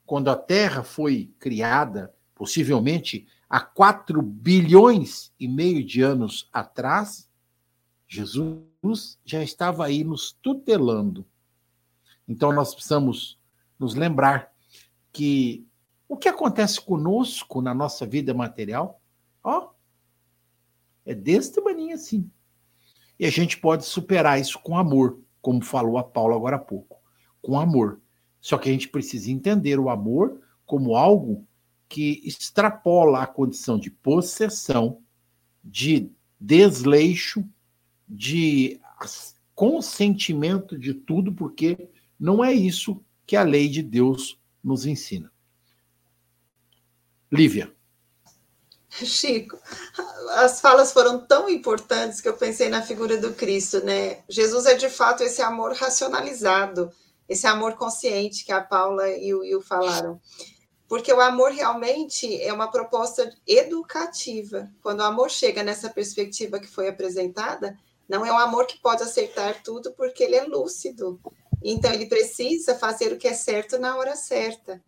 Quando 0.05 0.29
a 0.29 0.37
terra 0.37 0.83
foi 0.83 1.33
criada, 1.37 2.13
possivelmente 2.39 3.27
há 3.49 3.59
4 3.59 4.21
bilhões 4.21 5.33
e 5.37 5.45
meio 5.45 5.85
de 5.85 6.01
anos 6.01 6.47
atrás, 6.53 7.29
Jesus 8.07 9.19
já 9.25 9.43
estava 9.43 9.85
aí 9.85 10.05
nos 10.05 10.31
tutelando. 10.31 11.27
Então 12.25 12.53
nós 12.53 12.73
precisamos 12.73 13.37
nos 13.77 13.93
lembrar 13.93 14.53
que 15.11 15.67
o 16.07 16.15
que 16.15 16.29
acontece 16.29 16.79
conosco 16.79 17.61
na 17.61 17.73
nossa 17.73 18.05
vida 18.05 18.33
material, 18.33 19.01
ó, 19.43 19.71
é 21.05 21.13
desse 21.13 21.53
tamanho 21.53 21.93
assim. 21.93 22.31
E 23.19 23.25
a 23.25 23.29
gente 23.29 23.59
pode 23.59 23.83
superar 23.83 24.39
isso 24.39 24.57
com 24.59 24.77
amor, 24.77 25.19
como 25.41 25.61
falou 25.61 25.97
a 25.97 26.03
Paula 26.05 26.37
agora 26.37 26.55
há 26.55 26.59
pouco, 26.59 27.01
com 27.41 27.59
amor. 27.59 27.99
Só 28.39 28.57
que 28.57 28.69
a 28.69 28.71
gente 28.71 28.87
precisa 28.87 29.29
entender 29.29 29.77
o 29.77 29.89
amor 29.89 30.39
como 30.65 30.95
algo 30.95 31.45
que 31.89 32.21
extrapola 32.23 33.23
a 33.23 33.27
condição 33.27 33.79
de 33.79 33.89
possessão, 33.89 35.01
de 35.63 36.11
desleixo, 36.39 37.43
de 38.07 38.79
consentimento 39.55 40.77
de 40.77 40.93
tudo, 40.93 41.33
porque 41.33 41.89
não 42.17 42.43
é 42.43 42.53
isso 42.53 43.03
que 43.25 43.35
a 43.35 43.43
lei 43.43 43.67
de 43.67 43.81
Deus 43.81 44.39
nos 44.63 44.85
ensina. 44.85 45.31
Lívia. 47.31 47.73
Chico, 48.89 49.57
as 50.31 50.59
falas 50.59 50.91
foram 50.91 51.25
tão 51.25 51.49
importantes 51.49 52.21
que 52.21 52.27
eu 52.27 52.35
pensei 52.35 52.69
na 52.69 52.81
figura 52.81 53.17
do 53.17 53.33
Cristo, 53.33 53.83
né? 53.83 54.23
Jesus 54.27 54.65
é 54.65 54.73
de 54.73 54.89
fato 54.89 55.23
esse 55.23 55.41
amor 55.41 55.73
racionalizado, 55.73 56.91
esse 57.27 57.45
amor 57.45 57.75
consciente 57.75 58.43
que 58.43 58.51
a 58.51 58.61
Paula 58.61 59.07
e 59.09 59.33
o 59.33 59.41
Will 59.41 59.61
falaram. 59.61 60.19
Porque 60.89 61.13
o 61.13 61.21
amor 61.21 61.51
realmente 61.51 62.41
é 62.41 62.51
uma 62.51 62.71
proposta 62.71 63.31
educativa. 63.45 64.67
Quando 64.81 65.01
o 65.01 65.03
amor 65.03 65.29
chega 65.29 65.61
nessa 65.61 65.87
perspectiva 65.87 66.59
que 66.59 66.67
foi 66.67 66.89
apresentada, 66.89 67.77
não 68.09 68.25
é 68.25 68.33
um 68.33 68.39
amor 68.39 68.65
que 68.65 68.81
pode 68.81 69.03
acertar 69.03 69.61
tudo, 69.61 69.91
porque 69.91 70.23
ele 70.23 70.35
é 70.35 70.43
lúcido. 70.45 71.19
Então, 71.63 71.93
ele 71.93 72.07
precisa 72.07 72.73
fazer 72.73 73.13
o 73.13 73.17
que 73.17 73.27
é 73.27 73.35
certo 73.35 73.77
na 73.77 73.95
hora 73.97 74.15
certa. 74.15 74.83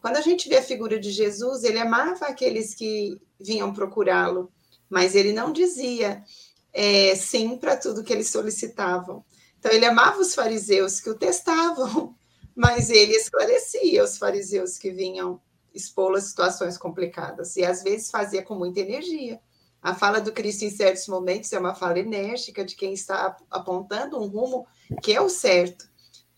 Quando 0.00 0.16
a 0.16 0.22
gente 0.22 0.48
vê 0.48 0.56
a 0.56 0.62
figura 0.62 0.98
de 0.98 1.10
Jesus, 1.10 1.64
ele 1.64 1.78
amava 1.78 2.26
aqueles 2.26 2.74
que 2.74 3.20
vinham 3.38 3.74
procurá-lo, 3.74 4.50
mas 4.88 5.14
ele 5.14 5.34
não 5.34 5.52
dizia 5.52 6.24
é, 6.72 7.14
sim 7.14 7.58
para 7.58 7.76
tudo 7.76 8.02
que 8.02 8.12
eles 8.12 8.30
solicitavam. 8.30 9.22
Então, 9.58 9.70
ele 9.70 9.84
amava 9.84 10.18
os 10.18 10.34
fariseus 10.34 10.98
que 10.98 11.10
o 11.10 11.14
testavam, 11.14 12.16
mas 12.54 12.90
ele 12.90 13.12
esclarecia 13.12 14.04
os 14.04 14.18
fariseus 14.18 14.78
que 14.78 14.90
vinham 14.90 15.40
expô-lo 15.74 16.16
a 16.16 16.20
situações 16.20 16.76
complicadas, 16.76 17.56
e 17.56 17.64
às 17.64 17.82
vezes 17.82 18.10
fazia 18.10 18.42
com 18.42 18.54
muita 18.54 18.80
energia. 18.80 19.40
A 19.80 19.94
fala 19.94 20.20
do 20.20 20.32
Cristo 20.32 20.64
em 20.64 20.70
certos 20.70 21.08
momentos 21.08 21.52
é 21.52 21.58
uma 21.58 21.74
fala 21.74 21.98
enérgica 21.98 22.64
de 22.64 22.76
quem 22.76 22.92
está 22.92 23.36
apontando 23.50 24.20
um 24.20 24.26
rumo 24.26 24.66
que 25.02 25.12
é 25.12 25.20
o 25.20 25.28
certo 25.28 25.92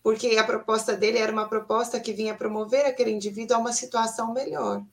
porque 0.04 0.36
a 0.36 0.44
proposta 0.44 0.94
dele 0.94 1.16
era 1.16 1.32
uma 1.32 1.48
proposta 1.48 1.98
que 1.98 2.12
vinha 2.12 2.34
promover 2.34 2.84
aquele 2.84 3.10
indivíduo 3.10 3.56
a 3.56 3.60
uma 3.60 3.72
situação 3.72 4.34
melhor. 4.34 4.84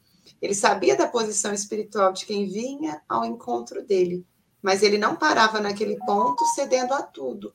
Ele 0.42 0.56
sabia 0.56 0.96
da 0.96 1.06
posição 1.06 1.54
espiritual 1.54 2.14
de 2.14 2.26
quem 2.26 2.48
vinha 2.48 3.02
ao 3.10 3.26
encontro 3.26 3.86
dele, 3.86 4.26
mas 4.62 4.82
ele 4.82 4.98
não 4.98 5.18
parava 5.18 5.60
naquele 5.60 5.98
ponto 6.06 6.46
cedendo 6.56 6.94
a 6.94 7.02
tudo. 7.02 7.54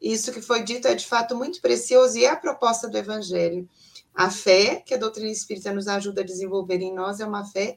Isso 0.00 0.32
que 0.32 0.42
foi 0.42 0.62
dito 0.62 0.86
é 0.86 0.94
de 0.94 1.06
fato 1.06 1.34
muito 1.34 1.60
precioso 1.60 2.18
e 2.18 2.24
é 2.24 2.30
a 2.30 2.36
proposta 2.36 2.88
do 2.88 2.96
evangelho. 2.96 3.68
A 4.14 4.30
fé 4.30 4.76
que 4.76 4.94
a 4.94 4.98
doutrina 4.98 5.30
espírita 5.30 5.72
nos 5.72 5.88
ajuda 5.88 6.20
a 6.20 6.24
desenvolver 6.24 6.80
em 6.80 6.94
nós 6.94 7.20
é 7.20 7.26
uma 7.26 7.44
fé 7.44 7.76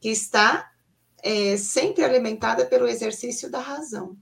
que 0.00 0.08
está 0.08 0.70
é, 1.22 1.56
sempre 1.56 2.04
alimentada 2.04 2.66
pelo 2.66 2.86
exercício 2.86 3.50
da 3.50 3.60
razão, 3.60 4.16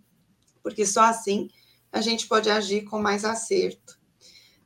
porque 0.63 0.87
só 0.87 1.03
assim 1.03 1.51
a 1.93 2.01
gente 2.01 2.27
pode 2.27 2.51
agir 2.51 2.85
com 2.85 3.01
mais 3.01 3.25
acerto. 3.25 3.99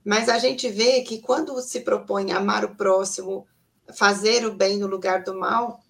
Mas 0.05 0.29
a 0.29 0.39
gente 0.39 0.69
vê 0.69 1.03
que 1.03 1.21
quando 1.21 1.61
se 1.61 1.81
propõe 1.81 2.33
amar 2.33 2.65
o 2.65 2.75
próximo, 2.75 3.47
fazer 3.95 4.47
o 4.47 4.55
bem 4.55 4.79
no 4.79 4.87
lugar 4.87 5.23
do 5.23 5.39
mal, 5.39 5.81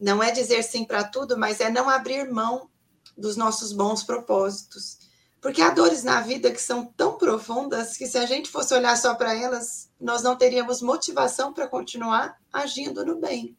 não 0.00 0.22
é 0.22 0.30
dizer 0.30 0.62
sim 0.62 0.84
para 0.84 1.04
tudo, 1.04 1.36
mas 1.36 1.60
é 1.60 1.70
não 1.70 1.88
abrir 1.88 2.30
mão 2.30 2.70
dos 3.16 3.36
nossos 3.36 3.72
bons 3.72 4.02
propósitos. 4.02 5.09
Porque 5.40 5.62
há 5.62 5.70
dores 5.70 6.04
na 6.04 6.20
vida 6.20 6.50
que 6.50 6.60
são 6.60 6.84
tão 6.84 7.16
profundas 7.16 7.96
que 7.96 8.06
se 8.06 8.18
a 8.18 8.26
gente 8.26 8.50
fosse 8.50 8.74
olhar 8.74 8.96
só 8.96 9.14
para 9.14 9.34
elas, 9.34 9.90
nós 9.98 10.22
não 10.22 10.36
teríamos 10.36 10.82
motivação 10.82 11.52
para 11.52 11.66
continuar 11.66 12.36
agindo 12.52 13.04
no 13.04 13.18
bem. 13.18 13.56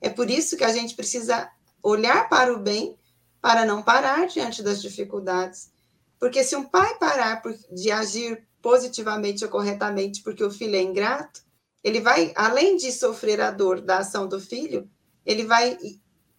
É 0.00 0.08
por 0.08 0.30
isso 0.30 0.56
que 0.56 0.64
a 0.64 0.72
gente 0.72 0.94
precisa 0.94 1.50
olhar 1.82 2.28
para 2.28 2.52
o 2.52 2.58
bem 2.58 2.96
para 3.40 3.66
não 3.66 3.82
parar 3.82 4.26
diante 4.26 4.62
das 4.62 4.80
dificuldades. 4.80 5.70
Porque 6.18 6.42
se 6.42 6.56
um 6.56 6.64
pai 6.64 6.96
parar 6.98 7.42
de 7.70 7.90
agir 7.90 8.46
positivamente 8.62 9.44
ou 9.44 9.50
corretamente 9.50 10.22
porque 10.22 10.42
o 10.42 10.50
filho 10.50 10.76
é 10.76 10.80
ingrato, 10.80 11.42
ele 11.82 12.00
vai, 12.00 12.32
além 12.34 12.78
de 12.78 12.90
sofrer 12.90 13.42
a 13.42 13.50
dor 13.50 13.82
da 13.82 13.98
ação 13.98 14.26
do 14.26 14.40
filho, 14.40 14.88
ele 15.26 15.44
vai 15.44 15.76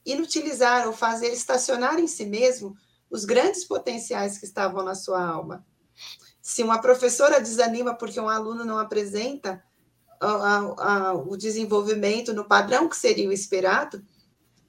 inutilizar 0.04 0.88
ou 0.88 0.94
fazer 0.94 1.28
estacionar 1.28 2.00
em 2.00 2.08
si 2.08 2.26
mesmo 2.26 2.76
os 3.16 3.26
grandes 3.26 3.64
potenciais 3.64 4.38
que 4.38 4.46
estavam 4.46 4.84
na 4.84 4.94
sua 4.94 5.26
alma. 5.26 5.66
Se 6.42 6.62
uma 6.62 6.80
professora 6.80 7.40
desanima 7.40 7.96
porque 7.96 8.20
um 8.20 8.30
aluno 8.30 8.66
não 8.66 8.78
apresenta 8.78 9.64
a, 10.20 10.28
a, 10.28 10.58
a, 11.10 11.14
o 11.14 11.38
desenvolvimento 11.38 12.34
no 12.34 12.46
padrão 12.46 12.90
que 12.90 12.98
seria 12.98 13.30
o 13.30 13.34
esperado, 13.34 14.04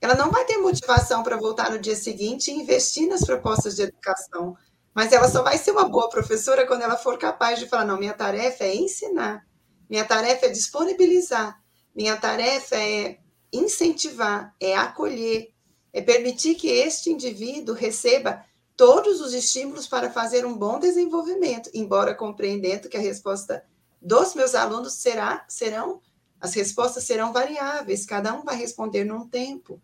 ela 0.01 0.15
não 0.15 0.31
vai 0.31 0.45
ter 0.45 0.59
motivação 0.59 1.23
para 1.23 1.37
voltar 1.37 1.71
no 1.71 1.79
dia 1.79 1.97
seguinte 1.97 2.51
e 2.51 2.55
investir 2.55 3.09
nas 3.09 3.25
propostas 3.25 3.75
de 3.75 3.83
educação, 3.83 4.57
mas 4.95 5.13
ela 5.13 5.29
só 5.29 5.43
vai 5.43 5.59
ser 5.59 5.73
uma 5.73 5.89
boa 5.89 6.09
professora 6.09 6.67
quando 6.67 6.83
ela 6.83 6.97
for 6.97 7.19
capaz 7.19 7.59
de 7.59 7.67
falar: 7.67 7.85
não, 7.85 7.99
minha 7.99 8.15
tarefa 8.15 8.65
é 8.65 8.75
ensinar, 8.75 9.45
minha 9.91 10.05
tarefa 10.05 10.47
é 10.47 10.51
disponibilizar, 10.51 11.61
minha 11.95 12.17
tarefa 12.17 12.77
é 12.77 13.19
incentivar, 13.53 14.55
é 14.61 14.77
acolher, 14.77 15.53
é 15.97 16.03
permitir 16.03 16.57
que 16.57 16.69
este 16.69 17.09
indivíduo 17.09 17.75
receba 17.75 18.45
todos 18.77 19.19
os 19.23 19.33
estímulos 19.33 19.87
para 19.87 20.11
fazer 20.11 20.45
um 20.45 20.55
bom 20.55 20.79
desenvolvimento, 20.79 21.71
embora 21.73 22.15
compreendendo 22.15 22.87
que 22.87 22.99
a 22.99 23.01
resposta 23.01 23.65
dos 24.01 24.35
meus 24.35 24.55
alunos 24.55 24.93
será 24.93 25.47
serão 25.49 26.03
As 26.39 26.53
respostas 26.53 27.05
serão 27.05 27.33
variáveis, 27.33 28.05
cada 28.05 28.35
um 28.35 28.45
vai 28.45 28.57
responder 28.57 29.05
num 29.05 29.27
tempo, 29.27 29.81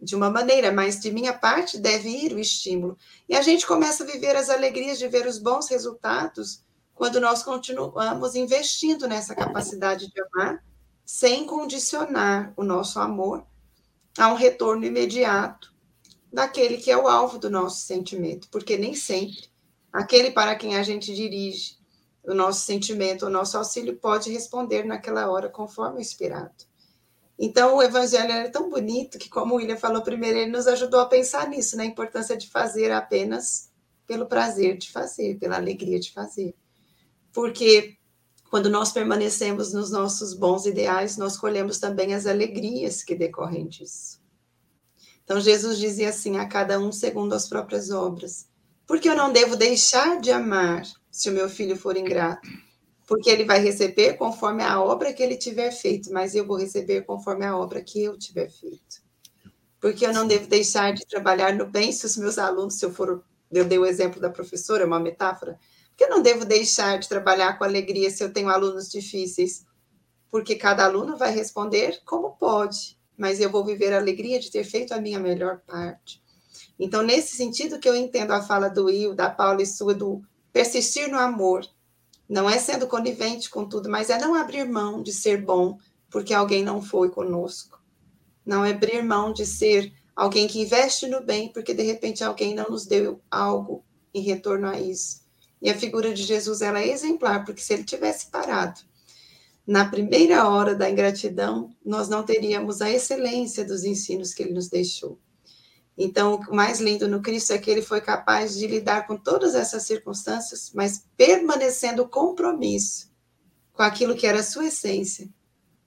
de 0.00 0.16
uma 0.16 0.28
maneira, 0.28 0.72
mas 0.72 0.98
de 0.98 1.12
minha 1.12 1.32
parte 1.32 1.78
deve 1.78 2.08
ir 2.08 2.32
o 2.32 2.40
estímulo. 2.40 2.98
E 3.28 3.36
a 3.36 3.40
gente 3.40 3.64
começa 3.64 4.02
a 4.02 4.06
viver 4.06 4.34
as 4.34 4.50
alegrias 4.50 4.98
de 4.98 5.06
ver 5.06 5.28
os 5.28 5.38
bons 5.38 5.68
resultados 5.68 6.64
quando 6.92 7.20
nós 7.20 7.44
continuamos 7.44 8.34
investindo 8.34 9.06
nessa 9.06 9.32
capacidade 9.32 10.10
de 10.12 10.22
amar, 10.22 10.64
sem 11.04 11.46
condicionar 11.46 12.52
o 12.56 12.64
nosso 12.64 12.98
amor 12.98 13.46
a 14.18 14.28
um 14.32 14.34
retorno 14.34 14.84
imediato 14.84 15.72
daquele 16.32 16.78
que 16.78 16.90
é 16.90 16.96
o 16.96 17.08
alvo 17.08 17.38
do 17.38 17.50
nosso 17.50 17.84
sentimento, 17.84 18.48
porque 18.50 18.76
nem 18.76 18.94
sempre 18.94 19.50
aquele 19.92 20.30
para 20.30 20.56
quem 20.56 20.76
a 20.76 20.82
gente 20.82 21.14
dirige 21.14 21.76
o 22.24 22.34
nosso 22.34 22.64
sentimento, 22.64 23.26
o 23.26 23.30
nosso 23.30 23.58
auxílio 23.58 23.96
pode 23.96 24.30
responder 24.30 24.84
naquela 24.84 25.30
hora 25.30 25.48
conforme 25.48 25.98
o 25.98 26.00
esperado. 26.00 26.54
Então, 27.38 27.76
o 27.76 27.82
evangelho 27.82 28.30
é 28.30 28.48
tão 28.48 28.70
bonito 28.70 29.18
que, 29.18 29.28
como 29.28 29.54
o 29.54 29.56
William 29.56 29.76
falou 29.76 30.02
primeiro, 30.02 30.38
ele 30.38 30.50
nos 30.50 30.68
ajudou 30.68 31.00
a 31.00 31.06
pensar 31.06 31.48
nisso, 31.48 31.76
na 31.76 31.84
importância 31.84 32.36
de 32.36 32.48
fazer 32.48 32.92
apenas 32.92 33.72
pelo 34.06 34.26
prazer 34.26 34.76
de 34.76 34.90
fazer, 34.90 35.38
pela 35.38 35.56
alegria 35.56 35.98
de 35.98 36.12
fazer. 36.12 36.54
Porque 37.32 37.96
quando 38.52 38.68
nós 38.68 38.92
permanecemos 38.92 39.72
nos 39.72 39.90
nossos 39.90 40.34
bons 40.34 40.66
ideais, 40.66 41.16
nós 41.16 41.38
colhemos 41.38 41.78
também 41.78 42.12
as 42.12 42.26
alegrias 42.26 43.02
que 43.02 43.14
decorrem 43.14 43.66
disso. 43.66 44.20
Então, 45.24 45.40
Jesus 45.40 45.78
dizia 45.78 46.10
assim: 46.10 46.36
a 46.36 46.46
cada 46.46 46.78
um 46.78 46.92
segundo 46.92 47.32
as 47.32 47.48
próprias 47.48 47.90
obras. 47.90 48.46
Porque 48.86 49.08
eu 49.08 49.16
não 49.16 49.32
devo 49.32 49.56
deixar 49.56 50.20
de 50.20 50.30
amar 50.30 50.82
se 51.10 51.30
o 51.30 51.32
meu 51.32 51.48
filho 51.48 51.78
for 51.78 51.96
ingrato? 51.96 52.46
Porque 53.08 53.30
ele 53.30 53.46
vai 53.46 53.58
receber 53.58 54.18
conforme 54.18 54.62
a 54.62 54.82
obra 54.82 55.14
que 55.14 55.22
ele 55.22 55.38
tiver 55.38 55.70
feito, 55.70 56.12
mas 56.12 56.34
eu 56.34 56.46
vou 56.46 56.58
receber 56.58 57.06
conforme 57.06 57.46
a 57.46 57.56
obra 57.56 57.82
que 57.82 58.04
eu 58.04 58.18
tiver 58.18 58.50
feito. 58.50 59.00
Porque 59.80 60.04
eu 60.04 60.12
não 60.12 60.26
devo 60.26 60.46
deixar 60.46 60.92
de 60.92 61.06
trabalhar 61.06 61.54
no 61.54 61.64
bem 61.64 61.90
se 61.90 62.04
os 62.04 62.18
meus 62.18 62.36
alunos, 62.36 62.74
se 62.74 62.84
eu 62.84 62.92
for, 62.92 63.24
eu 63.50 63.64
dei 63.64 63.78
o 63.78 63.86
exemplo 63.86 64.20
da 64.20 64.28
professora, 64.28 64.86
uma 64.86 65.00
metáfora, 65.00 65.58
porque 66.02 66.04
eu 66.04 66.10
não 66.10 66.22
devo 66.22 66.44
deixar 66.44 66.98
de 66.98 67.08
trabalhar 67.08 67.56
com 67.56 67.64
alegria 67.64 68.10
se 68.10 68.24
eu 68.24 68.32
tenho 68.32 68.48
alunos 68.48 68.90
difíceis, 68.90 69.64
porque 70.30 70.56
cada 70.56 70.84
aluno 70.84 71.16
vai 71.16 71.32
responder 71.32 72.00
como 72.04 72.36
pode, 72.36 72.98
mas 73.16 73.40
eu 73.40 73.50
vou 73.50 73.64
viver 73.64 73.92
a 73.92 73.98
alegria 73.98 74.40
de 74.40 74.50
ter 74.50 74.64
feito 74.64 74.92
a 74.92 75.00
minha 75.00 75.20
melhor 75.20 75.60
parte. 75.64 76.20
Então, 76.78 77.02
nesse 77.02 77.36
sentido 77.36 77.78
que 77.78 77.88
eu 77.88 77.94
entendo 77.94 78.32
a 78.32 78.42
fala 78.42 78.68
do 78.68 78.86
Will, 78.86 79.14
da 79.14 79.30
Paula 79.30 79.62
e 79.62 79.66
sua, 79.66 79.94
do 79.94 80.22
persistir 80.52 81.08
no 81.08 81.18
amor. 81.18 81.64
Não 82.28 82.48
é 82.48 82.58
sendo 82.58 82.86
conivente 82.86 83.48
com 83.48 83.68
tudo, 83.68 83.90
mas 83.90 84.10
é 84.10 84.18
não 84.18 84.34
abrir 84.34 84.64
mão 84.64 85.02
de 85.02 85.12
ser 85.12 85.42
bom 85.42 85.78
porque 86.10 86.34
alguém 86.34 86.64
não 86.64 86.82
foi 86.82 87.10
conosco. 87.10 87.80
Não 88.44 88.64
é 88.64 88.70
abrir 88.70 89.02
mão 89.02 89.32
de 89.32 89.46
ser 89.46 89.92
alguém 90.16 90.48
que 90.48 90.60
investe 90.60 91.06
no 91.06 91.22
bem 91.22 91.52
porque 91.52 91.74
de 91.74 91.82
repente 91.82 92.24
alguém 92.24 92.54
não 92.54 92.64
nos 92.70 92.86
deu 92.86 93.20
algo 93.30 93.84
em 94.14 94.20
retorno 94.20 94.68
a 94.68 94.80
isso. 94.80 95.21
E 95.62 95.70
a 95.70 95.78
figura 95.78 96.12
de 96.12 96.24
Jesus 96.24 96.60
ela 96.60 96.80
é 96.80 96.88
exemplar, 96.88 97.44
porque 97.44 97.62
se 97.62 97.72
ele 97.72 97.84
tivesse 97.84 98.26
parado 98.26 98.80
na 99.64 99.88
primeira 99.88 100.48
hora 100.48 100.74
da 100.74 100.90
ingratidão, 100.90 101.72
nós 101.84 102.08
não 102.08 102.24
teríamos 102.24 102.82
a 102.82 102.90
excelência 102.90 103.64
dos 103.64 103.84
ensinos 103.84 104.34
que 104.34 104.42
ele 104.42 104.52
nos 104.52 104.68
deixou. 104.68 105.20
Então, 105.96 106.40
o 106.48 106.54
mais 106.54 106.80
lindo 106.80 107.06
no 107.06 107.22
Cristo 107.22 107.52
é 107.52 107.58
que 107.58 107.70
ele 107.70 107.82
foi 107.82 108.00
capaz 108.00 108.58
de 108.58 108.66
lidar 108.66 109.06
com 109.06 109.16
todas 109.16 109.54
essas 109.54 109.84
circunstâncias, 109.84 110.72
mas 110.74 111.04
permanecendo 111.16 112.08
compromisso 112.08 113.12
com 113.72 113.84
aquilo 113.84 114.16
que 114.16 114.26
era 114.26 114.40
a 114.40 114.44
sua 114.44 114.66
essência, 114.66 115.28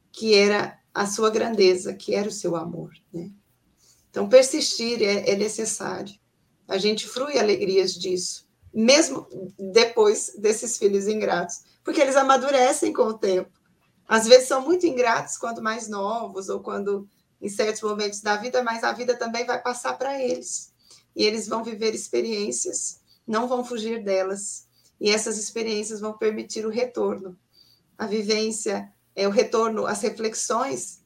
que 0.09 0.33
era 0.33 0.79
a 0.93 1.05
sua 1.05 1.29
grandeza, 1.29 1.93
que 1.93 2.15
era 2.15 2.29
o 2.29 2.31
seu 2.31 2.55
amor. 2.55 2.93
Né? 3.11 3.29
Então, 4.09 4.29
persistir 4.29 5.01
é, 5.01 5.31
é 5.31 5.35
necessário. 5.35 6.15
A 6.65 6.77
gente 6.77 7.05
frui 7.07 7.37
alegrias 7.37 7.93
disso 7.93 8.44
mesmo 8.75 9.25
depois 9.57 10.33
desses 10.37 10.77
filhos 10.77 11.07
ingratos, 11.07 11.63
porque 11.81 12.01
eles 12.01 12.17
amadurecem 12.17 12.91
com 12.91 13.03
o 13.03 13.17
tempo. 13.17 13.49
Às 14.05 14.27
vezes 14.27 14.49
são 14.49 14.61
muito 14.61 14.85
ingratos 14.85 15.37
quando 15.37 15.63
mais 15.63 15.87
novos 15.87 16.49
ou 16.49 16.59
quando 16.59 17.07
em 17.41 17.47
certos 17.47 17.81
momentos 17.81 18.21
da 18.21 18.35
vida, 18.35 18.61
mas 18.61 18.83
a 18.83 18.91
vida 18.91 19.15
também 19.15 19.45
vai 19.45 19.61
passar 19.61 19.97
para 19.97 20.21
eles. 20.21 20.73
E 21.15 21.23
eles 21.23 21.47
vão 21.47 21.63
viver 21.63 21.95
experiências, 21.95 22.99
não 23.25 23.47
vão 23.47 23.63
fugir 23.63 24.03
delas. 24.03 24.67
E 24.99 25.09
essas 25.09 25.37
experiências 25.37 26.01
vão 26.01 26.17
permitir 26.17 26.65
o 26.65 26.69
retorno. 26.69 27.37
A 27.97 28.05
vivência, 28.05 28.91
é 29.15 29.25
o 29.25 29.31
retorno, 29.31 29.85
as 29.85 30.01
reflexões 30.01 31.01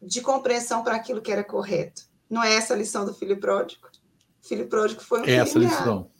de 0.00 0.22
compreensão 0.22 0.82
para 0.82 0.96
aquilo 0.96 1.20
que 1.20 1.30
era 1.30 1.44
correto. 1.44 2.02
Não 2.28 2.42
é 2.42 2.54
essa 2.54 2.72
a 2.72 2.76
lição 2.76 3.04
do 3.04 3.12
filho 3.12 3.38
pródigo? 3.38 3.86
O 4.42 4.48
filho 4.48 4.66
pródigo 4.66 5.02
foi 5.02 5.20
um 5.20 5.24
é 5.24 5.34
essa 5.34 5.58
lição. 5.58 6.10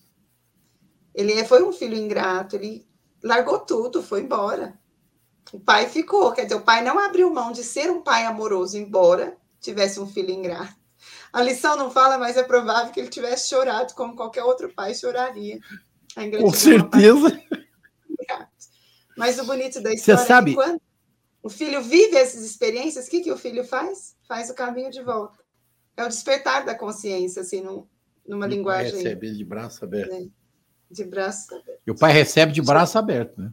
Ele 1.14 1.44
foi 1.44 1.62
um 1.62 1.72
filho 1.72 1.96
ingrato, 1.96 2.56
ele 2.56 2.86
largou 3.22 3.60
tudo, 3.60 4.02
foi 4.02 4.22
embora. 4.22 4.78
O 5.52 5.60
pai 5.60 5.88
ficou, 5.88 6.32
quer 6.32 6.44
dizer, 6.44 6.54
o 6.54 6.62
pai 6.62 6.82
não 6.82 6.98
abriu 6.98 7.32
mão 7.32 7.52
de 7.52 7.62
ser 7.62 7.90
um 7.90 8.02
pai 8.02 8.24
amoroso, 8.24 8.78
embora 8.78 9.36
tivesse 9.60 10.00
um 10.00 10.06
filho 10.06 10.30
ingrato. 10.30 10.74
A 11.32 11.42
lição 11.42 11.76
não 11.76 11.90
fala, 11.90 12.18
mas 12.18 12.36
é 12.36 12.42
provável 12.42 12.92
que 12.92 13.00
ele 13.00 13.08
tivesse 13.08 13.48
chorado 13.48 13.94
como 13.94 14.14
qualquer 14.14 14.44
outro 14.44 14.72
pai 14.72 14.94
choraria. 14.94 15.58
Com 16.40 16.52
certeza. 16.52 17.40
Mas 19.16 19.38
o 19.38 19.44
bonito 19.44 19.80
da 19.80 19.92
história 19.92 20.20
Você 20.20 20.26
sabe... 20.26 20.52
é 20.52 20.54
que 20.54 20.60
quando 20.60 20.80
o 21.42 21.48
filho 21.48 21.82
vive 21.82 22.16
essas 22.16 22.42
experiências, 22.42 23.06
o 23.06 23.10
que, 23.10 23.20
que 23.20 23.32
o 23.32 23.36
filho 23.36 23.64
faz? 23.64 24.16
Faz 24.26 24.48
o 24.50 24.54
caminho 24.54 24.90
de 24.90 25.02
volta. 25.02 25.38
É 25.96 26.04
o 26.04 26.08
despertar 26.08 26.64
da 26.64 26.74
consciência, 26.74 27.42
assim, 27.42 27.60
num, 27.60 27.86
numa 28.26 28.46
linguagem. 28.46 28.96
Recebe 28.96 29.32
de 29.32 29.44
braço 29.44 29.84
aberto. 29.84 30.10
Né? 30.10 30.28
De 30.92 31.04
braço 31.04 31.54
aberto. 31.54 31.80
E 31.86 31.90
o 31.90 31.96
pai 31.96 32.12
recebe 32.12 32.52
de 32.52 32.60
braço 32.60 32.98
aberto, 32.98 33.40
né? 33.40 33.52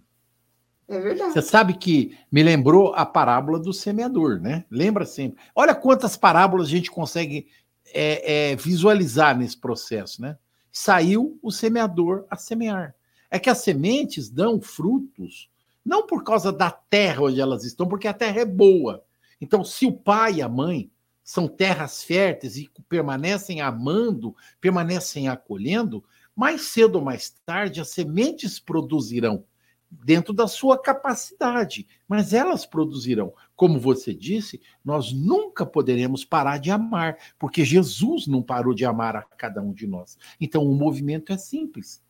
É 0.90 1.00
verdade. 1.00 1.34
Você 1.34 1.42
sabe 1.42 1.76
que 1.76 2.18
me 2.32 2.42
lembrou 2.42 2.94
a 2.96 3.06
parábola 3.06 3.60
do 3.60 3.72
semeador, 3.72 4.40
né? 4.40 4.66
Lembra 4.72 5.06
sempre. 5.06 5.40
Olha 5.56 5.76
quantas 5.76 6.18
parábolas 6.18 6.68
a 6.68 6.72
gente 6.72 6.90
consegue 6.90 7.48
é, 7.94 8.52
é, 8.52 8.56
visualizar 8.56 9.38
nesse 9.38 9.56
processo, 9.56 10.22
né? 10.22 10.38
Saiu 10.72 11.38
o 11.44 11.52
semeador 11.52 12.26
a 12.30 12.36
semear. 12.36 12.96
É 13.30 13.38
que 13.38 13.50
as 13.50 13.60
sementes 13.60 14.30
dão 14.30 14.60
frutos, 14.60 15.50
não 15.86 16.08
por 16.08 16.24
causa 16.24 16.52
da 16.52 16.72
terra 16.72 17.24
onde 17.24 17.40
elas 17.40 17.64
estão, 17.64 17.88
porque 17.88 18.08
a 18.08 18.14
terra 18.14 18.42
é 18.42 18.46
boa. 18.46 19.04
Então, 19.40 19.64
se 19.64 19.86
o 19.86 19.92
pai 19.92 20.36
e 20.36 20.42
a 20.42 20.50
mãe 20.50 20.92
são 21.24 21.48
terras 21.48 22.04
férteis 22.04 22.58
e 22.58 22.68
permanecem 22.90 23.62
amando, 23.62 24.36
permanecem 24.60 25.28
acolhendo, 25.28 26.04
mais 26.40 26.68
cedo 26.68 26.96
ou 26.96 27.02
mais 27.02 27.32
tarde 27.46 27.82
as 27.82 27.90
sementes 27.90 28.62
produzirão 28.62 29.44
dentro 29.92 30.34
da 30.34 30.48
sua 30.48 30.82
capacidade, 30.82 31.86
mas 32.08 32.32
elas 32.32 32.66
produzirão. 32.66 33.34
Como 33.58 33.78
você 33.78 34.14
disse, 34.14 34.62
nós 34.86 35.12
nunca 35.12 35.66
poderemos 35.66 36.24
parar 36.24 36.58
de 36.58 36.72
amar, 36.72 37.18
porque 37.38 37.66
Jesus 37.66 38.26
não 38.26 38.42
parou 38.42 38.74
de 38.74 38.86
amar 38.86 39.18
a 39.18 39.22
cada 39.22 39.62
um 39.62 39.74
de 39.74 39.86
nós. 39.86 40.18
Então 40.40 40.64
o 40.64 40.74
movimento 40.74 41.34
é 41.34 41.38
simples. 41.38 42.02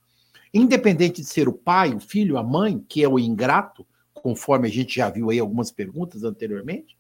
Independente 0.53 1.21
de 1.21 1.27
ser 1.27 1.49
o 1.49 1.53
pai, 1.53 1.95
o 1.95 1.99
filho, 1.99 2.37
a 2.37 2.43
mãe, 2.43 2.85
que 2.87 3.03
é 3.03 3.09
o 3.09 3.17
ingrato, 3.17 3.83
conforme 4.13 4.67
a 4.67 4.71
gente 4.71 4.97
já 4.97 5.09
viu 5.09 5.31
aí 5.31 5.39
algumas 5.39 5.71
perguntas 5.71 6.23
anteriormente, 6.23 6.95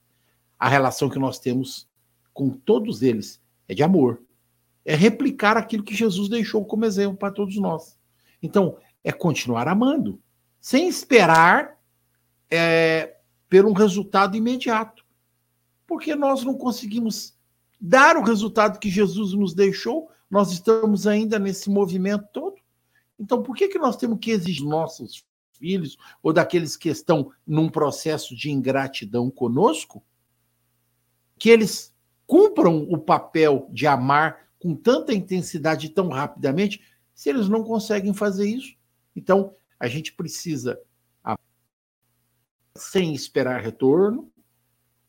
a 0.57 0.67
relação 0.67 1.11
que 1.11 1.19
nós 1.19 1.37
temos 1.37 1.87
com 2.33 2.49
todos 2.49 3.03
eles 3.03 3.39
é 3.67 3.75
de 3.75 3.83
amor 3.83 4.19
é 4.89 4.95
replicar 4.95 5.55
aquilo 5.55 5.83
que 5.83 5.93
Jesus 5.93 6.27
deixou 6.27 6.65
como 6.65 6.83
exemplo 6.83 7.15
para 7.15 7.31
todos 7.31 7.55
nós. 7.57 7.95
Então, 8.41 8.75
é 9.03 9.11
continuar 9.11 9.67
amando, 9.67 10.19
sem 10.59 10.87
esperar 10.87 11.79
é, 12.49 13.17
por 13.47 13.67
um 13.67 13.71
resultado 13.71 14.35
imediato. 14.35 15.05
Porque 15.85 16.15
nós 16.15 16.43
não 16.43 16.55
conseguimos 16.55 17.37
dar 17.79 18.17
o 18.17 18.23
resultado 18.23 18.79
que 18.79 18.89
Jesus 18.89 19.33
nos 19.33 19.53
deixou, 19.53 20.09
nós 20.27 20.51
estamos 20.51 21.05
ainda 21.05 21.37
nesse 21.37 21.69
movimento 21.69 22.25
todo. 22.33 22.55
Então, 23.19 23.43
por 23.43 23.55
que, 23.55 23.67
que 23.67 23.77
nós 23.77 23.95
temos 23.95 24.17
que 24.19 24.31
exigir 24.31 24.65
nossos 24.65 25.23
filhos 25.51 25.99
ou 26.23 26.33
daqueles 26.33 26.75
que 26.75 26.89
estão 26.89 27.31
num 27.45 27.69
processo 27.69 28.35
de 28.35 28.49
ingratidão 28.49 29.29
conosco 29.29 30.03
que 31.37 31.47
eles 31.47 31.95
cumpram 32.25 32.87
o 32.89 32.97
papel 32.97 33.69
de 33.71 33.85
amar 33.85 34.48
com 34.59 34.75
tanta 34.75 35.13
intensidade 35.13 35.89
tão 35.89 36.09
rapidamente, 36.09 36.81
se 37.13 37.29
eles 37.29 37.47
não 37.47 37.63
conseguem 37.63 38.13
fazer 38.13 38.47
isso? 38.47 38.75
Então, 39.15 39.55
a 39.79 39.87
gente 39.87 40.13
precisa, 40.13 40.79
sem 42.75 43.13
esperar 43.13 43.61
retorno, 43.61 44.31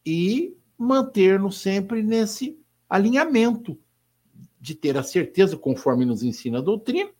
e 0.04 0.56
manter-nos 0.78 1.60
sempre 1.60 2.02
nesse 2.02 2.58
alinhamento 2.88 3.78
de 4.60 4.74
ter 4.74 4.96
a 4.96 5.02
certeza, 5.02 5.56
conforme 5.56 6.04
nos 6.04 6.22
ensina 6.22 6.58
a 6.58 6.62
doutrina, 6.62 7.10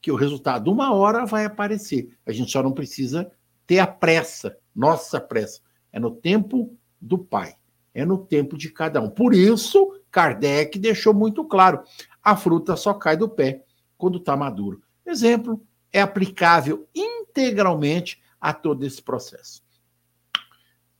que 0.00 0.10
o 0.10 0.16
resultado 0.16 0.70
uma 0.70 0.92
hora 0.92 1.24
vai 1.24 1.44
aparecer. 1.44 2.16
A 2.26 2.32
gente 2.32 2.50
só 2.50 2.62
não 2.62 2.72
precisa 2.72 3.30
ter 3.66 3.78
a 3.78 3.86
pressa, 3.86 4.58
nossa 4.74 5.20
pressa. 5.20 5.60
É 5.92 6.00
no 6.00 6.10
tempo 6.10 6.76
do 7.00 7.18
pai. 7.18 7.54
É 7.94 8.04
no 8.04 8.18
tempo 8.18 8.56
de 8.56 8.70
cada 8.70 9.00
um. 9.00 9.10
Por 9.10 9.34
isso, 9.34 9.94
Kardec 10.12 10.78
deixou 10.78 11.14
muito 11.14 11.44
claro: 11.44 11.82
a 12.22 12.36
fruta 12.36 12.76
só 12.76 12.94
cai 12.94 13.16
do 13.16 13.28
pé 13.28 13.64
quando 13.96 14.18
está 14.18 14.36
maduro. 14.36 14.82
Exemplo, 15.04 15.64
é 15.92 16.00
aplicável 16.00 16.86
integralmente 16.94 18.22
a 18.40 18.52
todo 18.52 18.84
esse 18.84 19.02
processo. 19.02 19.62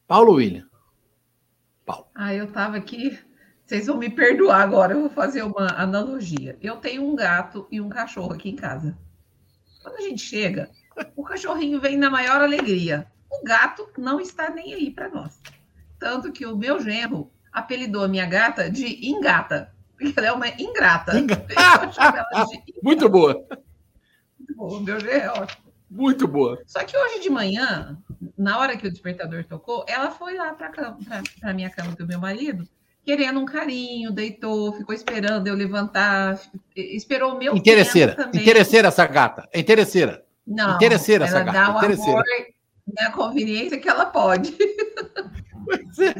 Paulo 0.08 0.34
William. 0.34 0.68
Paulo. 1.84 2.06
Ah, 2.14 2.34
eu 2.34 2.46
estava 2.46 2.76
aqui. 2.76 3.18
Vocês 3.64 3.86
vão 3.86 3.96
me 3.96 4.10
perdoar 4.10 4.60
agora, 4.60 4.92
eu 4.92 5.00
vou 5.00 5.10
fazer 5.10 5.42
uma 5.42 5.66
analogia. 5.80 6.58
Eu 6.60 6.76
tenho 6.76 7.02
um 7.02 7.14
gato 7.14 7.66
e 7.70 7.80
um 7.80 7.88
cachorro 7.88 8.32
aqui 8.32 8.50
em 8.50 8.56
casa. 8.56 8.98
Quando 9.82 9.96
a 9.96 10.00
gente 10.00 10.20
chega, 10.20 10.70
o 11.16 11.22
cachorrinho 11.22 11.80
vem 11.80 11.96
na 11.96 12.10
maior 12.10 12.42
alegria. 12.42 13.06
O 13.30 13.42
gato 13.42 13.88
não 13.96 14.20
está 14.20 14.50
nem 14.50 14.74
aí 14.74 14.90
para 14.90 15.08
nós. 15.08 15.40
Tanto 15.98 16.32
que 16.32 16.44
o 16.44 16.56
meu 16.56 16.80
genro 16.80 17.30
apelidou 17.52 18.04
a 18.04 18.08
minha 18.08 18.26
gata 18.26 18.70
de 18.70 19.06
Ingata, 19.06 19.72
porque 19.96 20.12
ela 20.16 20.28
é 20.28 20.32
uma 20.32 20.48
ingrata. 20.48 21.12
Muito 22.82 23.08
boa. 23.08 23.46
Muito 24.38 24.56
boa, 24.56 24.80
meu 24.80 25.00
genro 25.00 25.12
é 25.12 25.30
ótimo. 25.30 25.72
Muito 25.90 26.26
boa. 26.26 26.58
Só 26.66 26.82
que 26.84 26.96
hoje 26.96 27.20
de 27.20 27.28
manhã, 27.28 27.98
na 28.36 28.58
hora 28.58 28.78
que 28.78 28.86
o 28.86 28.90
despertador 28.90 29.44
tocou, 29.44 29.84
ela 29.86 30.10
foi 30.10 30.34
lá 30.36 30.54
para 30.54 30.96
a 31.42 31.52
minha 31.52 31.68
cama 31.68 31.92
do 31.92 32.06
meu 32.06 32.18
marido, 32.18 32.66
querendo 33.04 33.38
um 33.38 33.44
carinho, 33.44 34.10
deitou, 34.10 34.72
ficou 34.72 34.94
esperando 34.94 35.48
eu 35.48 35.54
levantar, 35.54 36.40
esperou 36.74 37.34
o 37.34 37.38
meu 37.38 37.54
Interesseira. 37.54 38.30
Interesseira 38.32 38.88
essa 38.88 39.06
gata. 39.06 39.46
É 39.52 39.60
interesseira. 39.60 40.24
Não, 40.46 40.76
interesseira 40.76 41.26
essa 41.26 41.40
gata. 41.40 41.52
dá 41.52 41.74
o 41.74 41.78
amor 41.78 42.24
na 42.98 43.12
conveniência 43.12 43.78
que 43.78 43.88
ela 43.88 44.06
pode. 44.06 44.56
Pois 45.64 45.96
é. 46.00 46.14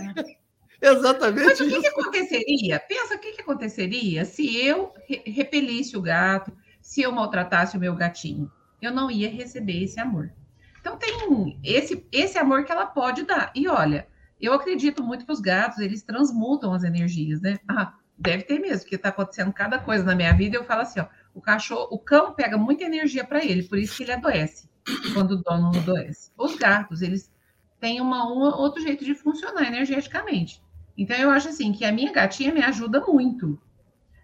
Exatamente. 0.83 1.47
Mas 1.47 1.61
o 1.61 1.69
que, 1.69 1.81
que, 1.81 1.87
aconteceria? 1.87 2.81
Pensa 2.81 3.15
o 3.15 3.19
que, 3.19 3.33
que 3.33 3.43
aconteceria 3.43 4.25
se 4.25 4.57
eu 4.61 4.93
repelisse 5.25 5.97
o 5.97 6.03
gato, 6.03 6.53
se 6.81 7.01
eu 7.03 7.13
maltratasse 7.13 7.77
o 7.77 7.81
meu 7.81 7.95
gatinho 7.95 8.51
eu 8.83 8.93
não 8.93 9.11
ia 9.11 9.31
receber 9.31 9.85
esse 9.85 10.01
amor. 10.01 10.33
Então 10.81 10.99
tem 10.99 11.59
esse, 11.63 12.05
esse 12.11 12.37
amor 12.37 12.65
que 12.65 12.73
ela 12.73 12.85
pode 12.85 13.23
dar. 13.23 13.53
E 13.55 13.69
olha, 13.69 14.09
eu 14.41 14.53
acredito 14.53 15.03
muito 15.03 15.25
que 15.25 15.33
os 15.33 15.41
gatos, 15.41 15.79
eles 15.79 16.03
transmutam 16.03 16.75
as 16.75 16.83
energias, 16.83 17.41
né? 17.41 17.59
Ah, 17.69 17.95
deve 18.19 18.43
ter 18.43 18.59
mesmo, 18.59 18.81
porque 18.81 18.97
está 18.97 19.11
acontecendo 19.11 19.53
cada 19.53 19.79
coisa 19.79 20.03
na 20.03 20.17
minha 20.17 20.33
vida. 20.33 20.57
Eu 20.57 20.65
falo 20.65 20.83
assim, 20.83 20.99
ó, 20.99 21.07
o 21.33 21.41
cachorro, 21.41 21.87
o 21.93 21.99
cão 21.99 22.35
pega 22.35 22.59
muita 22.59 22.83
energia 22.83 23.25
para 23.25 23.45
ele, 23.45 23.63
por 23.63 23.79
isso 23.79 23.97
que 23.97 24.03
ele 24.03 24.13
adoece 24.13 24.69
quando 25.15 25.33
o 25.33 25.43
dono 25.43 25.69
adoece. 25.69 26.33
Os 26.37 26.57
gatos, 26.57 27.01
eles 27.03 27.33
têm 27.79 28.01
uma, 28.01 28.27
um 28.27 28.41
outro 28.41 28.83
jeito 28.83 29.05
de 29.05 29.15
funcionar 29.15 29.65
energeticamente. 29.65 30.61
Então 30.97 31.17
eu 31.17 31.31
acho 31.31 31.49
assim 31.49 31.73
que 31.73 31.85
a 31.85 31.93
minha 31.93 32.13
gatinha 32.13 32.53
me 32.53 32.63
ajuda 32.63 33.01
muito. 33.01 33.61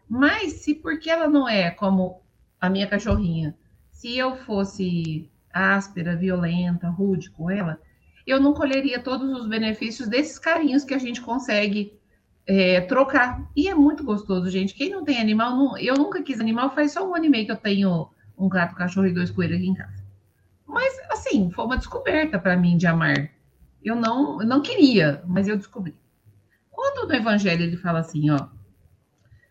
Mas 0.09 0.55
se 0.55 0.75
porque 0.75 1.11
ela 1.11 1.29
não 1.29 1.49
é 1.49 1.71
como 1.71 2.23
a 2.61 2.69
minha 2.69 2.87
cachorrinha, 2.87 3.57
se 3.91 4.17
eu 4.17 4.37
fosse 4.37 5.31
áspera, 5.53 6.17
violenta, 6.17 6.89
rude 6.89 7.31
com 7.31 7.51
ela, 7.51 7.81
eu 8.27 8.41
não 8.41 8.53
colheria 8.53 9.01
todos 9.01 9.31
os 9.33 9.47
benefícios 9.47 10.09
desses 10.09 10.39
carinhos 10.39 10.85
que 10.85 10.95
a 10.95 10.99
gente 10.99 11.21
consegue 11.21 11.99
é, 12.47 12.81
trocar. 12.83 13.51
E 13.57 13.69
é 13.69 13.75
muito 13.75 14.05
gostoso, 14.05 14.51
gente. 14.51 14.75
Quem 14.75 14.91
não 14.91 15.05
tem 15.05 15.21
animal, 15.21 15.57
não... 15.57 15.79
eu 15.79 15.95
nunca 15.95 16.23
quis 16.23 16.41
animal, 16.41 16.75
faz 16.75 16.93
só 16.93 17.09
um 17.09 17.15
ano 17.15 17.27
e 17.27 17.29
meio 17.29 17.47
que 17.47 17.53
eu 17.53 17.57
tenho 17.57 18.09
um 18.37 18.49
gato, 18.49 18.75
cachorro 18.75 19.07
e 19.07 19.15
dois 19.15 19.31
coelhos 19.31 19.57
aqui 19.57 19.69
em 19.69 19.75
casa. 19.75 20.05
Mas, 20.67 20.99
assim, 21.11 21.51
foi 21.51 21.65
uma 21.65 21.77
descoberta 21.77 22.39
para 22.39 22.57
mim 22.57 22.77
de 22.77 22.87
amar. 22.87 23.31
Eu 23.83 23.97
não, 23.97 24.41
eu 24.41 24.47
não 24.47 24.61
queria, 24.61 25.23
mas 25.27 25.49
eu 25.49 25.57
descobri. 25.57 25.95
Quando 26.79 27.09
no 27.09 27.15
Evangelho 27.17 27.65
ele 27.65 27.77
fala 27.77 27.99
assim, 27.99 28.31
ó, 28.31 28.47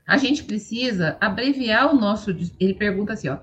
a 0.07 0.15
gente 0.15 0.45
precisa 0.45 1.17
abreviar 1.19 1.93
o 1.93 1.99
nosso. 1.99 2.31
Ele 2.57 2.73
pergunta 2.73 3.11
assim, 3.11 3.27
ó, 3.27 3.39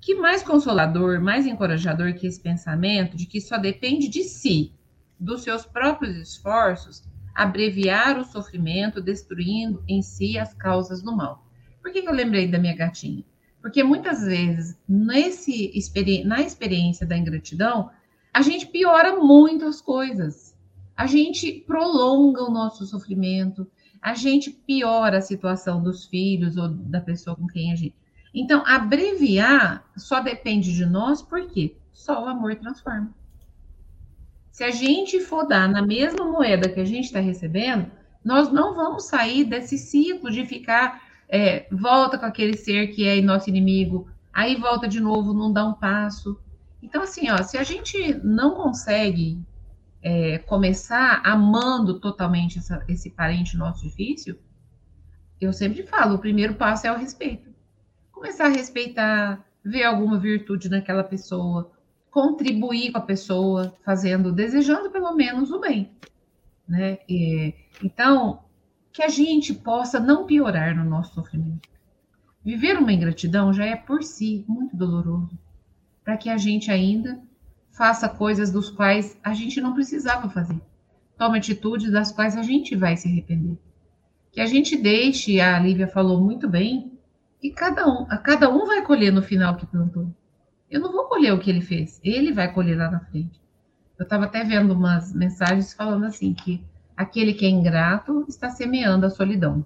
que 0.00 0.14
mais 0.14 0.42
consolador, 0.42 1.20
mais 1.20 1.44
encorajador 1.44 2.14
que 2.14 2.26
esse 2.26 2.40
pensamento 2.40 3.14
de 3.14 3.26
que 3.26 3.38
só 3.38 3.58
depende 3.58 4.08
de 4.08 4.22
si, 4.22 4.72
dos 5.20 5.42
seus 5.42 5.66
próprios 5.66 6.16
esforços, 6.16 7.04
abreviar 7.34 8.18
o 8.18 8.24
sofrimento, 8.24 9.02
destruindo 9.02 9.84
em 9.86 10.00
si 10.00 10.38
as 10.38 10.54
causas 10.54 11.02
do 11.02 11.14
mal. 11.14 11.46
Por 11.82 11.92
que, 11.92 11.98
eu 11.98 12.14
lembrei 12.14 12.48
da 12.48 12.58
minha 12.58 12.74
gatinha? 12.74 13.22
Porque 13.60 13.84
muitas 13.84 14.22
vezes, 14.22 14.78
nesse, 14.88 15.74
na 16.24 16.40
experiência 16.40 17.06
da 17.06 17.18
ingratidão, 17.18 17.90
a 18.32 18.40
gente 18.40 18.66
piora 18.68 19.14
muito 19.16 19.66
as 19.66 19.82
coisas. 19.82 20.45
A 20.96 21.06
gente 21.06 21.52
prolonga 21.66 22.42
o 22.42 22.50
nosso 22.50 22.86
sofrimento, 22.86 23.66
a 24.00 24.14
gente 24.14 24.50
piora 24.50 25.18
a 25.18 25.22
situação 25.22 25.82
dos 25.82 26.06
filhos 26.06 26.56
ou 26.56 26.68
da 26.68 27.00
pessoa 27.00 27.36
com 27.36 27.46
quem 27.46 27.72
a 27.72 27.76
gente 27.76 27.94
então, 28.38 28.62
abreviar 28.66 29.82
só 29.96 30.20
depende 30.20 30.74
de 30.74 30.84
nós, 30.84 31.22
porque 31.22 31.74
só 31.90 32.22
o 32.22 32.28
amor 32.28 32.54
transforma. 32.56 33.10
Se 34.52 34.62
a 34.62 34.70
gente 34.70 35.20
for 35.20 35.46
dar 35.46 35.66
na 35.66 35.80
mesma 35.80 36.22
moeda 36.22 36.68
que 36.68 36.78
a 36.78 36.84
gente 36.84 37.06
está 37.06 37.18
recebendo, 37.18 37.90
nós 38.22 38.52
não 38.52 38.74
vamos 38.74 39.06
sair 39.06 39.42
desse 39.42 39.78
ciclo 39.78 40.30
de 40.30 40.44
ficar, 40.44 41.02
é, 41.30 41.66
volta 41.72 42.18
com 42.18 42.26
aquele 42.26 42.58
ser 42.58 42.88
que 42.88 43.08
é 43.08 43.22
nosso 43.22 43.48
inimigo, 43.48 44.06
aí 44.34 44.54
volta 44.54 44.86
de 44.86 45.00
novo, 45.00 45.32
não 45.32 45.50
dá 45.50 45.66
um 45.66 45.72
passo. 45.72 46.38
Então, 46.82 47.04
assim, 47.04 47.30
ó, 47.30 47.42
se 47.42 47.56
a 47.56 47.62
gente 47.62 48.20
não 48.22 48.54
consegue 48.54 49.38
é, 50.06 50.38
começar 50.38 51.20
amando 51.24 51.98
totalmente 51.98 52.58
essa, 52.58 52.84
esse 52.88 53.10
parente 53.10 53.56
nosso 53.56 53.82
difícil, 53.82 54.38
eu 55.40 55.52
sempre 55.52 55.82
falo, 55.82 56.14
o 56.14 56.18
primeiro 56.18 56.54
passo 56.54 56.86
é 56.86 56.92
o 56.92 56.96
respeito 56.96 57.46
começar 58.16 58.46
a 58.46 58.48
respeitar, 58.48 59.44
ver 59.62 59.84
alguma 59.84 60.18
virtude 60.18 60.70
naquela 60.70 61.04
pessoa, 61.04 61.70
contribuir 62.10 62.90
com 62.90 62.98
a 62.98 63.02
pessoa, 63.02 63.74
fazendo, 63.84 64.32
desejando 64.32 64.90
pelo 64.90 65.14
menos 65.14 65.50
o 65.50 65.60
bem, 65.60 65.90
né? 66.66 66.98
E, 67.06 67.54
então, 67.84 68.42
que 68.90 69.02
a 69.02 69.08
gente 69.08 69.52
possa 69.52 70.00
não 70.00 70.24
piorar 70.24 70.74
no 70.74 70.82
nosso 70.82 71.14
sofrimento. 71.14 71.68
Viver 72.42 72.78
uma 72.78 72.92
ingratidão 72.92 73.52
já 73.52 73.66
é 73.66 73.76
por 73.76 74.02
si 74.02 74.44
muito 74.48 74.74
doloroso, 74.74 75.38
para 76.02 76.16
que 76.16 76.30
a 76.30 76.38
gente 76.38 76.70
ainda 76.70 77.20
faça 77.76 78.08
coisas 78.08 78.50
dos 78.50 78.70
quais 78.70 79.18
a 79.22 79.34
gente 79.34 79.60
não 79.60 79.74
precisava 79.74 80.30
fazer. 80.30 80.60
Tome 81.18 81.38
atitudes 81.38 81.92
das 81.92 82.10
quais 82.10 82.36
a 82.36 82.42
gente 82.42 82.74
vai 82.74 82.96
se 82.96 83.06
arrepender. 83.06 83.58
Que 84.32 84.40
a 84.40 84.46
gente 84.46 84.76
deixe, 84.76 85.40
a 85.40 85.58
Lívia 85.58 85.86
falou 85.86 86.20
muito 86.20 86.48
bem, 86.48 86.92
e 87.42 87.50
cada 87.50 87.86
um, 87.86 88.06
a 88.08 88.16
cada 88.16 88.48
um 88.48 88.66
vai 88.66 88.82
colher 88.82 89.12
no 89.12 89.22
final 89.22 89.56
que 89.56 89.66
plantou. 89.66 90.10
Eu 90.70 90.80
não 90.80 90.90
vou 90.90 91.04
colher 91.04 91.32
o 91.32 91.38
que 91.38 91.50
ele 91.50 91.60
fez, 91.60 92.00
ele 92.02 92.32
vai 92.32 92.52
colher 92.52 92.78
lá 92.78 92.90
na 92.90 93.00
frente. 93.00 93.40
Eu 93.98 94.04
estava 94.04 94.24
até 94.24 94.42
vendo 94.42 94.72
umas 94.72 95.14
mensagens 95.14 95.72
falando 95.74 96.04
assim 96.04 96.32
que 96.32 96.64
aquele 96.96 97.34
que 97.34 97.44
é 97.44 97.48
ingrato 97.48 98.24
está 98.28 98.48
semeando 98.48 99.06
a 99.06 99.10
solidão. 99.10 99.64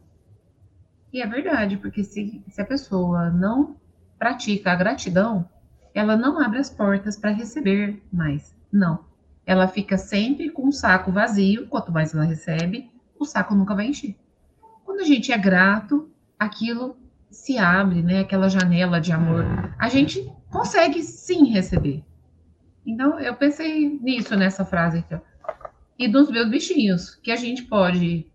E 1.12 1.22
é 1.22 1.26
verdade, 1.26 1.76
porque 1.76 2.04
se, 2.04 2.42
se 2.48 2.60
a 2.60 2.66
pessoa 2.66 3.30
não 3.30 3.76
pratica 4.18 4.72
a 4.72 4.76
gratidão, 4.76 5.48
ela 5.94 6.16
não 6.16 6.40
abre 6.40 6.58
as 6.58 6.70
portas 6.70 7.16
para 7.16 7.30
receber 7.30 8.02
mais. 8.12 8.54
Não. 8.72 9.04
Ela 9.46 9.66
fica 9.66 9.98
sempre 9.98 10.50
com 10.50 10.68
o 10.68 10.72
saco 10.72 11.10
vazio, 11.10 11.66
quanto 11.66 11.90
mais 11.90 12.14
ela 12.14 12.24
recebe, 12.24 12.90
o 13.18 13.24
saco 13.24 13.54
nunca 13.54 13.74
vai 13.74 13.86
encher. 13.86 14.16
Quando 14.84 15.00
a 15.00 15.04
gente 15.04 15.32
é 15.32 15.38
grato, 15.38 16.10
aquilo 16.38 16.96
se 17.30 17.58
abre, 17.58 18.02
né, 18.02 18.20
aquela 18.20 18.48
janela 18.48 19.00
de 19.00 19.12
amor, 19.12 19.44
a 19.78 19.88
gente 19.88 20.30
consegue 20.50 21.02
sim 21.02 21.46
receber. 21.46 22.04
Então, 22.84 23.20
eu 23.20 23.34
pensei 23.34 23.98
nisso, 24.02 24.34
nessa 24.36 24.64
frase 24.64 24.98
aqui, 24.98 25.14
ó. 25.14 25.20
E 25.98 26.08
dos 26.08 26.30
meus 26.30 26.48
bichinhos, 26.48 27.14
que 27.16 27.30
a 27.30 27.36
gente 27.36 27.64
pode 27.64 28.26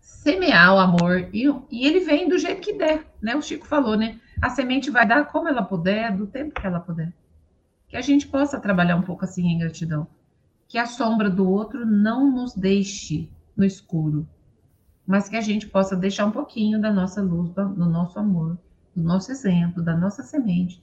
semear 0.00 0.74
o 0.74 0.78
amor, 0.78 1.28
e, 1.32 1.44
e 1.70 1.86
ele 1.86 2.00
vem 2.00 2.28
do 2.28 2.38
jeito 2.38 2.60
que 2.60 2.72
der, 2.72 3.04
né? 3.20 3.34
O 3.34 3.42
Chico 3.42 3.66
falou, 3.66 3.96
né? 3.96 4.18
A 4.40 4.50
semente 4.50 4.90
vai 4.90 5.06
dar 5.06 5.26
como 5.26 5.48
ela 5.48 5.62
puder, 5.62 6.16
do 6.16 6.26
tempo 6.26 6.60
que 6.60 6.66
ela 6.66 6.80
puder. 6.80 7.12
Que 7.88 7.96
a 7.96 8.00
gente 8.00 8.26
possa 8.26 8.60
trabalhar 8.60 8.96
um 8.96 9.02
pouco 9.02 9.24
assim 9.24 9.46
em 9.46 9.58
gratidão. 9.58 10.06
Que 10.68 10.78
a 10.78 10.86
sombra 10.86 11.28
do 11.28 11.48
outro 11.48 11.84
não 11.84 12.30
nos 12.30 12.54
deixe 12.54 13.30
no 13.56 13.64
escuro, 13.64 14.28
mas 15.06 15.28
que 15.28 15.36
a 15.36 15.40
gente 15.40 15.66
possa 15.66 15.96
deixar 15.96 16.26
um 16.26 16.30
pouquinho 16.30 16.80
da 16.80 16.92
nossa 16.92 17.20
luz, 17.20 17.50
do 17.50 17.86
nosso 17.86 18.18
amor, 18.18 18.58
do 18.94 19.02
nosso 19.02 19.32
exemplo, 19.32 19.82
da 19.82 19.96
nossa 19.96 20.22
semente, 20.22 20.82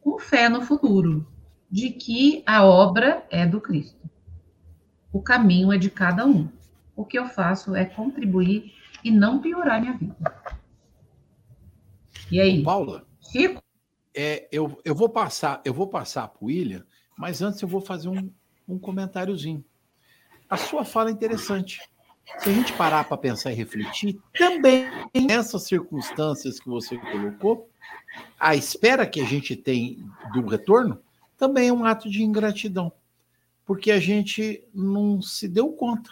com 0.00 0.18
fé 0.18 0.48
no 0.48 0.60
futuro, 0.60 1.26
de 1.70 1.90
que 1.90 2.42
a 2.46 2.64
obra 2.64 3.26
é 3.30 3.46
do 3.46 3.60
Cristo. 3.60 4.08
O 5.12 5.20
caminho 5.20 5.72
é 5.72 5.78
de 5.78 5.90
cada 5.90 6.26
um. 6.26 6.48
O 6.94 7.04
que 7.04 7.18
eu 7.18 7.26
faço 7.26 7.74
é 7.74 7.84
contribuir 7.84 8.72
e 9.02 9.10
não 9.10 9.40
piorar 9.40 9.80
minha 9.80 9.94
vida. 9.94 10.14
E 12.32 12.40
aí? 12.40 12.62
Paula, 12.62 13.06
Chico? 13.30 13.62
É, 14.14 14.48
eu, 14.50 14.80
eu 14.86 14.94
vou 14.94 15.10
passar, 15.10 15.60
eu 15.66 15.74
vou 15.74 15.86
passar 15.86 16.28
para 16.28 16.42
o 16.42 16.46
William, 16.46 16.82
mas 17.14 17.42
antes 17.42 17.60
eu 17.60 17.68
vou 17.68 17.82
fazer 17.82 18.08
um, 18.08 18.32
um 18.66 18.78
comentáriozinho. 18.78 19.62
a 20.48 20.56
sua 20.56 20.82
fala 20.82 21.10
é 21.10 21.12
interessante. 21.12 21.82
Se 22.38 22.48
a 22.48 22.52
gente 22.54 22.72
parar 22.72 23.04
para 23.04 23.18
pensar 23.18 23.52
e 23.52 23.54
refletir, 23.54 24.18
também 24.38 24.86
nessas 25.14 25.64
circunstâncias 25.64 26.58
que 26.58 26.70
você 26.70 26.96
colocou, 26.96 27.68
a 28.40 28.56
espera 28.56 29.06
que 29.06 29.20
a 29.20 29.26
gente 29.26 29.54
tem 29.54 30.02
do 30.32 30.46
retorno 30.46 31.02
também 31.36 31.68
é 31.68 31.72
um 31.72 31.84
ato 31.84 32.08
de 32.08 32.22
ingratidão, 32.22 32.90
porque 33.66 33.90
a 33.90 34.00
gente 34.00 34.66
não 34.72 35.20
se 35.20 35.46
deu 35.46 35.70
conta, 35.70 36.10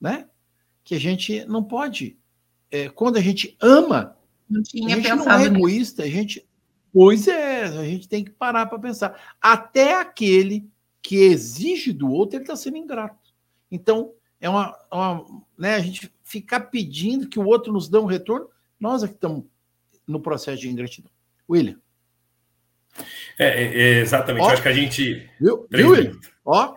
né? 0.00 0.28
Que 0.84 0.94
a 0.94 1.00
gente 1.00 1.44
não 1.46 1.64
pode, 1.64 2.16
é, 2.70 2.88
quando 2.88 3.16
a 3.16 3.20
gente 3.20 3.56
ama, 3.60 4.13
não 4.48 4.62
tinha 4.62 4.96
a 4.96 5.00
gente 5.00 5.14
não 5.14 5.30
é 5.30 5.44
egoísta, 5.44 6.02
a 6.02 6.08
gente, 6.08 6.46
pois 6.92 7.26
é, 7.28 7.64
a 7.64 7.84
gente 7.84 8.08
tem 8.08 8.24
que 8.24 8.30
parar 8.30 8.66
para 8.66 8.78
pensar. 8.78 9.36
Até 9.40 9.94
aquele 10.00 10.68
que 11.02 11.16
exige 11.16 11.92
do 11.92 12.10
outro, 12.10 12.36
ele 12.36 12.44
está 12.44 12.56
sendo 12.56 12.76
ingrato. 12.76 13.32
Então 13.70 14.12
é 14.40 14.48
uma, 14.48 14.76
uma, 14.90 15.24
né, 15.56 15.76
a 15.76 15.80
gente 15.80 16.12
ficar 16.22 16.60
pedindo 16.60 17.28
que 17.28 17.38
o 17.38 17.46
outro 17.46 17.72
nos 17.72 17.88
dê 17.88 17.98
um 17.98 18.06
retorno, 18.06 18.48
nós 18.78 19.02
é 19.02 19.08
que 19.08 19.14
estamos 19.14 19.44
no 20.06 20.20
processo 20.20 20.60
de 20.60 20.68
ingratidão. 20.68 21.10
William. 21.48 21.78
É, 23.38 23.46
é, 23.46 23.64
é 23.64 24.00
exatamente. 24.00 24.44
Ó, 24.44 24.50
acho 24.50 24.62
que 24.62 24.68
a 24.68 24.72
gente. 24.72 25.28
Viu, 25.40 25.66
viu 25.70 25.90
William? 25.90 26.18
Ó. 26.44 26.74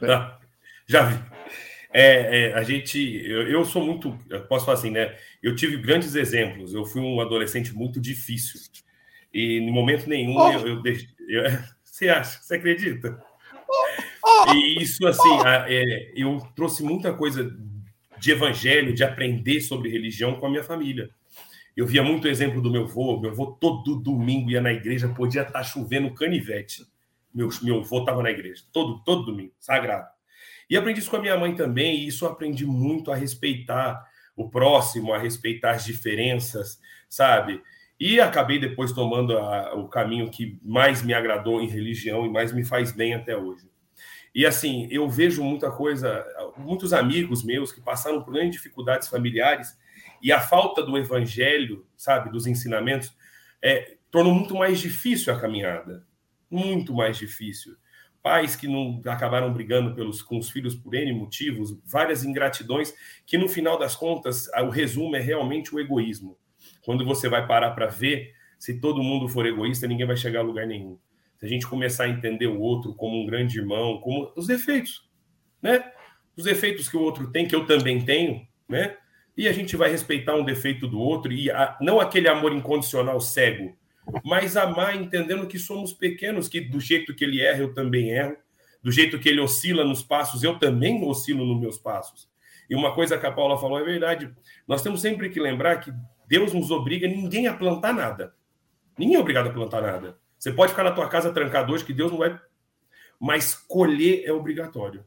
tá. 0.00 0.40
Já 0.86 1.02
vi. 1.02 1.35
É, 1.98 2.50
é, 2.50 2.52
a 2.52 2.62
gente. 2.62 2.98
Eu, 3.26 3.48
eu, 3.48 3.64
sou 3.64 3.82
muito. 3.82 4.18
Eu 4.28 4.42
posso 4.42 4.66
falar 4.66 4.76
assim, 4.76 4.90
né? 4.90 5.16
Eu 5.42 5.56
tive 5.56 5.78
grandes 5.78 6.14
exemplos. 6.14 6.74
Eu 6.74 6.84
fui 6.84 7.00
um 7.00 7.18
adolescente 7.22 7.74
muito 7.74 7.98
difícil. 7.98 8.60
E 9.32 9.56
em 9.56 9.70
momento 9.70 10.06
nenhum 10.06 10.36
oh. 10.36 10.52
eu, 10.52 10.66
eu, 10.66 10.82
eu, 11.26 11.44
Você 11.82 12.10
acha? 12.10 12.38
Você 12.42 12.56
acredita? 12.56 13.18
Oh. 14.22 14.52
E 14.52 14.82
isso, 14.82 15.06
assim, 15.06 15.38
é, 15.46 16.12
eu 16.14 16.38
trouxe 16.54 16.82
muita 16.82 17.14
coisa 17.14 17.50
de 18.18 18.30
evangelho, 18.30 18.94
de 18.94 19.02
aprender 19.02 19.62
sobre 19.62 19.88
religião 19.88 20.34
com 20.34 20.44
a 20.44 20.50
minha 20.50 20.62
família. 20.62 21.08
Eu 21.74 21.86
via 21.86 22.02
muito 22.02 22.28
exemplo 22.28 22.60
do 22.60 22.70
meu 22.70 22.82
avô. 22.82 23.18
Meu 23.18 23.30
avô 23.30 23.52
todo 23.52 23.96
domingo 23.96 24.50
ia 24.50 24.60
na 24.60 24.72
igreja, 24.72 25.08
podia 25.08 25.40
estar 25.40 25.52
tá 25.52 25.62
chovendo 25.62 26.12
canivete. 26.12 26.84
Meu, 27.34 27.48
meu 27.62 27.80
avô 27.80 28.00
estava 28.00 28.22
na 28.22 28.30
igreja, 28.30 28.64
todo, 28.70 29.02
todo 29.02 29.24
domingo, 29.24 29.54
sagrado. 29.58 30.15
E 30.68 30.76
aprendi 30.76 31.00
isso 31.00 31.10
com 31.10 31.16
a 31.16 31.20
minha 31.20 31.36
mãe 31.36 31.54
também, 31.54 32.00
e 32.00 32.06
isso 32.06 32.26
aprendi 32.26 32.66
muito 32.66 33.12
a 33.12 33.16
respeitar 33.16 34.04
o 34.36 34.48
próximo, 34.48 35.12
a 35.12 35.18
respeitar 35.18 35.72
as 35.72 35.84
diferenças, 35.84 36.80
sabe? 37.08 37.62
E 37.98 38.20
acabei 38.20 38.58
depois 38.58 38.92
tomando 38.92 39.38
a, 39.38 39.74
o 39.74 39.88
caminho 39.88 40.30
que 40.30 40.58
mais 40.62 41.02
me 41.02 41.14
agradou 41.14 41.60
em 41.62 41.68
religião 41.68 42.26
e 42.26 42.30
mais 42.30 42.52
me 42.52 42.64
faz 42.64 42.92
bem 42.92 43.14
até 43.14 43.36
hoje. 43.36 43.70
E 44.34 44.44
assim, 44.44 44.86
eu 44.90 45.08
vejo 45.08 45.42
muita 45.42 45.70
coisa, 45.70 46.22
muitos 46.58 46.92
amigos 46.92 47.42
meus 47.42 47.72
que 47.72 47.80
passaram 47.80 48.22
por 48.22 48.34
grandes 48.34 48.56
dificuldades 48.56 49.08
familiares 49.08 49.74
e 50.22 50.30
a 50.30 50.40
falta 50.40 50.82
do 50.82 50.98
evangelho, 50.98 51.86
sabe, 51.96 52.30
dos 52.30 52.46
ensinamentos, 52.46 53.16
é, 53.62 53.96
tornou 54.10 54.34
muito 54.34 54.54
mais 54.54 54.78
difícil 54.78 55.32
a 55.32 55.40
caminhada. 55.40 56.06
Muito 56.50 56.92
mais 56.92 57.16
difícil. 57.16 57.76
Pais 58.26 58.56
que 58.56 58.66
não 58.66 59.00
acabaram 59.06 59.52
brigando 59.52 59.94
pelos, 59.94 60.20
com 60.20 60.36
os 60.36 60.50
filhos 60.50 60.74
por 60.74 60.96
N 60.96 61.12
motivos, 61.12 61.78
várias 61.84 62.24
ingratidões, 62.24 62.92
que 63.24 63.38
no 63.38 63.48
final 63.48 63.78
das 63.78 63.94
contas, 63.94 64.48
o 64.64 64.68
resumo 64.68 65.14
é 65.14 65.20
realmente 65.20 65.72
o 65.72 65.78
egoísmo. 65.78 66.36
Quando 66.84 67.04
você 67.04 67.28
vai 67.28 67.46
parar 67.46 67.70
para 67.70 67.86
ver, 67.86 68.34
se 68.58 68.80
todo 68.80 69.00
mundo 69.00 69.28
for 69.28 69.46
egoísta, 69.46 69.86
ninguém 69.86 70.08
vai 70.08 70.16
chegar 70.16 70.40
a 70.40 70.42
lugar 70.42 70.66
nenhum. 70.66 70.98
Se 71.36 71.46
a 71.46 71.48
gente 71.48 71.68
começar 71.68 72.02
a 72.02 72.08
entender 72.08 72.48
o 72.48 72.58
outro 72.58 72.96
como 72.96 73.22
um 73.22 73.26
grande 73.26 73.60
irmão, 73.60 74.00
como 74.00 74.32
os 74.34 74.48
defeitos, 74.48 75.08
né? 75.62 75.92
Os 76.36 76.42
defeitos 76.42 76.88
que 76.88 76.96
o 76.96 77.02
outro 77.02 77.30
tem, 77.30 77.46
que 77.46 77.54
eu 77.54 77.64
também 77.64 78.04
tenho, 78.04 78.44
né? 78.68 78.96
e 79.36 79.46
a 79.46 79.52
gente 79.52 79.76
vai 79.76 79.88
respeitar 79.90 80.34
um 80.34 80.44
defeito 80.44 80.88
do 80.88 80.98
outro 80.98 81.32
e 81.32 81.48
a, 81.48 81.76
não 81.80 82.00
aquele 82.00 82.26
amor 82.26 82.52
incondicional 82.52 83.20
cego, 83.20 83.76
mas 84.24 84.56
amar 84.56 84.96
entendendo 84.96 85.46
que 85.46 85.58
somos 85.58 85.92
pequenos, 85.92 86.48
que 86.48 86.60
do 86.60 86.80
jeito 86.80 87.14
que 87.14 87.24
ele 87.24 87.40
erra 87.40 87.60
eu 87.60 87.74
também 87.74 88.10
erro, 88.10 88.36
do 88.82 88.90
jeito 88.90 89.18
que 89.18 89.28
ele 89.28 89.40
oscila 89.40 89.84
nos 89.84 90.02
passos 90.02 90.42
eu 90.42 90.58
também 90.58 91.02
oscilo 91.04 91.44
nos 91.44 91.60
meus 91.60 91.78
passos. 91.78 92.28
E 92.68 92.74
uma 92.74 92.94
coisa 92.94 93.18
que 93.18 93.26
a 93.26 93.32
Paula 93.32 93.58
falou 93.58 93.78
é 93.78 93.84
verdade. 93.84 94.32
Nós 94.66 94.82
temos 94.82 95.00
sempre 95.00 95.28
que 95.30 95.40
lembrar 95.40 95.76
que 95.76 95.92
Deus 96.26 96.52
nos 96.52 96.70
obriga 96.70 97.06
ninguém 97.06 97.46
a 97.46 97.54
plantar 97.54 97.92
nada. 97.92 98.34
Ninguém 98.98 99.16
é 99.16 99.20
obrigado 99.20 99.48
a 99.48 99.52
plantar 99.52 99.82
nada. 99.82 100.18
Você 100.38 100.52
pode 100.52 100.72
ficar 100.72 100.84
na 100.84 100.92
tua 100.92 101.08
casa 101.08 101.32
trancado 101.32 101.72
hoje 101.72 101.84
que 101.84 101.92
Deus 101.92 102.10
não 102.10 102.18
vai, 102.18 102.38
mas 103.18 103.54
colher 103.54 104.24
é 104.24 104.32
obrigatório. 104.32 105.04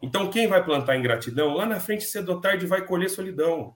Então, 0.00 0.30
quem 0.30 0.46
vai 0.46 0.64
plantar 0.64 0.96
ingratidão, 0.96 1.54
lá 1.54 1.66
na 1.66 1.80
frente, 1.80 2.04
cedo 2.04 2.32
ou 2.32 2.40
tarde, 2.40 2.66
vai 2.66 2.84
colher 2.84 3.10
solidão. 3.10 3.74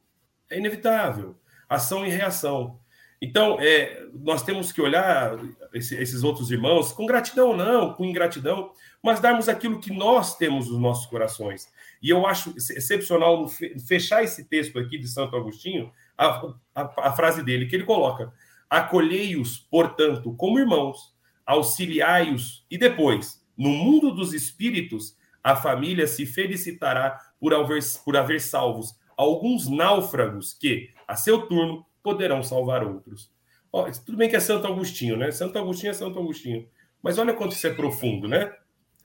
É 0.48 0.56
inevitável. 0.56 1.36
Ação 1.68 2.06
e 2.06 2.10
reação. 2.10 2.78
Então, 3.24 3.56
é, 3.60 4.04
nós 4.12 4.42
temos 4.42 4.72
que 4.72 4.82
olhar 4.82 5.38
esse, 5.72 5.94
esses 5.94 6.24
outros 6.24 6.50
irmãos 6.50 6.90
com 6.90 7.06
gratidão 7.06 7.50
ou 7.50 7.56
não, 7.56 7.94
com 7.94 8.04
ingratidão, 8.04 8.72
mas 9.00 9.20
darmos 9.20 9.48
aquilo 9.48 9.78
que 9.78 9.92
nós 9.92 10.36
temos 10.36 10.68
nos 10.68 10.80
nossos 10.80 11.06
corações. 11.06 11.68
E 12.02 12.10
eu 12.10 12.26
acho 12.26 12.52
excepcional 12.56 13.46
fechar 13.86 14.24
esse 14.24 14.44
texto 14.44 14.76
aqui 14.76 14.98
de 14.98 15.06
Santo 15.06 15.36
Agostinho, 15.36 15.92
a, 16.18 16.52
a, 16.74 17.08
a 17.08 17.12
frase 17.12 17.44
dele, 17.44 17.66
que 17.66 17.76
ele 17.76 17.84
coloca: 17.84 18.32
acolhei-os, 18.68 19.56
portanto, 19.56 20.34
como 20.34 20.58
irmãos, 20.58 21.14
auxiliai-os, 21.46 22.66
e 22.68 22.76
depois, 22.76 23.40
no 23.56 23.68
mundo 23.68 24.10
dos 24.10 24.34
espíritos, 24.34 25.16
a 25.44 25.54
família 25.54 26.08
se 26.08 26.26
felicitará 26.26 27.20
por 27.38 27.54
haver, 27.54 27.80
por 28.04 28.16
haver 28.16 28.40
salvos 28.40 29.00
alguns 29.16 29.68
náufragos 29.68 30.54
que, 30.54 30.90
a 31.06 31.14
seu 31.14 31.46
turno, 31.46 31.86
poderão 32.02 32.42
salvar 32.42 32.84
outros. 32.84 33.30
Ó, 33.72 33.90
tudo 33.90 34.18
bem 34.18 34.28
que 34.28 34.36
é 34.36 34.40
Santo 34.40 34.66
Agostinho, 34.66 35.16
né? 35.16 35.30
Santo 35.30 35.58
Agostinho 35.58 35.90
é 35.90 35.94
Santo 35.94 36.18
Agostinho. 36.18 36.68
Mas 37.02 37.18
olha 37.18 37.32
quanto 37.32 37.52
isso 37.52 37.66
é 37.66 37.74
profundo, 37.74 38.28
né? 38.28 38.52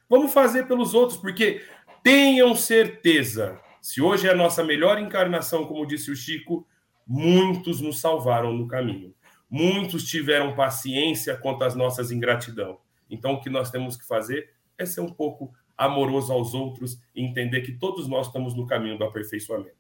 Vamos 0.10 0.34
fazer 0.34 0.68
pelos 0.68 0.94
outros, 0.94 1.20
porque 1.20 1.62
tenham 2.04 2.56
certeza, 2.56 3.60
se 3.82 4.02
hoje 4.02 4.28
é 4.28 4.32
a 4.32 4.36
nossa 4.36 4.64
melhor 4.64 5.00
encarnação, 5.00 5.66
como 5.66 5.86
disse 5.86 6.12
o 6.12 6.16
Chico, 6.16 6.68
muitos 7.06 7.82
nos 7.82 8.00
salvaram 8.00 8.54
no 8.54 8.68
caminho. 8.68 9.14
Muitos 9.50 10.04
tiveram 10.04 10.56
paciência 10.56 11.38
quanto 11.38 11.64
às 11.64 11.76
nossas 11.76 12.12
ingratidão. 12.12 12.80
Então, 13.10 13.34
o 13.34 13.42
que 13.42 13.50
nós 13.50 13.72
temos 13.72 13.96
que 13.96 14.06
fazer 14.06 14.50
é 14.78 14.86
ser 14.86 15.02
um 15.02 15.12
pouco 15.12 15.54
amoroso 15.78 16.34
aos 16.34 16.54
outros 16.54 17.00
e 17.16 17.24
entender 17.24 17.62
que 17.62 17.72
todos 17.72 18.08
nós 18.08 18.28
estamos 18.28 18.56
no 18.56 18.66
caminho 18.66 18.98
do 18.98 19.04
aperfeiçoamento. 19.04 19.78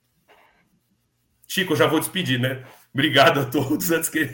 Chico, 1.47 1.73
eu 1.73 1.77
já 1.77 1.87
vou 1.87 1.99
despedir, 1.99 2.39
né? 2.39 2.65
Obrigado 2.97 3.41
a 3.41 3.45
todos. 3.45 3.91
Antes 3.91 4.09
que... 4.09 4.27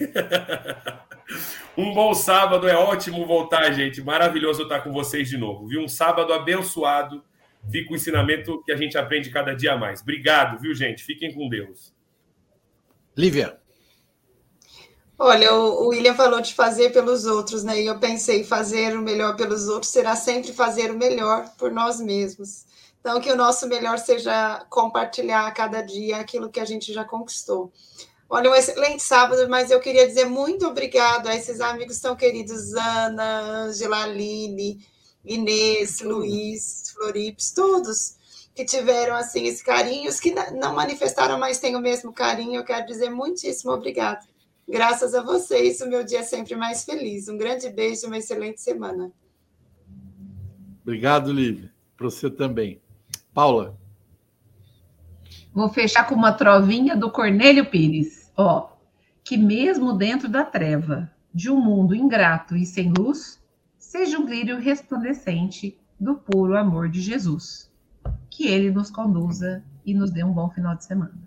um 1.77 1.93
bom 1.93 2.13
sábado, 2.13 2.65
é 2.65 2.77
ótimo 2.77 3.27
voltar, 3.27 3.69
gente. 3.73 4.01
Maravilhoso 4.01 4.63
estar 4.63 4.79
com 4.79 4.93
vocês 4.93 5.27
de 5.27 5.37
novo, 5.37 5.67
viu? 5.67 5.81
Um 5.81 5.89
sábado 5.89 6.31
abençoado. 6.31 7.21
Fica 7.69 7.91
o 7.91 7.95
ensinamento 7.97 8.63
que 8.63 8.71
a 8.71 8.77
gente 8.77 8.97
aprende 8.97 9.29
cada 9.29 9.53
dia 9.53 9.75
mais. 9.75 9.99
Obrigado, 9.99 10.61
viu, 10.61 10.73
gente? 10.73 11.03
Fiquem 11.03 11.33
com 11.33 11.49
Deus. 11.49 11.93
Lívia. 13.17 13.59
Olha, 15.19 15.53
o 15.53 15.89
William 15.89 16.15
falou 16.15 16.39
de 16.39 16.53
fazer 16.53 16.91
pelos 16.91 17.25
outros, 17.25 17.65
né? 17.65 17.81
E 17.81 17.85
eu 17.85 17.99
pensei, 17.99 18.45
fazer 18.45 18.97
o 18.97 19.01
melhor 19.01 19.35
pelos 19.35 19.67
outros 19.67 19.91
será 19.91 20.15
sempre 20.15 20.53
fazer 20.53 20.89
o 20.89 20.97
melhor 20.97 21.49
por 21.57 21.69
nós 21.69 21.99
mesmos. 21.99 22.65
Então, 23.01 23.19
que 23.19 23.29
o 23.29 23.35
nosso 23.35 23.67
melhor 23.67 23.99
seja 23.99 24.65
compartilhar 24.69 25.47
a 25.47 25.51
cada 25.51 25.81
dia 25.81 26.15
aquilo 26.15 26.49
que 26.49 26.61
a 26.61 26.65
gente 26.65 26.93
já 26.93 27.03
conquistou. 27.03 27.69
Olha, 28.33 28.49
um 28.49 28.55
excelente 28.55 29.03
sábado, 29.03 29.47
mas 29.47 29.69
eu 29.69 29.79
queria 29.79 30.07
dizer 30.07 30.25
muito 30.25 30.65
obrigado 30.65 31.27
a 31.27 31.35
esses 31.35 31.61
amigos 31.61 31.99
tão 31.99 32.15
queridos, 32.15 32.73
Ana, 32.73 33.65
Angela, 33.65 34.05
Aline, 34.05 34.83
Inês, 35.23 36.01
Luiz, 36.01 36.91
Floripes, 36.95 37.51
todos 37.51 38.17
que 38.55 38.65
tiveram 38.65 39.13
assim 39.13 39.45
esse 39.45 39.63
carinho, 39.63 40.09
os 40.09 40.19
que 40.19 40.33
não 40.51 40.73
manifestaram, 40.73 41.37
mas 41.37 41.59
têm 41.59 41.75
o 41.75 41.79
mesmo 41.79 42.11
carinho. 42.11 42.55
Eu 42.55 42.65
quero 42.65 42.87
dizer 42.87 43.11
muitíssimo 43.11 43.71
obrigado. 43.71 44.25
Graças 44.67 45.13
a 45.13 45.21
vocês, 45.21 45.79
o 45.81 45.87
meu 45.87 46.03
dia 46.03 46.21
é 46.21 46.23
sempre 46.23 46.55
mais 46.55 46.83
feliz. 46.83 47.27
Um 47.27 47.37
grande 47.37 47.69
beijo 47.69 48.05
e 48.05 48.07
uma 48.07 48.17
excelente 48.17 48.61
semana. 48.61 49.11
Obrigado, 50.81 51.31
Lívia. 51.31 51.71
Para 51.95 52.05
você 52.09 52.31
também. 52.31 52.81
Paula. 53.31 53.77
Vou 55.53 55.69
fechar 55.69 56.09
com 56.09 56.15
uma 56.15 56.33
trovinha 56.33 56.97
do 56.97 57.11
Cornélio 57.11 57.69
Pires. 57.69 58.22
Ó, 58.35 58.69
que 59.23 59.37
mesmo 59.37 59.93
dentro 59.93 60.27
da 60.27 60.43
treva 60.43 61.11
de 61.33 61.49
um 61.49 61.59
mundo 61.59 61.95
ingrato 61.95 62.55
e 62.55 62.65
sem 62.65 62.91
luz, 62.91 63.41
seja 63.77 64.17
um 64.17 64.25
brilho 64.25 64.59
resplandecente 64.59 65.79
do 65.99 66.15
puro 66.15 66.57
amor 66.57 66.89
de 66.89 67.01
Jesus. 67.01 67.71
Que 68.29 68.47
ele 68.47 68.71
nos 68.71 68.89
conduza 68.89 69.63
e 69.85 69.93
nos 69.93 70.11
dê 70.11 70.23
um 70.23 70.33
bom 70.33 70.49
final 70.49 70.75
de 70.75 70.83
semana. 70.83 71.17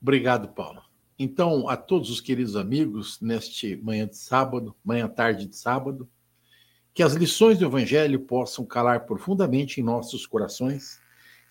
Obrigado, 0.00 0.48
Paula. 0.48 0.82
Então, 1.18 1.68
a 1.68 1.76
todos 1.76 2.10
os 2.10 2.20
queridos 2.20 2.56
amigos, 2.56 3.20
neste 3.20 3.76
manhã 3.76 4.06
de 4.06 4.16
sábado, 4.16 4.74
manhã 4.84 5.08
tarde 5.08 5.46
de 5.46 5.56
sábado, 5.56 6.08
Que 6.92 7.02
as 7.02 7.14
lições 7.14 7.58
do 7.58 7.64
Evangelho 7.64 8.20
possam 8.20 8.64
calar 8.64 9.04
profundamente 9.04 9.80
em 9.80 9.84
nossos 9.84 10.26
corações 10.26 11.00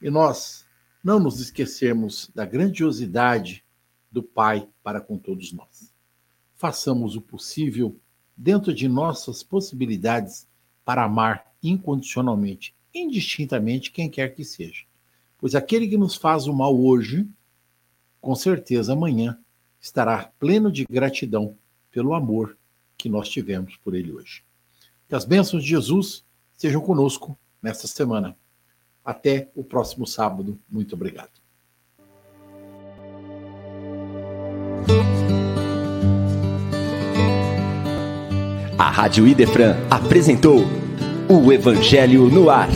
e 0.01 0.10
nós 0.10 0.62
não 1.04 1.20
nos 1.20 1.39
esquecermos 1.39 2.32
da 2.34 2.45
grandiosidade 2.45 3.64
do 4.10 4.24
Pai 4.24 4.68
para 4.82 5.01
com 5.01 5.18
todos 5.18 5.51
nós. 5.51 5.93
Façamos 6.56 7.16
o 7.16 7.22
possível 7.22 7.99
dentro 8.38 8.74
de 8.74 8.88
nossas 8.88 9.43
possibilidades 9.43 10.47
para 10.86 11.04
amar 11.04 11.51
incondicionalmente, 11.62 12.74
indistintamente 12.93 13.91
quem 13.91 14.10
quer 14.10 14.30
que 14.34 14.45
seja. 14.45 14.86
Pois 15.38 15.56
aquele 15.56 15.88
que 15.88 15.97
nos 15.97 16.16
faz 16.16 16.47
o 16.47 16.54
mal 16.54 16.80
hoje, 16.80 17.28
com 18.22 18.34
certeza 18.34 18.93
amanhã 18.93 19.38
estará 19.82 20.32
pleno 20.39 20.72
de 20.72 20.86
gratidão 20.86 21.58
pelo 21.91 22.14
amor 22.14 22.58
que 22.97 23.10
nós 23.10 23.28
tivemos 23.28 23.76
por 23.78 23.93
ele 23.93 24.14
hoje. 24.14 24.43
Que 25.10 25.16
as 25.16 25.26
bênçãos 25.26 25.64
de 25.64 25.70
Jesus 25.70 26.24
sejam 26.54 26.82
conosco 26.82 27.38
nesta 27.62 27.88
semana. 27.88 28.38
Até 29.04 29.49
o 29.56 29.64
próximo 29.64 30.06
sábado. 30.06 30.58
Muito 30.70 30.95
obrigado. 30.95 31.32
A 38.78 38.89
Rádio 38.89 39.28
Idefran 39.28 39.76
apresentou 39.89 40.60
o 41.30 41.51
Evangelho 41.51 42.30
no 42.30 42.49
Ar. 42.49 42.70